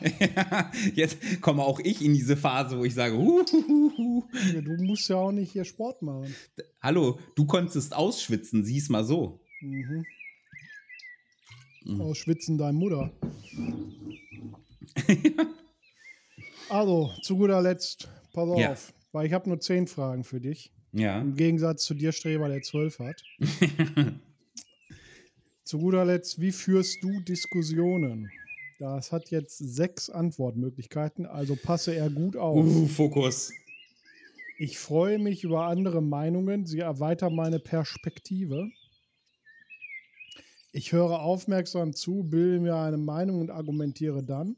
jetzt 0.94 1.40
komme 1.40 1.62
auch 1.64 1.80
ich 1.80 2.02
in 2.04 2.12
diese 2.14 2.36
Phase, 2.36 2.78
wo 2.78 2.84
ich 2.84 2.94
sage, 2.94 3.16
huhuhuhu. 3.16 4.24
Ja, 4.54 4.60
Du 4.60 4.72
musst 4.82 5.08
ja 5.08 5.16
auch 5.16 5.32
nicht 5.32 5.52
hier 5.52 5.64
Sport 5.64 6.02
machen. 6.02 6.34
hallo, 6.82 7.18
du 7.34 7.46
konntest 7.46 7.94
ausschwitzen, 7.94 8.64
sieh's 8.64 8.88
mal 8.88 9.04
so. 9.04 9.40
Mhm. 9.60 10.04
Ausschwitzen 12.00 12.58
deine 12.58 12.76
Mutter. 12.76 13.12
also, 16.68 17.10
zu 17.22 17.36
guter 17.36 17.62
Letzt, 17.62 18.08
pass 18.32 18.48
auf, 18.48 18.58
Ja. 18.58 18.76
weil 19.12 19.26
ich 19.26 19.32
habe 19.32 19.48
nur 19.48 19.60
zehn 19.60 19.86
Fragen 19.86 20.24
für 20.24 20.40
dich. 20.40 20.72
Ja. 20.96 21.20
Im 21.20 21.36
Gegensatz 21.36 21.84
zu 21.84 21.92
dir, 21.92 22.10
Streber, 22.12 22.48
der 22.48 22.62
zwölf 22.62 22.98
hat. 22.98 23.22
zu 25.64 25.78
guter 25.78 26.06
Letzt, 26.06 26.40
wie 26.40 26.52
führst 26.52 27.02
du 27.02 27.20
Diskussionen? 27.20 28.30
Das 28.78 29.12
hat 29.12 29.30
jetzt 29.30 29.58
sechs 29.58 30.08
Antwortmöglichkeiten, 30.08 31.26
also 31.26 31.54
passe 31.54 31.94
er 31.94 32.08
gut 32.08 32.36
auf. 32.36 32.64
Uh, 32.64 32.86
Fokus. 32.86 33.52
Ich 34.58 34.78
freue 34.78 35.18
mich 35.18 35.44
über 35.44 35.66
andere 35.66 36.00
Meinungen. 36.00 36.64
Sie 36.64 36.78
erweitern 36.78 37.36
meine 37.36 37.58
Perspektive. 37.58 38.70
Ich 40.72 40.92
höre 40.92 41.20
aufmerksam 41.20 41.92
zu, 41.92 42.22
bilde 42.22 42.60
mir 42.60 42.76
eine 42.76 42.96
Meinung 42.96 43.42
und 43.42 43.50
argumentiere 43.50 44.22
dann. 44.22 44.56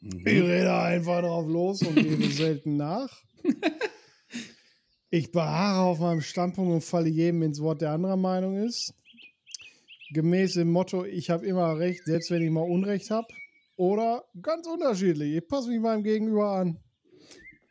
Ich 0.00 0.24
rede 0.24 0.74
einfach 0.74 1.20
drauf 1.20 1.46
los 1.46 1.82
und 1.82 1.94
gebe 1.96 2.24
selten 2.30 2.78
nach. 2.78 3.22
Ich 5.10 5.32
beharre 5.32 5.82
auf 5.82 5.98
meinem 5.98 6.20
Standpunkt 6.20 6.72
und 6.72 6.84
falle 6.84 7.08
jedem 7.08 7.42
ins 7.42 7.60
Wort, 7.60 7.80
der 7.82 7.90
anderer 7.92 8.16
Meinung 8.16 8.56
ist. 8.56 8.94
Gemäß 10.12 10.54
dem 10.54 10.70
Motto, 10.70 11.04
ich 11.04 11.30
habe 11.30 11.46
immer 11.46 11.78
recht, 11.78 12.04
selbst 12.04 12.30
wenn 12.30 12.42
ich 12.42 12.50
mal 12.50 12.62
Unrecht 12.62 13.10
habe. 13.10 13.26
Oder 13.76 14.24
ganz 14.40 14.66
unterschiedlich, 14.66 15.36
ich 15.36 15.48
passe 15.48 15.68
mich 15.70 15.80
meinem 15.80 16.02
Gegenüber 16.04 16.50
an. 16.52 16.78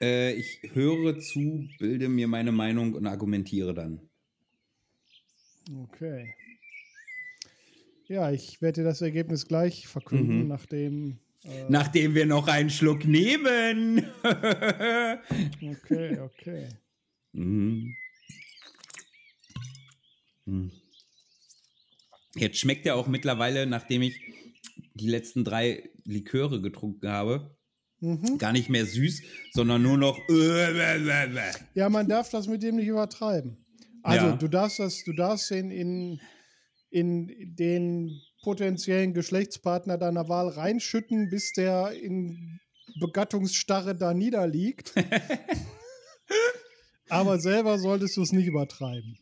Äh, 0.02 0.34
ich 0.34 0.60
höre 0.74 1.20
zu, 1.20 1.68
bilde 1.78 2.10
mir 2.10 2.28
meine 2.28 2.52
Meinung 2.52 2.94
und 2.94 3.06
argumentiere 3.06 3.74
dann. 3.74 4.02
Okay. 5.84 6.34
Ja, 8.08 8.32
ich 8.32 8.62
werde 8.62 8.82
dir 8.82 8.88
das 8.88 9.02
Ergebnis 9.02 9.48
gleich 9.48 9.88
verkünden, 9.88 10.42
Mhm. 10.44 10.48
nachdem. 10.48 11.20
Äh, 11.44 11.66
Nachdem 11.70 12.16
wir 12.16 12.26
noch 12.26 12.48
einen 12.48 12.70
Schluck 12.70 13.06
nehmen. 13.06 14.06
okay, 15.62 16.20
okay. 16.20 16.68
Mhm. 17.34 17.96
Mhm. 20.46 20.72
Jetzt 22.36 22.58
schmeckt 22.60 22.86
er 22.86 22.96
auch 22.96 23.08
mittlerweile, 23.08 23.66
nachdem 23.66 24.02
ich 24.02 24.20
die 24.94 25.08
letzten 25.10 25.44
drei 25.44 25.90
Liköre 26.06 26.62
getrunken 26.62 27.10
habe, 27.10 27.56
Mhm. 28.02 28.38
gar 28.38 28.54
nicht 28.54 28.70
mehr 28.70 28.86
süß, 28.86 29.22
sondern 29.52 29.82
nur 29.82 29.98
noch. 29.98 30.18
Ja, 31.76 31.90
man 31.90 32.08
darf 32.08 32.30
das 32.30 32.48
mit 32.48 32.64
dem 32.64 32.78
nicht 32.78 32.88
übertreiben. 32.88 33.66
Also 34.04 34.28
Ja. 34.28 34.36
du 34.38 34.48
darfst 34.48 34.80
das, 34.80 35.04
du 35.04 35.12
darfst 35.14 35.52
den 35.52 35.70
in, 35.70 36.22
in 36.92 37.56
den 37.56 38.22
potenziellen 38.44 39.14
Geschlechtspartner 39.14 39.98
deiner 39.98 40.30
Wahl 40.30 40.48
reinschütten, 40.48 41.30
bis 41.30 41.52
der 41.52 41.92
in 41.92 42.60
Begattungsstarre 43.02 43.96
da 43.96 44.14
niederliegt. 44.14 44.94
Aber 47.10 47.40
selber 47.40 47.80
solltest 47.80 48.18
du 48.18 48.22
es 48.22 48.32
nicht 48.32 48.48
übertreiben. 48.48 49.18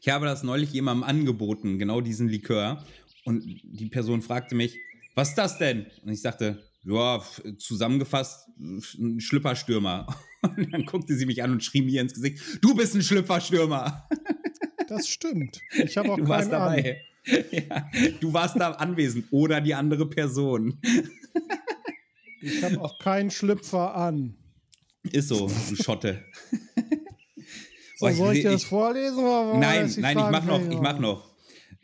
Ich 0.00 0.08
habe 0.08 0.26
das 0.26 0.42
neulich 0.42 0.72
jemandem 0.72 1.04
angeboten, 1.04 1.78
genau 1.78 2.00
diesen 2.00 2.28
Likör. 2.28 2.84
Und 3.24 3.44
die 3.44 3.86
Person 3.86 4.22
fragte 4.22 4.54
mich, 4.54 4.78
was 5.14 5.30
ist 5.30 5.38
das 5.38 5.58
denn? 5.58 5.86
Und 6.04 6.12
ich 6.12 6.20
sagte, 6.20 6.62
ja, 6.84 7.20
zusammengefasst, 7.58 8.48
ein 8.58 9.20
Schlüpperstürmer. 9.20 10.06
Und 10.42 10.72
dann 10.72 10.84
guckte 10.84 11.16
sie 11.16 11.26
mich 11.26 11.42
an 11.42 11.50
und 11.50 11.64
schrie 11.64 11.82
mir 11.82 12.00
ins 12.00 12.14
Gesicht, 12.14 12.38
du 12.60 12.76
bist 12.76 12.94
ein 12.94 13.02
Schlüpperstürmer. 13.02 14.08
Das 14.88 15.08
stimmt. 15.08 15.60
Ich 15.72 15.96
habe 15.96 16.12
auch 16.12 16.16
Du 16.16 16.28
warst 16.28 16.52
dabei. 16.52 17.02
Ja, 17.50 17.90
du 18.20 18.32
warst 18.32 18.54
da 18.54 18.70
anwesend 18.70 19.26
oder 19.32 19.60
die 19.60 19.74
andere 19.74 20.08
Person. 20.08 20.80
Ich 22.40 22.62
habe 22.62 22.80
auch 22.80 22.96
keinen 23.00 23.32
Schlüpfer 23.32 23.96
an. 23.96 24.36
Ist 25.10 25.26
so, 25.26 25.50
du 25.68 25.74
Schotte. 25.74 26.24
So, 27.96 28.06
Boah, 28.06 28.12
soll 28.12 28.36
ich 28.36 28.42
dir 28.42 28.50
das 28.50 28.64
vorlesen? 28.64 29.24
Nein, 29.58 29.90
nein, 29.96 30.18
ich 30.18 30.24
mach 30.30 30.44
noch, 30.44 30.70
ich 30.70 30.80
mach 30.80 30.98
noch. 30.98 31.34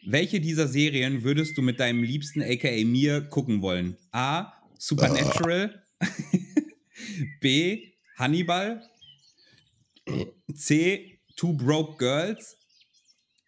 Welche 0.04 0.40
dieser 0.42 0.68
Serien 0.68 1.22
würdest 1.22 1.56
du 1.56 1.62
mit 1.62 1.80
deinem 1.80 2.02
Liebsten, 2.02 2.42
aka 2.42 2.84
mir, 2.84 3.22
gucken 3.22 3.62
wollen? 3.62 3.96
A. 4.12 4.52
Supernatural. 4.78 5.82
B. 7.40 7.92
Hannibal. 8.18 8.82
C. 10.54 11.18
Two 11.34 11.54
Broke 11.54 11.96
Girls. 11.96 12.58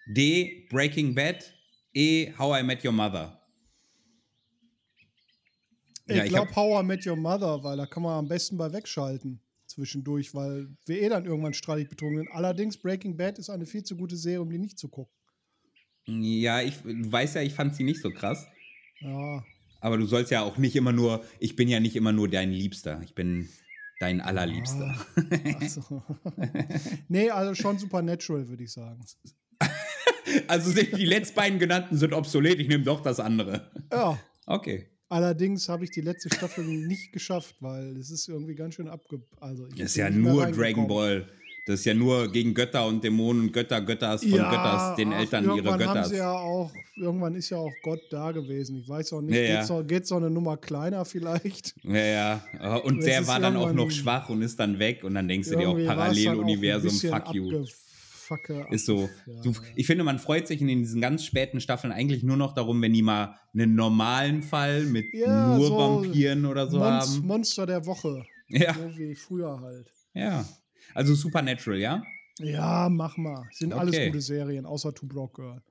D. 0.06 0.66
Breaking 0.70 1.14
Bad. 1.14 1.44
E. 1.92 2.32
How 2.38 2.58
I 2.58 2.62
Met 2.62 2.82
Your 2.82 2.92
Mother. 2.92 3.38
Ich 6.06 6.16
Ja, 6.16 6.24
ich 6.24 6.30
glaube 6.30 6.56
How 6.56 6.82
I 6.82 6.86
Met 6.86 7.06
Your 7.06 7.16
Mother, 7.16 7.62
weil 7.62 7.76
da 7.76 7.84
kann 7.84 8.02
man 8.02 8.20
am 8.20 8.28
besten 8.28 8.56
bei 8.56 8.72
wegschalten 8.72 9.43
zwischendurch, 9.74 10.34
weil 10.34 10.68
wir 10.86 11.02
eh 11.02 11.08
dann 11.08 11.24
irgendwann 11.24 11.54
streitig 11.54 11.88
betrunken 11.88 12.18
sind. 12.18 12.32
Allerdings 12.32 12.76
Breaking 12.76 13.16
Bad 13.16 13.38
ist 13.38 13.50
eine 13.50 13.66
viel 13.66 13.82
zu 13.82 13.96
gute 13.96 14.16
Serie, 14.16 14.42
um 14.42 14.50
die 14.50 14.58
nicht 14.58 14.78
zu 14.78 14.88
gucken. 14.88 15.12
Ja, 16.06 16.60
ich 16.60 16.76
du 16.82 17.10
weißt 17.12 17.36
ja, 17.36 17.42
ich 17.42 17.54
fand 17.54 17.74
sie 17.74 17.84
nicht 17.84 18.00
so 18.00 18.10
krass. 18.10 18.46
Ja, 19.00 19.44
Aber 19.80 19.96
du 19.96 20.06
sollst 20.06 20.30
ja 20.30 20.42
auch 20.42 20.58
nicht 20.58 20.76
immer 20.76 20.92
nur, 20.92 21.24
ich 21.38 21.56
bin 21.56 21.68
ja 21.68 21.80
nicht 21.80 21.96
immer 21.96 22.12
nur 22.12 22.28
dein 22.28 22.50
Liebster. 22.50 23.00
Ich 23.04 23.14
bin 23.14 23.48
dein 24.00 24.20
allerliebster. 24.20 25.06
also. 25.60 26.02
nee, 27.08 27.30
also 27.30 27.54
schon 27.54 27.78
Supernatural, 27.78 28.48
würde 28.48 28.64
ich 28.64 28.72
sagen. 28.72 29.04
Also 30.48 30.72
die 30.72 31.04
letzten 31.04 31.36
beiden 31.36 31.58
genannten 31.58 31.96
sind 31.96 32.12
obsolet, 32.12 32.58
ich 32.58 32.68
nehme 32.68 32.84
doch 32.84 33.00
das 33.00 33.20
andere. 33.20 33.70
Ja, 33.92 34.18
Okay. 34.46 34.88
Allerdings 35.08 35.68
habe 35.68 35.84
ich 35.84 35.90
die 35.90 36.00
letzte 36.00 36.28
Staffel 36.34 36.64
nicht 36.64 37.12
geschafft, 37.12 37.56
weil 37.60 37.96
es 37.96 38.10
ist 38.10 38.28
irgendwie 38.28 38.54
ganz 38.54 38.74
schön 38.74 38.88
abge... 38.88 39.20
Also 39.40 39.66
ich 39.66 39.74
Das 39.76 39.90
ist 39.90 39.96
ja 39.96 40.10
nur. 40.10 40.46
Dragon 40.46 40.86
Ball. 40.86 41.26
Das 41.66 41.80
ist 41.80 41.86
ja 41.86 41.94
nur 41.94 42.30
gegen 42.30 42.52
Götter 42.52 42.86
und 42.86 43.02
Dämonen 43.02 43.44
und 43.44 43.52
Götter, 43.52 43.80
Götters 43.80 44.20
von 44.20 44.34
ja, 44.34 44.50
Götters, 44.50 44.96
den 44.96 45.14
ach, 45.14 45.20
Eltern 45.20 45.44
ihre 45.56 45.78
Götters. 45.78 46.10
sie 46.10 46.16
ja 46.16 46.30
auch, 46.30 46.70
irgendwann 46.94 47.34
ist 47.36 47.48
ja 47.48 47.56
auch 47.56 47.72
Gott 47.82 48.02
da 48.10 48.32
gewesen. 48.32 48.76
Ich 48.76 48.86
weiß 48.86 49.14
auch 49.14 49.22
nicht, 49.22 49.34
Ja, 49.34 49.64
ja. 49.64 49.82
geht's 49.82 50.10
noch 50.10 50.18
eine 50.18 50.28
Nummer 50.28 50.58
kleiner 50.58 51.06
vielleicht? 51.06 51.74
Ja, 51.82 52.42
ja. 52.60 52.76
Und 52.84 53.02
der 53.02 53.26
war 53.26 53.40
dann 53.40 53.56
auch 53.56 53.72
noch 53.72 53.90
schwach 53.90 54.28
und 54.28 54.42
ist 54.42 54.60
dann 54.60 54.78
weg 54.78 55.04
und 55.04 55.14
dann 55.14 55.26
denkst 55.26 55.48
du 55.48 55.56
dir 55.56 55.70
auch 55.70 55.86
Paralleluniversum, 55.86 56.90
fuck 56.90 57.34
you. 57.34 57.64
Abgefacke- 58.30 58.70
Ist 58.72 58.86
so. 58.86 59.08
Ja, 59.26 59.40
Du, 59.42 59.52
ich 59.76 59.86
finde, 59.86 60.04
man 60.04 60.18
freut 60.18 60.46
sich 60.46 60.60
in 60.60 60.68
diesen 60.68 61.00
ganz 61.00 61.24
späten 61.24 61.60
Staffeln 61.60 61.92
eigentlich 61.92 62.22
nur 62.22 62.36
noch 62.36 62.54
darum, 62.54 62.80
wenn 62.82 62.92
die 62.92 63.02
mal 63.02 63.38
einen 63.52 63.74
normalen 63.74 64.42
Fall 64.42 64.84
mit 64.84 65.06
Ja, 65.12 65.56
nur 65.56 65.66
so 65.66 65.76
Vampiren 65.78 66.46
oder 66.46 66.68
so 66.68 66.78
Monst, 66.78 67.16
haben. 67.16 67.26
Monster 67.26 67.66
der 67.66 67.86
Woche. 67.86 68.24
Ja, 68.48 68.74
So 68.74 68.96
wie 68.98 69.14
früher 69.14 69.60
halt. 69.60 69.90
ja. 70.14 70.44
Also 70.94 71.14
Supernatural, 71.14 71.78
ja? 71.78 72.02
Ja, 72.38 72.88
mach 72.90 73.16
mal. 73.16 73.48
Sind 73.52 73.72
alles 73.72 73.94
Okay. 73.94 74.06
gute 74.08 74.20
Serien, 74.20 74.66
außer 74.66 74.94
Two 74.94 75.06
Broke 75.06 75.40
Girl. 75.42 75.62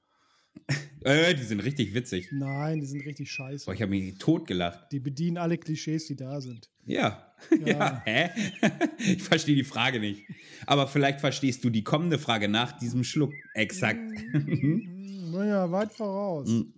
Äh, 1.05 1.35
die 1.35 1.43
sind 1.43 1.59
richtig 1.59 1.93
witzig. 1.93 2.29
Nein, 2.31 2.79
die 2.79 2.85
sind 2.85 3.05
richtig 3.05 3.29
scheiße. 3.29 3.65
Boah, 3.65 3.73
ich 3.73 3.81
habe 3.81 3.89
mich 3.89 4.17
totgelacht. 4.19 4.89
Die 4.93 4.99
bedienen 5.01 5.37
alle 5.37 5.57
Klischees, 5.57 6.05
die 6.07 6.15
da 6.15 6.39
sind. 6.39 6.69
Ja. 6.85 7.33
Ja. 7.51 7.67
ja. 7.67 8.01
Hä? 8.05 8.29
Ich 8.99 9.23
verstehe 9.23 9.55
die 9.55 9.63
Frage 9.63 9.99
nicht. 9.99 10.23
Aber 10.65 10.87
vielleicht 10.87 11.19
verstehst 11.19 11.63
du 11.63 11.69
die 11.69 11.83
kommende 11.83 12.19
Frage 12.19 12.47
nach 12.47 12.71
diesem 12.77 13.03
Schluck. 13.03 13.33
Exakt. 13.53 13.99
Hm, 14.31 14.89
Naja, 15.31 15.71
weit 15.71 15.91
voraus. 15.91 16.47
Mhm. 16.47 16.73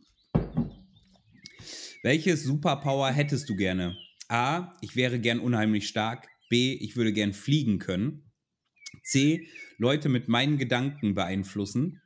Welches 2.04 2.44
Superpower 2.44 3.12
hättest 3.12 3.50
du 3.50 3.56
gerne? 3.56 3.98
A. 4.30 4.72
Ich 4.82 4.96
wäre 4.96 5.20
gern 5.20 5.40
unheimlich 5.40 5.88
stark. 5.88 6.28
B. 6.50 6.74
Ich 6.74 6.96
würde 6.96 7.12
gern 7.12 7.34
fliegen 7.34 7.80
können. 7.80 8.32
C. 9.04 9.48
Leute 9.78 10.08
mit 10.08 10.28
meinen 10.28 10.58
Gedanken 10.58 11.16
beeinflussen. 11.16 12.02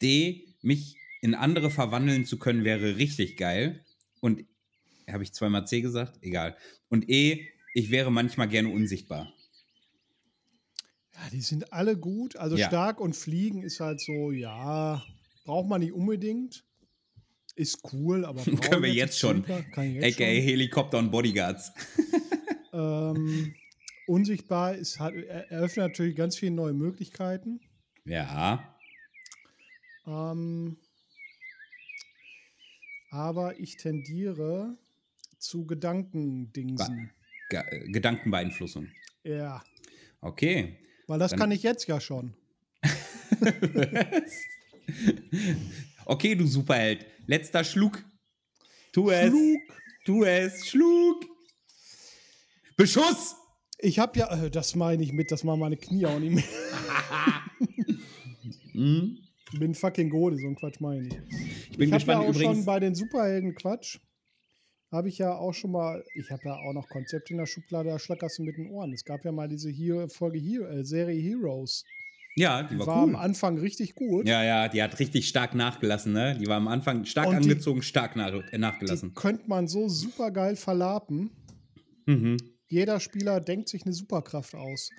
D. 0.00 0.46
Mich 0.62 0.96
in 1.20 1.34
andere 1.34 1.70
verwandeln 1.70 2.24
zu 2.24 2.38
können, 2.38 2.64
wäre 2.64 2.96
richtig 2.96 3.36
geil. 3.36 3.84
Und 4.20 4.44
habe 5.10 5.22
ich 5.22 5.32
zweimal 5.32 5.66
C 5.66 5.80
gesagt? 5.80 6.18
Egal. 6.22 6.56
Und 6.88 7.08
E. 7.08 7.48
Ich 7.74 7.90
wäre 7.90 8.12
manchmal 8.12 8.48
gerne 8.48 8.68
unsichtbar. 8.68 9.32
Ja, 11.14 11.20
die 11.32 11.40
sind 11.40 11.72
alle 11.72 11.96
gut. 11.96 12.36
Also 12.36 12.56
Ja. 12.56 12.66
stark 12.66 13.00
und 13.00 13.16
fliegen 13.16 13.62
ist 13.62 13.80
halt 13.80 14.00
so, 14.00 14.30
ja, 14.30 15.02
braucht 15.44 15.68
man 15.68 15.80
nicht 15.80 15.92
unbedingt. 15.92 16.64
Ist 17.54 17.80
cool, 17.92 18.24
aber 18.24 18.42
Können 18.70 18.82
wir 18.82 18.92
jetzt 18.92 19.18
schon. 19.18 19.44
AKA. 19.44 20.02
Helikopter 20.24 20.98
und 20.98 21.10
Bodyguards. 21.10 21.72
Ähm, 22.74 23.54
unsichtbar 24.06 24.74
ist 24.76 24.98
halt, 24.98 25.26
er- 25.26 25.50
eröffnet 25.50 25.88
natürlich 25.90 26.16
ganz 26.16 26.38
viele 26.38 26.52
neue 26.52 26.72
Möglichkeiten. 26.72 27.60
Ja. 28.06 28.74
Ähm, 30.06 30.78
aber 33.10 33.60
ich 33.60 33.76
tendiere 33.76 34.78
zu 35.42 35.66
Gedankendingsen. 35.66 37.10
Ge 37.50 37.62
Gedankenbeeinflussung. 37.90 38.88
Ja, 39.24 39.62
Okay. 40.20 40.78
weil 41.06 41.18
das 41.18 41.30
Dann- 41.32 41.40
kann 41.40 41.50
ich 41.52 41.62
jetzt 41.62 41.86
ja 41.88 42.00
schon. 42.00 42.34
Okay, 46.04 46.34
du 46.34 46.46
Superheld. 46.46 47.06
Letzter 47.26 47.62
Schluck. 47.64 48.04
Tu 48.92 49.08
es. 49.10 49.30
Flug. 49.30 49.60
Tu 50.04 50.24
es. 50.24 50.66
Schluck. 50.68 51.24
Beschuss. 52.76 53.36
Ich 53.78 53.98
habe 53.98 54.18
ja, 54.18 54.44
äh, 54.44 54.50
das 54.50 54.74
meine 54.74 55.02
ich 55.02 55.12
mit, 55.12 55.30
das 55.30 55.44
machen 55.44 55.60
meine 55.60 55.76
Knie 55.76 56.06
auch 56.06 56.18
nicht 56.18 56.34
mehr. 56.34 56.44
Hm? 58.72 59.18
Ich 59.52 59.58
bin 59.60 59.74
fucking 59.74 60.08
Gode, 60.08 60.38
so 60.38 60.46
ein 60.46 60.56
Quatsch 60.56 60.80
meine 60.80 61.06
ich. 61.06 61.14
Ich 61.72 61.76
bin 61.76 61.88
ich 61.88 61.92
habe 61.94 62.04
ja 62.12 62.18
gespannt 62.18 62.20
auch 62.20 62.32
schon 62.32 62.42
übrigens. 62.42 62.64
bei 62.64 62.80
den 62.80 62.94
Superhelden 62.94 63.54
Quatsch, 63.54 63.98
habe 64.92 65.08
ich 65.08 65.18
ja 65.18 65.34
auch 65.34 65.52
schon 65.54 65.72
mal, 65.72 66.04
ich 66.14 66.30
habe 66.30 66.42
ja 66.44 66.54
auch 66.54 66.72
noch 66.74 66.88
Konzepte 66.88 67.32
in 67.32 67.38
der 67.38 67.46
Schublade, 67.46 67.88
da 67.88 67.98
schlackerst 67.98 68.38
du 68.38 68.42
mit 68.44 68.56
den 68.58 68.70
Ohren. 68.70 68.92
Es 68.92 69.04
gab 69.04 69.24
ja 69.24 69.32
mal 69.32 69.48
diese 69.48 69.70
Hero, 69.70 70.06
Folge 70.08 70.38
Hero, 70.38 70.66
äh, 70.66 70.84
Serie 70.84 71.20
Heroes. 71.20 71.84
Ja, 72.36 72.62
die 72.62 72.78
war, 72.78 72.86
War 72.86 72.96
am 73.02 73.10
cool. 73.10 73.16
Anfang 73.16 73.58
richtig 73.58 73.94
gut. 73.94 74.26
Ja, 74.26 74.42
ja, 74.42 74.68
die 74.68 74.82
hat 74.82 74.98
richtig 74.98 75.28
stark 75.28 75.54
nachgelassen, 75.54 76.12
ne? 76.12 76.36
Die 76.38 76.46
war 76.46 76.56
am 76.56 76.68
Anfang 76.68 77.04
stark 77.04 77.26
Und 77.28 77.44
die- 77.44 77.50
angezogen, 77.50 77.82
stark 77.82 78.16
nach, 78.16 78.32
äh, 78.32 78.42
Die 78.52 78.58
nachgelassen. 78.58 79.12
könnte 79.14 79.44
man 79.48 79.68
so 79.68 79.88
super 79.88 80.30
geil 80.30 80.56
verlapen. 80.56 81.30
Mhm. 82.06 82.36
Jeder 82.68 83.00
Spieler 83.00 83.38
denkt 83.40 83.68
sich 83.68 83.84
eine 83.84 83.92
Superkraft 83.92 84.54
aus. 84.54 84.90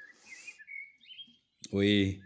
Ui. 1.71 2.21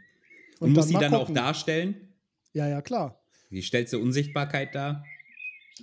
Und 0.60 0.70
Und 0.70 0.74
muss 0.74 0.86
dann 0.86 0.88
sie 0.88 0.94
dann 1.06 1.14
auch 1.14 1.20
gucken. 1.22 1.36
darstellen? 1.36 2.14
Ja, 2.54 2.68
ja, 2.68 2.82
klar. 2.82 3.22
Wie 3.50 3.62
stellst 3.62 3.94
du 3.94 4.00
Unsichtbarkeit 4.00 4.76
dar? 4.76 5.06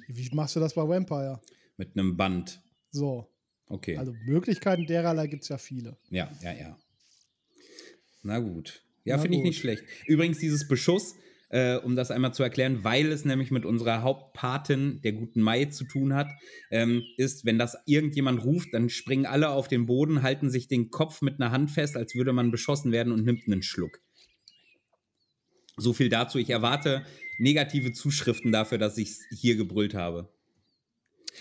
Wie 0.08 0.28
machst 0.34 0.56
du 0.56 0.60
das 0.60 0.74
bei 0.74 0.86
Vampire? 0.86 1.40
Mit 1.76 1.96
einem 1.96 2.16
Band. 2.16 2.60
So. 2.90 3.28
Okay. 3.66 3.96
Also 3.96 4.14
Möglichkeiten 4.26 4.86
dererlei 4.86 5.26
gibt 5.26 5.42
es 5.42 5.48
ja 5.48 5.58
viele. 5.58 5.96
Ja, 6.10 6.30
ja, 6.42 6.52
ja. 6.52 6.78
Na 8.22 8.38
gut. 8.38 8.82
Ja, 9.04 9.18
finde 9.18 9.38
ich 9.38 9.42
nicht 9.42 9.58
schlecht. 9.58 9.84
Übrigens, 10.06 10.38
dieses 10.38 10.66
Beschuss, 10.66 11.14
äh, 11.50 11.76
um 11.76 11.94
das 11.94 12.10
einmal 12.10 12.32
zu 12.32 12.42
erklären, 12.42 12.84
weil 12.84 13.12
es 13.12 13.24
nämlich 13.24 13.50
mit 13.50 13.66
unserer 13.66 14.02
Hauptpatin, 14.02 15.00
der 15.02 15.12
guten 15.12 15.42
Mai, 15.42 15.66
zu 15.66 15.84
tun 15.84 16.14
hat, 16.14 16.30
ähm, 16.70 17.02
ist, 17.16 17.44
wenn 17.44 17.58
das 17.58 17.76
irgendjemand 17.86 18.44
ruft, 18.44 18.72
dann 18.72 18.88
springen 18.88 19.26
alle 19.26 19.50
auf 19.50 19.68
den 19.68 19.86
Boden, 19.86 20.22
halten 20.22 20.50
sich 20.50 20.68
den 20.68 20.90
Kopf 20.90 21.20
mit 21.20 21.40
einer 21.40 21.52
Hand 21.52 21.70
fest, 21.70 21.96
als 21.96 22.14
würde 22.14 22.32
man 22.32 22.50
beschossen 22.50 22.92
werden 22.92 23.12
und 23.12 23.24
nimmt 23.24 23.46
einen 23.46 23.62
Schluck. 23.62 24.00
So 25.76 25.92
viel 25.92 26.08
dazu. 26.08 26.38
Ich 26.38 26.50
erwarte 26.50 27.04
negative 27.38 27.92
Zuschriften 27.92 28.52
dafür, 28.52 28.78
dass 28.78 28.96
ich 28.96 29.10
es 29.10 29.26
hier 29.30 29.56
gebrüllt 29.56 29.94
habe. 29.94 30.33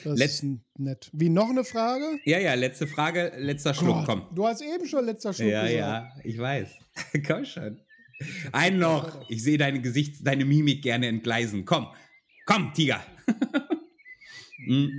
Das 0.04 0.18
Letz- 0.20 0.44
nett. 0.78 1.10
Wie 1.14 1.30
noch 1.30 1.50
eine 1.50 1.64
Frage? 1.64 2.20
Ja, 2.26 2.40
ja, 2.40 2.54
letzte 2.56 2.88
Frage, 2.88 3.32
letzter 3.38 3.74
Schluck, 3.74 3.98
Gott, 3.98 4.06
komm. 4.06 4.28
Du 4.36 4.48
hast 4.48 4.62
eben 4.62 4.88
schon 4.88 5.06
letzter 5.06 5.34
Schluck 5.34 5.50
Ja, 5.50 5.64
gesagt. 5.68 5.78
ja, 5.78 6.12
ich 6.24 6.38
weiß. 6.38 6.70
Komm 7.28 7.46
schon. 7.46 7.80
Ein 8.52 8.80
noch. 8.80 9.30
Ich 9.30 9.44
sehe 9.44 9.58
deine 9.58 9.82
Gesicht, 9.82 10.26
deine 10.26 10.46
Mimik 10.46 10.82
gerne 10.82 11.08
entgleisen. 11.08 11.66
Komm, 11.66 11.88
komm, 12.46 12.74
Tiger. 12.74 13.04
Hm, 14.66 14.90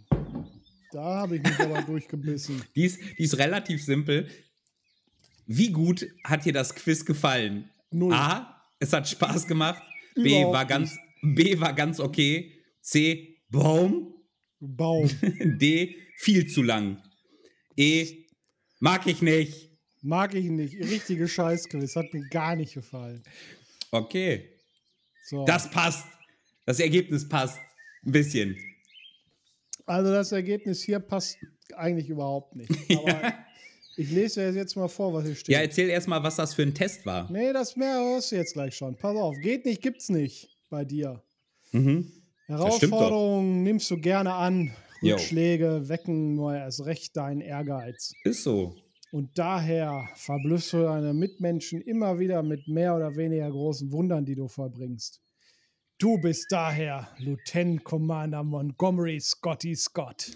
Mm, 0.00 0.04
Da 0.92 1.02
habe 1.02 1.36
ich 1.36 1.42
mich 1.42 1.58
aber 1.60 1.82
durchgebissen. 1.86 2.62
die, 2.76 2.84
ist, 2.84 3.00
die 3.18 3.24
ist 3.24 3.36
relativ 3.38 3.84
simpel. 3.84 4.28
Wie 5.46 5.70
gut 5.72 6.06
hat 6.24 6.44
dir 6.44 6.52
das 6.52 6.74
Quiz 6.74 7.04
gefallen? 7.04 7.68
Null. 7.90 8.12
A, 8.14 8.62
es 8.78 8.92
hat 8.92 9.08
Spaß 9.08 9.46
gemacht. 9.46 9.82
B, 10.14 10.44
war 10.44 10.66
ganz, 10.66 10.96
B 11.22 11.58
war 11.58 11.72
ganz 11.72 11.98
okay. 12.00 12.52
C, 12.80 13.37
Baum. 13.50 14.14
Baum. 14.60 15.08
D, 15.22 15.96
viel 16.16 16.46
zu 16.48 16.62
lang. 16.62 17.02
E, 17.76 18.24
mag 18.80 19.06
ich 19.06 19.22
nicht. 19.22 19.70
Mag 20.02 20.34
ich 20.34 20.46
nicht. 20.46 20.74
Richtige 20.78 21.28
Scheißquiz. 21.28 21.96
Hat 21.96 22.12
mir 22.12 22.26
gar 22.28 22.56
nicht 22.56 22.74
gefallen. 22.74 23.22
Okay. 23.90 24.50
So. 25.24 25.44
Das 25.44 25.70
passt. 25.70 26.06
Das 26.66 26.80
Ergebnis 26.80 27.28
passt. 27.28 27.58
Ein 28.04 28.12
bisschen. 28.12 28.56
also 29.86 30.12
das 30.12 30.32
Ergebnis 30.32 30.82
hier 30.82 31.00
passt 31.00 31.38
eigentlich 31.74 32.08
überhaupt 32.08 32.54
nicht. 32.54 32.70
Aber 32.98 33.34
ich 33.96 34.10
lese 34.10 34.48
jetzt 34.50 34.76
mal 34.76 34.88
vor, 34.88 35.12
was 35.12 35.24
hier 35.24 35.34
steht. 35.34 35.54
Ja, 35.54 35.60
erzähl 35.60 35.88
erstmal, 35.88 36.22
was 36.22 36.36
das 36.36 36.54
für 36.54 36.62
ein 36.62 36.74
Test 36.74 37.04
war. 37.06 37.30
nee, 37.30 37.52
das 37.52 37.76
mehr 37.76 37.98
hörst 37.98 38.30
du 38.32 38.36
jetzt 38.36 38.52
gleich 38.52 38.76
schon. 38.76 38.96
Pass 38.96 39.16
auf. 39.16 39.36
Geht 39.40 39.64
nicht, 39.64 39.82
gibt's 39.82 40.08
nicht 40.08 40.56
bei 40.70 40.84
dir. 40.84 41.22
Mhm. 41.72 42.12
Herausforderungen 42.48 43.62
nimmst 43.62 43.90
du 43.90 43.98
gerne 43.98 44.34
an. 44.34 44.72
Rückschläge 45.02 45.88
wecken 45.88 46.34
nur 46.34 46.56
erst 46.56 46.84
recht 46.84 47.16
deinen 47.16 47.40
Ehrgeiz. 47.40 48.12
Ist 48.24 48.42
so. 48.42 48.74
Und 49.12 49.38
daher 49.38 50.08
verblüffst 50.16 50.72
du 50.72 50.82
deine 50.82 51.14
Mitmenschen 51.14 51.80
immer 51.82 52.18
wieder 52.18 52.42
mit 52.42 52.66
mehr 52.66 52.96
oder 52.96 53.14
weniger 53.16 53.50
großen 53.50 53.92
Wundern, 53.92 54.24
die 54.24 54.34
du 54.34 54.48
verbringst. 54.48 55.20
Du 55.98 56.18
bist 56.20 56.46
daher 56.50 57.08
Lieutenant 57.18 57.84
Commander 57.84 58.42
Montgomery 58.42 59.20
Scotty 59.20 59.74
Scott. 59.74 60.30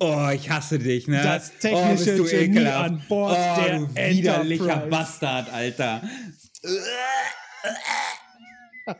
Oh, 0.00 0.28
ich 0.32 0.48
hasse 0.48 0.78
dich, 0.78 1.08
ne? 1.08 1.20
Das 1.22 1.50
oh, 1.50 1.60
technische 1.60 2.16
bist 2.16 2.18
du 2.18 2.24
Genie 2.24 2.58
ekelhaft. 2.58 2.90
an 2.90 3.02
Bord 3.08 3.36
oh, 3.36 3.60
der 3.60 3.78
du 3.78 3.94
widerlicher 3.94 4.64
Enterprise. 4.64 4.90
Bastard, 4.90 5.52
Alter. 5.52 6.02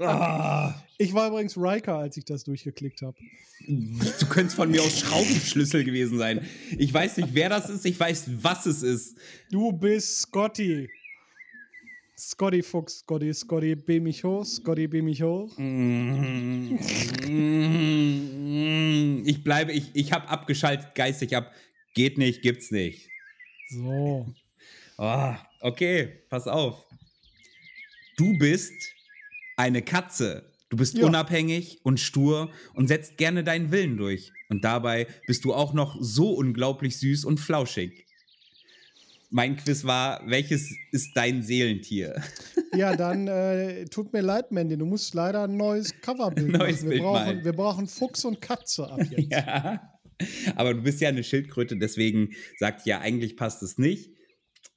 Ah, 0.00 0.74
Ich 1.00 1.14
war 1.14 1.28
übrigens 1.28 1.56
Riker, 1.56 1.94
als 1.94 2.16
ich 2.16 2.24
das 2.24 2.42
durchgeklickt 2.42 3.02
habe. 3.02 3.16
du 3.68 4.26
könntest 4.28 4.56
von 4.56 4.68
mir 4.68 4.82
aus 4.82 4.98
Schraubenschlüssel 4.98 5.84
gewesen 5.84 6.18
sein. 6.18 6.44
Ich 6.76 6.92
weiß 6.92 7.18
nicht, 7.18 7.34
wer 7.34 7.48
das 7.48 7.70
ist, 7.70 7.86
ich 7.86 7.98
weiß, 7.98 8.24
was 8.42 8.66
es 8.66 8.82
ist. 8.82 9.16
Du 9.48 9.70
bist 9.70 10.22
Scotty. 10.22 10.88
Scotty 12.18 12.64
Fuchs, 12.64 12.98
Scotty, 12.98 13.32
Scotty, 13.32 13.76
beam 13.76 14.02
mich 14.02 14.24
hoch, 14.24 14.44
Scotty, 14.44 14.88
beam 14.88 15.04
mich 15.04 15.22
hoch. 15.22 15.56
Ich 19.24 19.44
bleibe, 19.44 19.70
ich, 19.70 19.90
ich 19.94 20.12
habe 20.12 20.28
abgeschaltet 20.28 20.96
geistig 20.96 21.36
ab. 21.36 21.54
Geht 21.94 22.18
nicht, 22.18 22.42
gibt's 22.42 22.72
nicht. 22.72 23.08
So. 23.70 24.26
Oh, 24.96 25.34
okay, 25.60 26.24
pass 26.28 26.48
auf. 26.48 26.84
Du 28.16 28.36
bist 28.36 28.72
eine 29.56 29.82
Katze. 29.82 30.57
Du 30.70 30.76
bist 30.76 30.98
Ja. 30.98 31.06
unabhängig 31.06 31.78
und 31.82 31.98
stur 32.00 32.50
und 32.74 32.88
setzt 32.88 33.16
gerne 33.16 33.42
deinen 33.44 33.70
Willen 33.72 33.96
durch. 33.96 34.32
Und 34.50 34.64
dabei 34.64 35.06
bist 35.26 35.44
du 35.44 35.54
auch 35.54 35.72
noch 35.72 35.96
so 36.00 36.30
unglaublich 36.32 36.98
süß 36.98 37.24
und 37.24 37.40
flauschig. 37.40 38.06
Mein 39.30 39.56
Quiz 39.56 39.84
war, 39.84 40.22
welches 40.26 40.74
ist 40.90 41.10
dein 41.14 41.42
Seelentier? 41.42 42.22
Ja, 42.76 42.94
dann 42.96 43.26
äh, 43.28 43.86
tut 43.86 44.12
mir 44.12 44.20
leid, 44.20 44.52
Mandy, 44.52 44.76
du 44.76 44.84
musst 44.84 45.14
leider 45.14 45.44
ein 45.44 45.56
neues 45.56 45.98
Coverbild 46.02 46.48
Neues 46.52 46.82
machen. 46.82 46.82
Wir 46.82 46.88
Bild 46.90 47.02
brauchen, 47.02 47.44
wir 47.44 47.52
brauchen 47.54 47.86
Fuchs 47.88 48.24
und 48.26 48.42
Katze 48.42 48.88
ab 48.90 49.00
jetzt. 49.10 49.32
ja. 49.32 49.98
Aber 50.54 50.74
du 50.74 50.82
bist 50.82 51.00
ja 51.00 51.08
eine 51.08 51.24
Schildkröte, 51.24 51.78
deswegen 51.78 52.34
sagt 52.58 52.84
ja, 52.86 53.00
eigentlich 53.00 53.36
passt 53.36 53.62
es 53.62 53.78
nicht. 53.78 54.10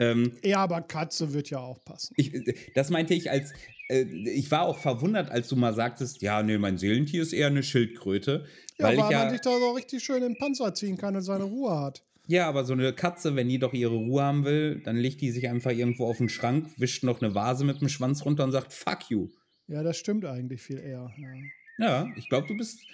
Ähm, 0.02 0.32
Ja, 0.44 0.58
aber 0.60 0.82
Katze 0.82 1.34
wird 1.34 1.50
ja 1.50 1.60
auch 1.60 1.84
passen. 1.86 2.14
Ich, 2.18 2.32
das 2.76 2.90
meinte 2.90 3.14
ich 3.14 3.30
als, 3.32 3.54
äh, 3.90 4.02
ich 4.04 4.50
war 4.52 4.64
auch 4.64 4.80
verwundert, 4.80 5.30
als 5.30 5.48
du 5.48 5.56
mal 5.56 5.74
sagtest, 5.74 6.22
ja, 6.22 6.42
nee, 6.44 6.58
mein 6.58 6.78
Seelentier 6.78 7.22
ist 7.22 7.34
eher 7.34 7.48
eine 7.48 7.64
Schildkröte. 7.64 8.46
Ja, 8.80 8.88
weil 8.88 8.98
weil 8.98 9.06
ich 9.06 9.12
ja, 9.12 9.20
man 9.20 9.30
sich 9.32 9.42
da 9.42 9.52
so 9.58 9.72
richtig 9.72 10.04
schön 10.04 10.18
in 10.24 10.34
den 10.34 10.38
Panzer 10.38 10.74
ziehen 10.74 10.98
kann 10.98 11.16
und 11.16 11.22
seine 11.22 11.44
Ruhe 11.44 11.80
hat. 11.80 12.04
ja, 12.28 12.48
aber 12.48 12.64
so 12.66 12.74
eine 12.74 12.94
Katze, 12.94 13.36
wenn 13.36 13.48
die 13.50 13.60
doch 13.60 13.74
ihre 13.74 13.96
Ruhe 13.96 14.24
haben 14.24 14.44
will, 14.46 14.82
dann 14.84 14.96
legt 14.98 15.22
die 15.22 15.32
sich 15.32 15.48
einfach 15.50 15.72
irgendwo 15.72 16.08
auf 16.08 16.18
den 16.18 16.30
Schrank, 16.30 16.68
wischt 16.78 17.04
noch 17.04 17.22
eine 17.22 17.36
Vase 17.36 17.64
mit 17.66 17.80
dem 17.82 17.90
Schwanz 17.90 18.26
runter 18.26 18.44
und 18.44 18.52
sagt, 18.52 18.74
fuck 18.74 19.10
you. 19.10 19.30
Ja, 19.68 19.84
das 19.84 19.98
stimmt 19.98 20.26
eigentlich 20.26 20.62
viel 20.62 20.80
eher. 20.80 21.12
Ja. 21.18 21.34
Ja, 21.78 22.08
ich 22.16 22.28
glaube, 22.30 22.48
du 22.48 22.56
bist, 22.56 22.80
äh, 22.80 22.86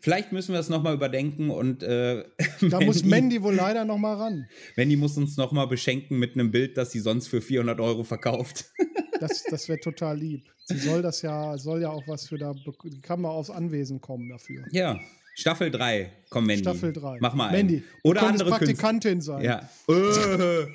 vielleicht 0.00 0.32
müssen 0.32 0.52
wir 0.52 0.58
das 0.58 0.68
nochmal 0.68 0.94
überdenken 0.94 1.50
und 1.50 1.82
äh, 1.82 2.24
Da 2.60 2.80
muss 2.80 3.04
Mandy 3.04 3.42
wohl 3.42 3.54
leider 3.54 3.84
noch 3.84 3.98
mal 3.98 4.14
ran. 4.14 4.46
Mandy 4.76 4.96
muss 4.96 5.16
uns 5.16 5.36
nochmal 5.36 5.66
beschenken 5.66 6.18
mit 6.18 6.34
einem 6.34 6.50
Bild, 6.50 6.76
das 6.76 6.92
sie 6.92 7.00
sonst 7.00 7.28
für 7.28 7.40
400 7.40 7.80
Euro 7.80 8.04
verkauft. 8.04 8.66
Das, 9.20 9.42
das 9.50 9.68
wäre 9.68 9.80
total 9.80 10.16
lieb. 10.16 10.44
Sie 10.66 10.78
soll 10.78 11.02
das 11.02 11.22
ja, 11.22 11.58
soll 11.58 11.82
ja 11.82 11.90
auch 11.90 12.06
was 12.06 12.28
für 12.28 12.38
da, 12.38 12.54
kann 13.02 13.20
mal 13.20 13.30
aufs 13.30 13.50
Anwesen 13.50 14.00
kommen 14.00 14.28
dafür. 14.28 14.64
Ja, 14.70 15.00
Staffel 15.34 15.72
3, 15.72 16.12
komm 16.30 16.46
Mandy. 16.46 16.62
Staffel 16.62 16.92
3. 16.92 17.18
Mach 17.20 17.34
mal 17.34 17.50
Mandy, 17.50 17.78
einen. 17.78 17.84
Oder 18.04 18.22
andere 18.22 18.50
Künstler. 18.50 18.58
Praktikantin 18.58 19.20
sein. 19.20 19.42
Ja. 19.44 19.68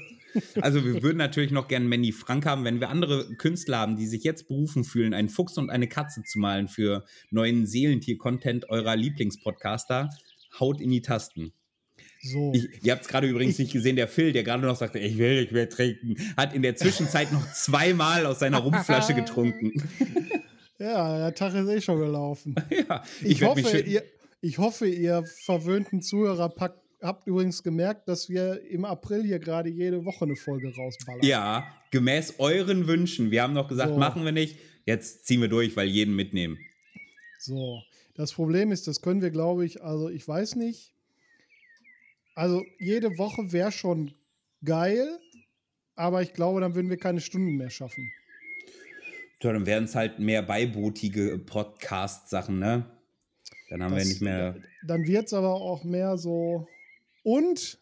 Also 0.61 0.83
wir 0.83 1.01
würden 1.03 1.17
natürlich 1.17 1.51
noch 1.51 1.67
gerne 1.67 1.87
Manny 1.87 2.11
Frank 2.11 2.45
haben, 2.45 2.63
wenn 2.65 2.79
wir 2.79 2.89
andere 2.89 3.35
Künstler 3.37 3.77
haben, 3.79 3.95
die 3.97 4.07
sich 4.07 4.23
jetzt 4.23 4.47
berufen 4.47 4.83
fühlen, 4.83 5.13
einen 5.13 5.29
Fuchs 5.29 5.57
und 5.57 5.69
eine 5.69 5.87
Katze 5.87 6.23
zu 6.23 6.39
malen 6.39 6.67
für 6.67 7.05
neuen 7.31 7.65
Seelentier-Content 7.65 8.69
eurer 8.69 8.95
Lieblingspodcaster. 8.95 10.09
Haut 10.59 10.81
in 10.81 10.89
die 10.91 11.01
Tasten. 11.01 11.53
So. 12.21 12.51
Ich, 12.53 12.69
ihr 12.83 12.93
habt 12.93 13.01
es 13.03 13.07
gerade 13.09 13.27
übrigens 13.27 13.59
nicht 13.59 13.73
gesehen, 13.73 13.95
der 13.95 14.07
Phil, 14.07 14.31
der 14.31 14.43
gerade 14.43 14.65
noch 14.65 14.77
sagte, 14.77 14.99
ich 14.99 15.17
will 15.17 15.41
nicht 15.41 15.51
mehr 15.51 15.67
trinken, 15.69 16.15
hat 16.37 16.53
in 16.53 16.61
der 16.61 16.75
Zwischenzeit 16.75 17.31
noch 17.33 17.51
zweimal 17.51 18.25
aus 18.25 18.39
seiner 18.39 18.59
Rumflasche 18.59 19.13
getrunken. 19.13 19.71
ja, 20.79 21.17
der 21.17 21.35
Tag 21.35 21.53
ist 21.53 21.67
eh 21.67 21.81
schon 21.81 21.99
gelaufen. 21.99 22.55
ja, 22.89 23.03
Ich, 23.21 23.41
mich 23.41 23.43
hoffe, 23.43 23.63
schön- 23.67 23.85
ihr, 23.87 24.03
ich 24.41 24.57
hoffe, 24.57 24.87
ihr 24.87 25.23
verwöhnten 25.43 26.01
Zuhörer 26.01 26.49
pack, 26.49 26.75
habt 27.03 27.27
übrigens 27.27 27.61
gemerkt, 27.63 28.07
dass 28.07 28.29
wir 28.29 28.61
im 28.69 28.85
April 28.85 29.23
hier 29.23 29.39
gerade 29.39 29.69
jede 29.69 30.05
Woche 30.05 30.25
eine 30.25 30.35
Folge 30.35 30.73
rausballern. 30.75 31.21
Ja, 31.23 31.67
gemäß 31.91 32.35
euren 32.39 32.87
Wünschen. 32.87 33.29
Wir 33.31 33.43
haben 33.43 33.53
noch 33.53 33.67
gesagt, 33.67 33.91
So. 33.91 33.97
machen 33.97 34.23
wir 34.25 34.31
nicht. 34.31 34.57
Jetzt 34.85 35.25
ziehen 35.25 35.41
wir 35.41 35.47
durch, 35.49 35.75
weil 35.77 35.87
jeden 35.87 36.15
mitnehmen. 36.15 36.57
So. 37.39 37.81
Das 38.15 38.31
Problem 38.33 38.71
ist, 38.71 38.87
das 38.87 39.01
können 39.01 39.21
wir, 39.21 39.31
glaube 39.31 39.65
ich, 39.65 39.81
also 39.83 40.07
ich 40.09 40.27
weiß 40.27 40.55
nicht. 40.55 40.93
Also 42.35 42.63
jede 42.79 43.17
Woche 43.17 43.51
wäre 43.51 43.71
schon 43.71 44.13
geil, 44.63 45.19
aber 45.95 46.21
ich 46.21 46.33
glaube, 46.33 46.61
dann 46.61 46.75
würden 46.75 46.89
wir 46.89 46.97
keine 46.97 47.21
Stunden 47.21 47.57
mehr 47.57 47.69
schaffen. 47.69 48.11
So, 49.41 49.51
dann 49.51 49.65
wären 49.65 49.83
es 49.85 49.95
halt 49.95 50.19
mehr 50.19 50.41
beibotige 50.41 51.37
Podcast-Sachen, 51.37 52.59
ne? 52.59 52.85
Dann 53.69 53.83
haben 53.83 53.91
wir 53.91 53.99
Das- 53.99 54.07
nicht 54.07 54.21
mehr. 54.21 54.55
Dann 54.87 55.05
wird 55.07 55.25
es 55.27 55.33
aber 55.33 55.53
auch 55.55 55.83
mehr 55.83 56.17
so. 56.17 56.67
Und 57.23 57.79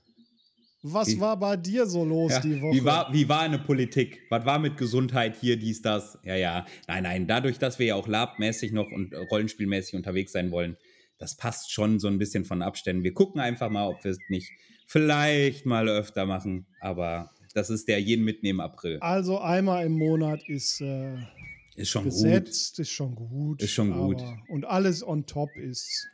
was 0.84 1.10
Wie- 1.10 1.20
war 1.20 1.38
bei 1.38 1.58
dir 1.58 1.86
so 1.86 2.04
los 2.04 2.32
Ja, 2.32 2.40
die 2.40 2.60
Woche? 2.62 2.76
wie, 2.76 2.84
war, 2.86 3.14
wie 3.14 3.30
war 3.30 3.42
eine 3.42 3.60
Politik? 3.60 4.22
Was 4.30 4.46
war 4.46 4.58
mit 4.60 4.78
Gesundheit 4.78 5.36
hier, 5.40 5.58
dies, 5.58 5.82
das? 5.82 6.18
Ja, 6.24 6.36
ja. 6.36 6.66
Nein, 6.88 7.04
nein. 7.04 7.28
Dadurch, 7.28 7.60
dass 7.60 7.78
wir 7.78 7.86
ja 7.88 7.96
auch 7.96 8.08
labmäßig 8.08 8.72
noch 8.72 8.90
und 8.92 9.14
rollenspielmäßig 9.14 9.96
unterwegs 9.96 10.32
sein 10.32 10.52
wollen, 10.52 10.78
das 11.20 11.38
passt 11.38 11.72
schon 11.72 12.00
so 12.00 12.08
ein 12.08 12.18
bisschen 12.18 12.46
von 12.46 12.64
Abständen. 12.64 13.04
Wir 13.04 13.14
gucken 13.14 13.40
einfach 13.42 13.70
mal, 13.70 13.88
ob 13.88 14.04
wir 14.04 14.12
es 14.12 14.18
nicht 14.30 14.50
vielleicht 14.88 15.66
mal 15.68 15.88
öfter 15.88 16.26
machen. 16.26 16.66
Aber 16.80 17.30
das 17.54 17.70
ist 17.70 17.88
der 17.88 18.02
jeden 18.02 18.26
mitnehmen 18.26 18.60
April. 18.60 18.98
Also 19.02 19.40
einmal 19.40 19.86
im 19.86 19.92
Monat 20.00 20.42
ist 20.50 20.82
äh, 20.82 21.16
Ist 21.76 21.90
schon 21.90 22.06
gut. 22.06 22.12
gesetzt, 22.14 22.80
ist 22.80 22.90
schon 22.90 23.14
gut. 23.14 23.62
Ist 23.62 23.72
schon 23.74 23.92
gut. 23.94 24.18
Und 24.50 24.66
alles 24.66 25.06
on 25.06 25.28
top 25.28 25.56
ist. 25.58 26.08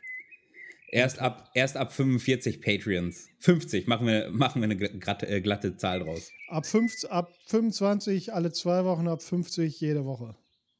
Erst 0.90 1.18
ab, 1.18 1.50
erst 1.54 1.76
ab 1.76 1.92
45 1.92 2.62
Patreons. 2.62 3.28
50, 3.40 3.86
machen 3.88 4.06
wir, 4.06 4.30
machen 4.30 4.62
wir 4.62 4.64
eine 4.64 4.76
glatte, 4.76 5.28
äh, 5.28 5.40
glatte 5.42 5.76
Zahl 5.76 6.00
draus. 6.00 6.30
Ab, 6.48 6.64
5, 6.66 7.04
ab 7.10 7.30
25 7.46 8.32
alle 8.32 8.52
zwei 8.52 8.84
Wochen, 8.84 9.06
ab 9.06 9.22
50 9.22 9.78
jede 9.80 10.04
Woche. 10.06 10.34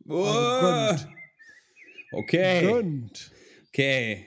Oh, 0.08 0.24
Also 0.24 1.04
gönnt. 1.06 1.14
okay. 2.12 2.60
Gönnt. 2.62 3.32
Okay. 3.68 4.26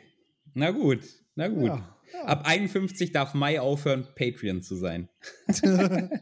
Na 0.53 0.69
gut, 0.69 0.99
na 1.35 1.47
gut. 1.47 1.65
Ja, 1.67 1.97
ja. 2.13 2.23
Ab 2.25 2.43
51 2.45 3.11
darf 3.11 3.33
Mai 3.33 3.59
aufhören, 3.59 4.07
Patreon 4.15 4.61
zu 4.61 4.75
sein. 4.75 5.09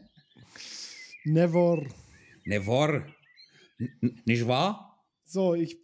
Never. 1.24 1.86
Never. 2.44 3.06
N- 3.78 4.22
nicht 4.24 4.46
wahr? 4.46 5.04
So, 5.24 5.54
ich, 5.54 5.76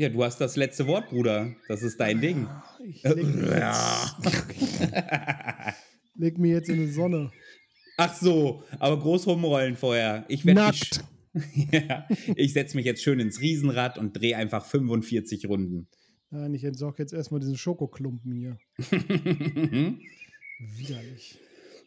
Ja, 0.00 0.08
du 0.08 0.24
hast 0.24 0.40
das 0.40 0.56
letzte 0.56 0.86
Wort, 0.86 1.10
Bruder. 1.10 1.54
Das 1.68 1.82
ist 1.82 2.00
dein 2.00 2.22
Ding. 2.22 2.48
ich 2.82 3.02
leg, 3.02 3.18
leg 6.14 6.38
mich 6.38 6.52
jetzt 6.52 6.70
in 6.70 6.76
die 6.76 6.90
Sonne. 6.90 7.30
Ach 7.98 8.14
so, 8.14 8.62
aber 8.78 8.98
groß 8.98 9.26
rumrollen 9.26 9.76
vorher. 9.76 10.24
Ich 10.28 10.46
werd 10.46 10.56
Nackt. 10.56 11.04
ja, 11.70 12.08
ich 12.34 12.54
setze 12.54 12.78
mich 12.78 12.86
jetzt 12.86 13.02
schön 13.02 13.20
ins 13.20 13.42
Riesenrad 13.42 13.98
und 13.98 14.14
drehe 14.14 14.38
einfach 14.38 14.64
45 14.64 15.46
Runden. 15.50 15.86
Nein, 16.30 16.54
ich 16.54 16.64
entsorge 16.64 17.02
jetzt 17.02 17.12
erstmal 17.12 17.40
diesen 17.40 17.58
Schokoklumpen 17.58 18.32
hier. 18.32 18.56
Widerlich. 20.78 21.38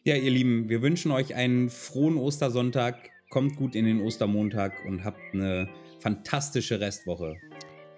Ja, 0.04 0.14
ihr 0.14 0.30
Lieben, 0.30 0.68
wir 0.68 0.82
wünschen 0.82 1.10
euch 1.10 1.34
einen 1.34 1.68
frohen 1.68 2.18
Ostersonntag. 2.18 3.10
Kommt 3.30 3.56
gut 3.56 3.74
in 3.74 3.86
den 3.86 4.00
Ostermontag 4.00 4.84
und 4.86 5.02
habt 5.02 5.18
eine 5.32 5.68
fantastische 5.98 6.78
Restwoche. 6.78 7.34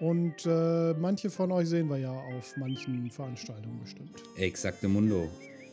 Und 0.01 0.45
äh, 0.45 0.95
manche 0.95 1.31
von 1.31 1.53
euch 1.53 1.69
sehen 1.69 1.89
wir 1.89 1.99
ja 1.99 2.13
auf 2.13 2.57
manchen 2.57 3.11
Veranstaltungen 3.11 3.81
bestimmt. 3.81 4.11
Exakte 4.37 4.89
Mundo. 4.89 5.29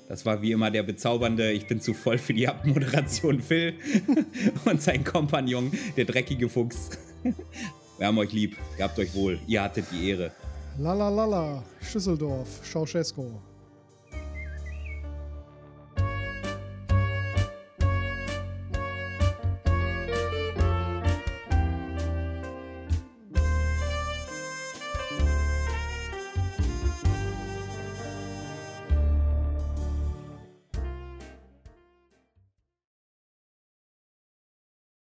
Das 0.07 0.25
war 0.25 0.41
wie 0.41 0.51
immer 0.51 0.69
der 0.69 0.83
bezaubernde 0.83 1.51
Ich 1.51 1.67
bin 1.67 1.81
zu 1.81 1.93
voll 1.93 2.17
für 2.17 2.33
die 2.33 2.47
Abmoderation 2.47 3.41
Phil 3.41 3.73
und 4.65 4.81
sein 4.81 5.03
Kompagnon, 5.03 5.71
der 5.97 6.05
dreckige 6.05 6.49
Fuchs. 6.49 6.91
Wir 7.97 8.07
haben 8.07 8.17
euch 8.17 8.33
lieb, 8.33 8.57
gehabt 8.77 8.97
euch 8.99 9.13
wohl, 9.13 9.39
ihr 9.47 9.61
hattet 9.61 9.85
die 9.91 10.09
Ehre. 10.09 10.31
Lalalala, 10.77 11.63
Schüsseldorf, 11.81 12.61
Ceausescu. 12.63 13.39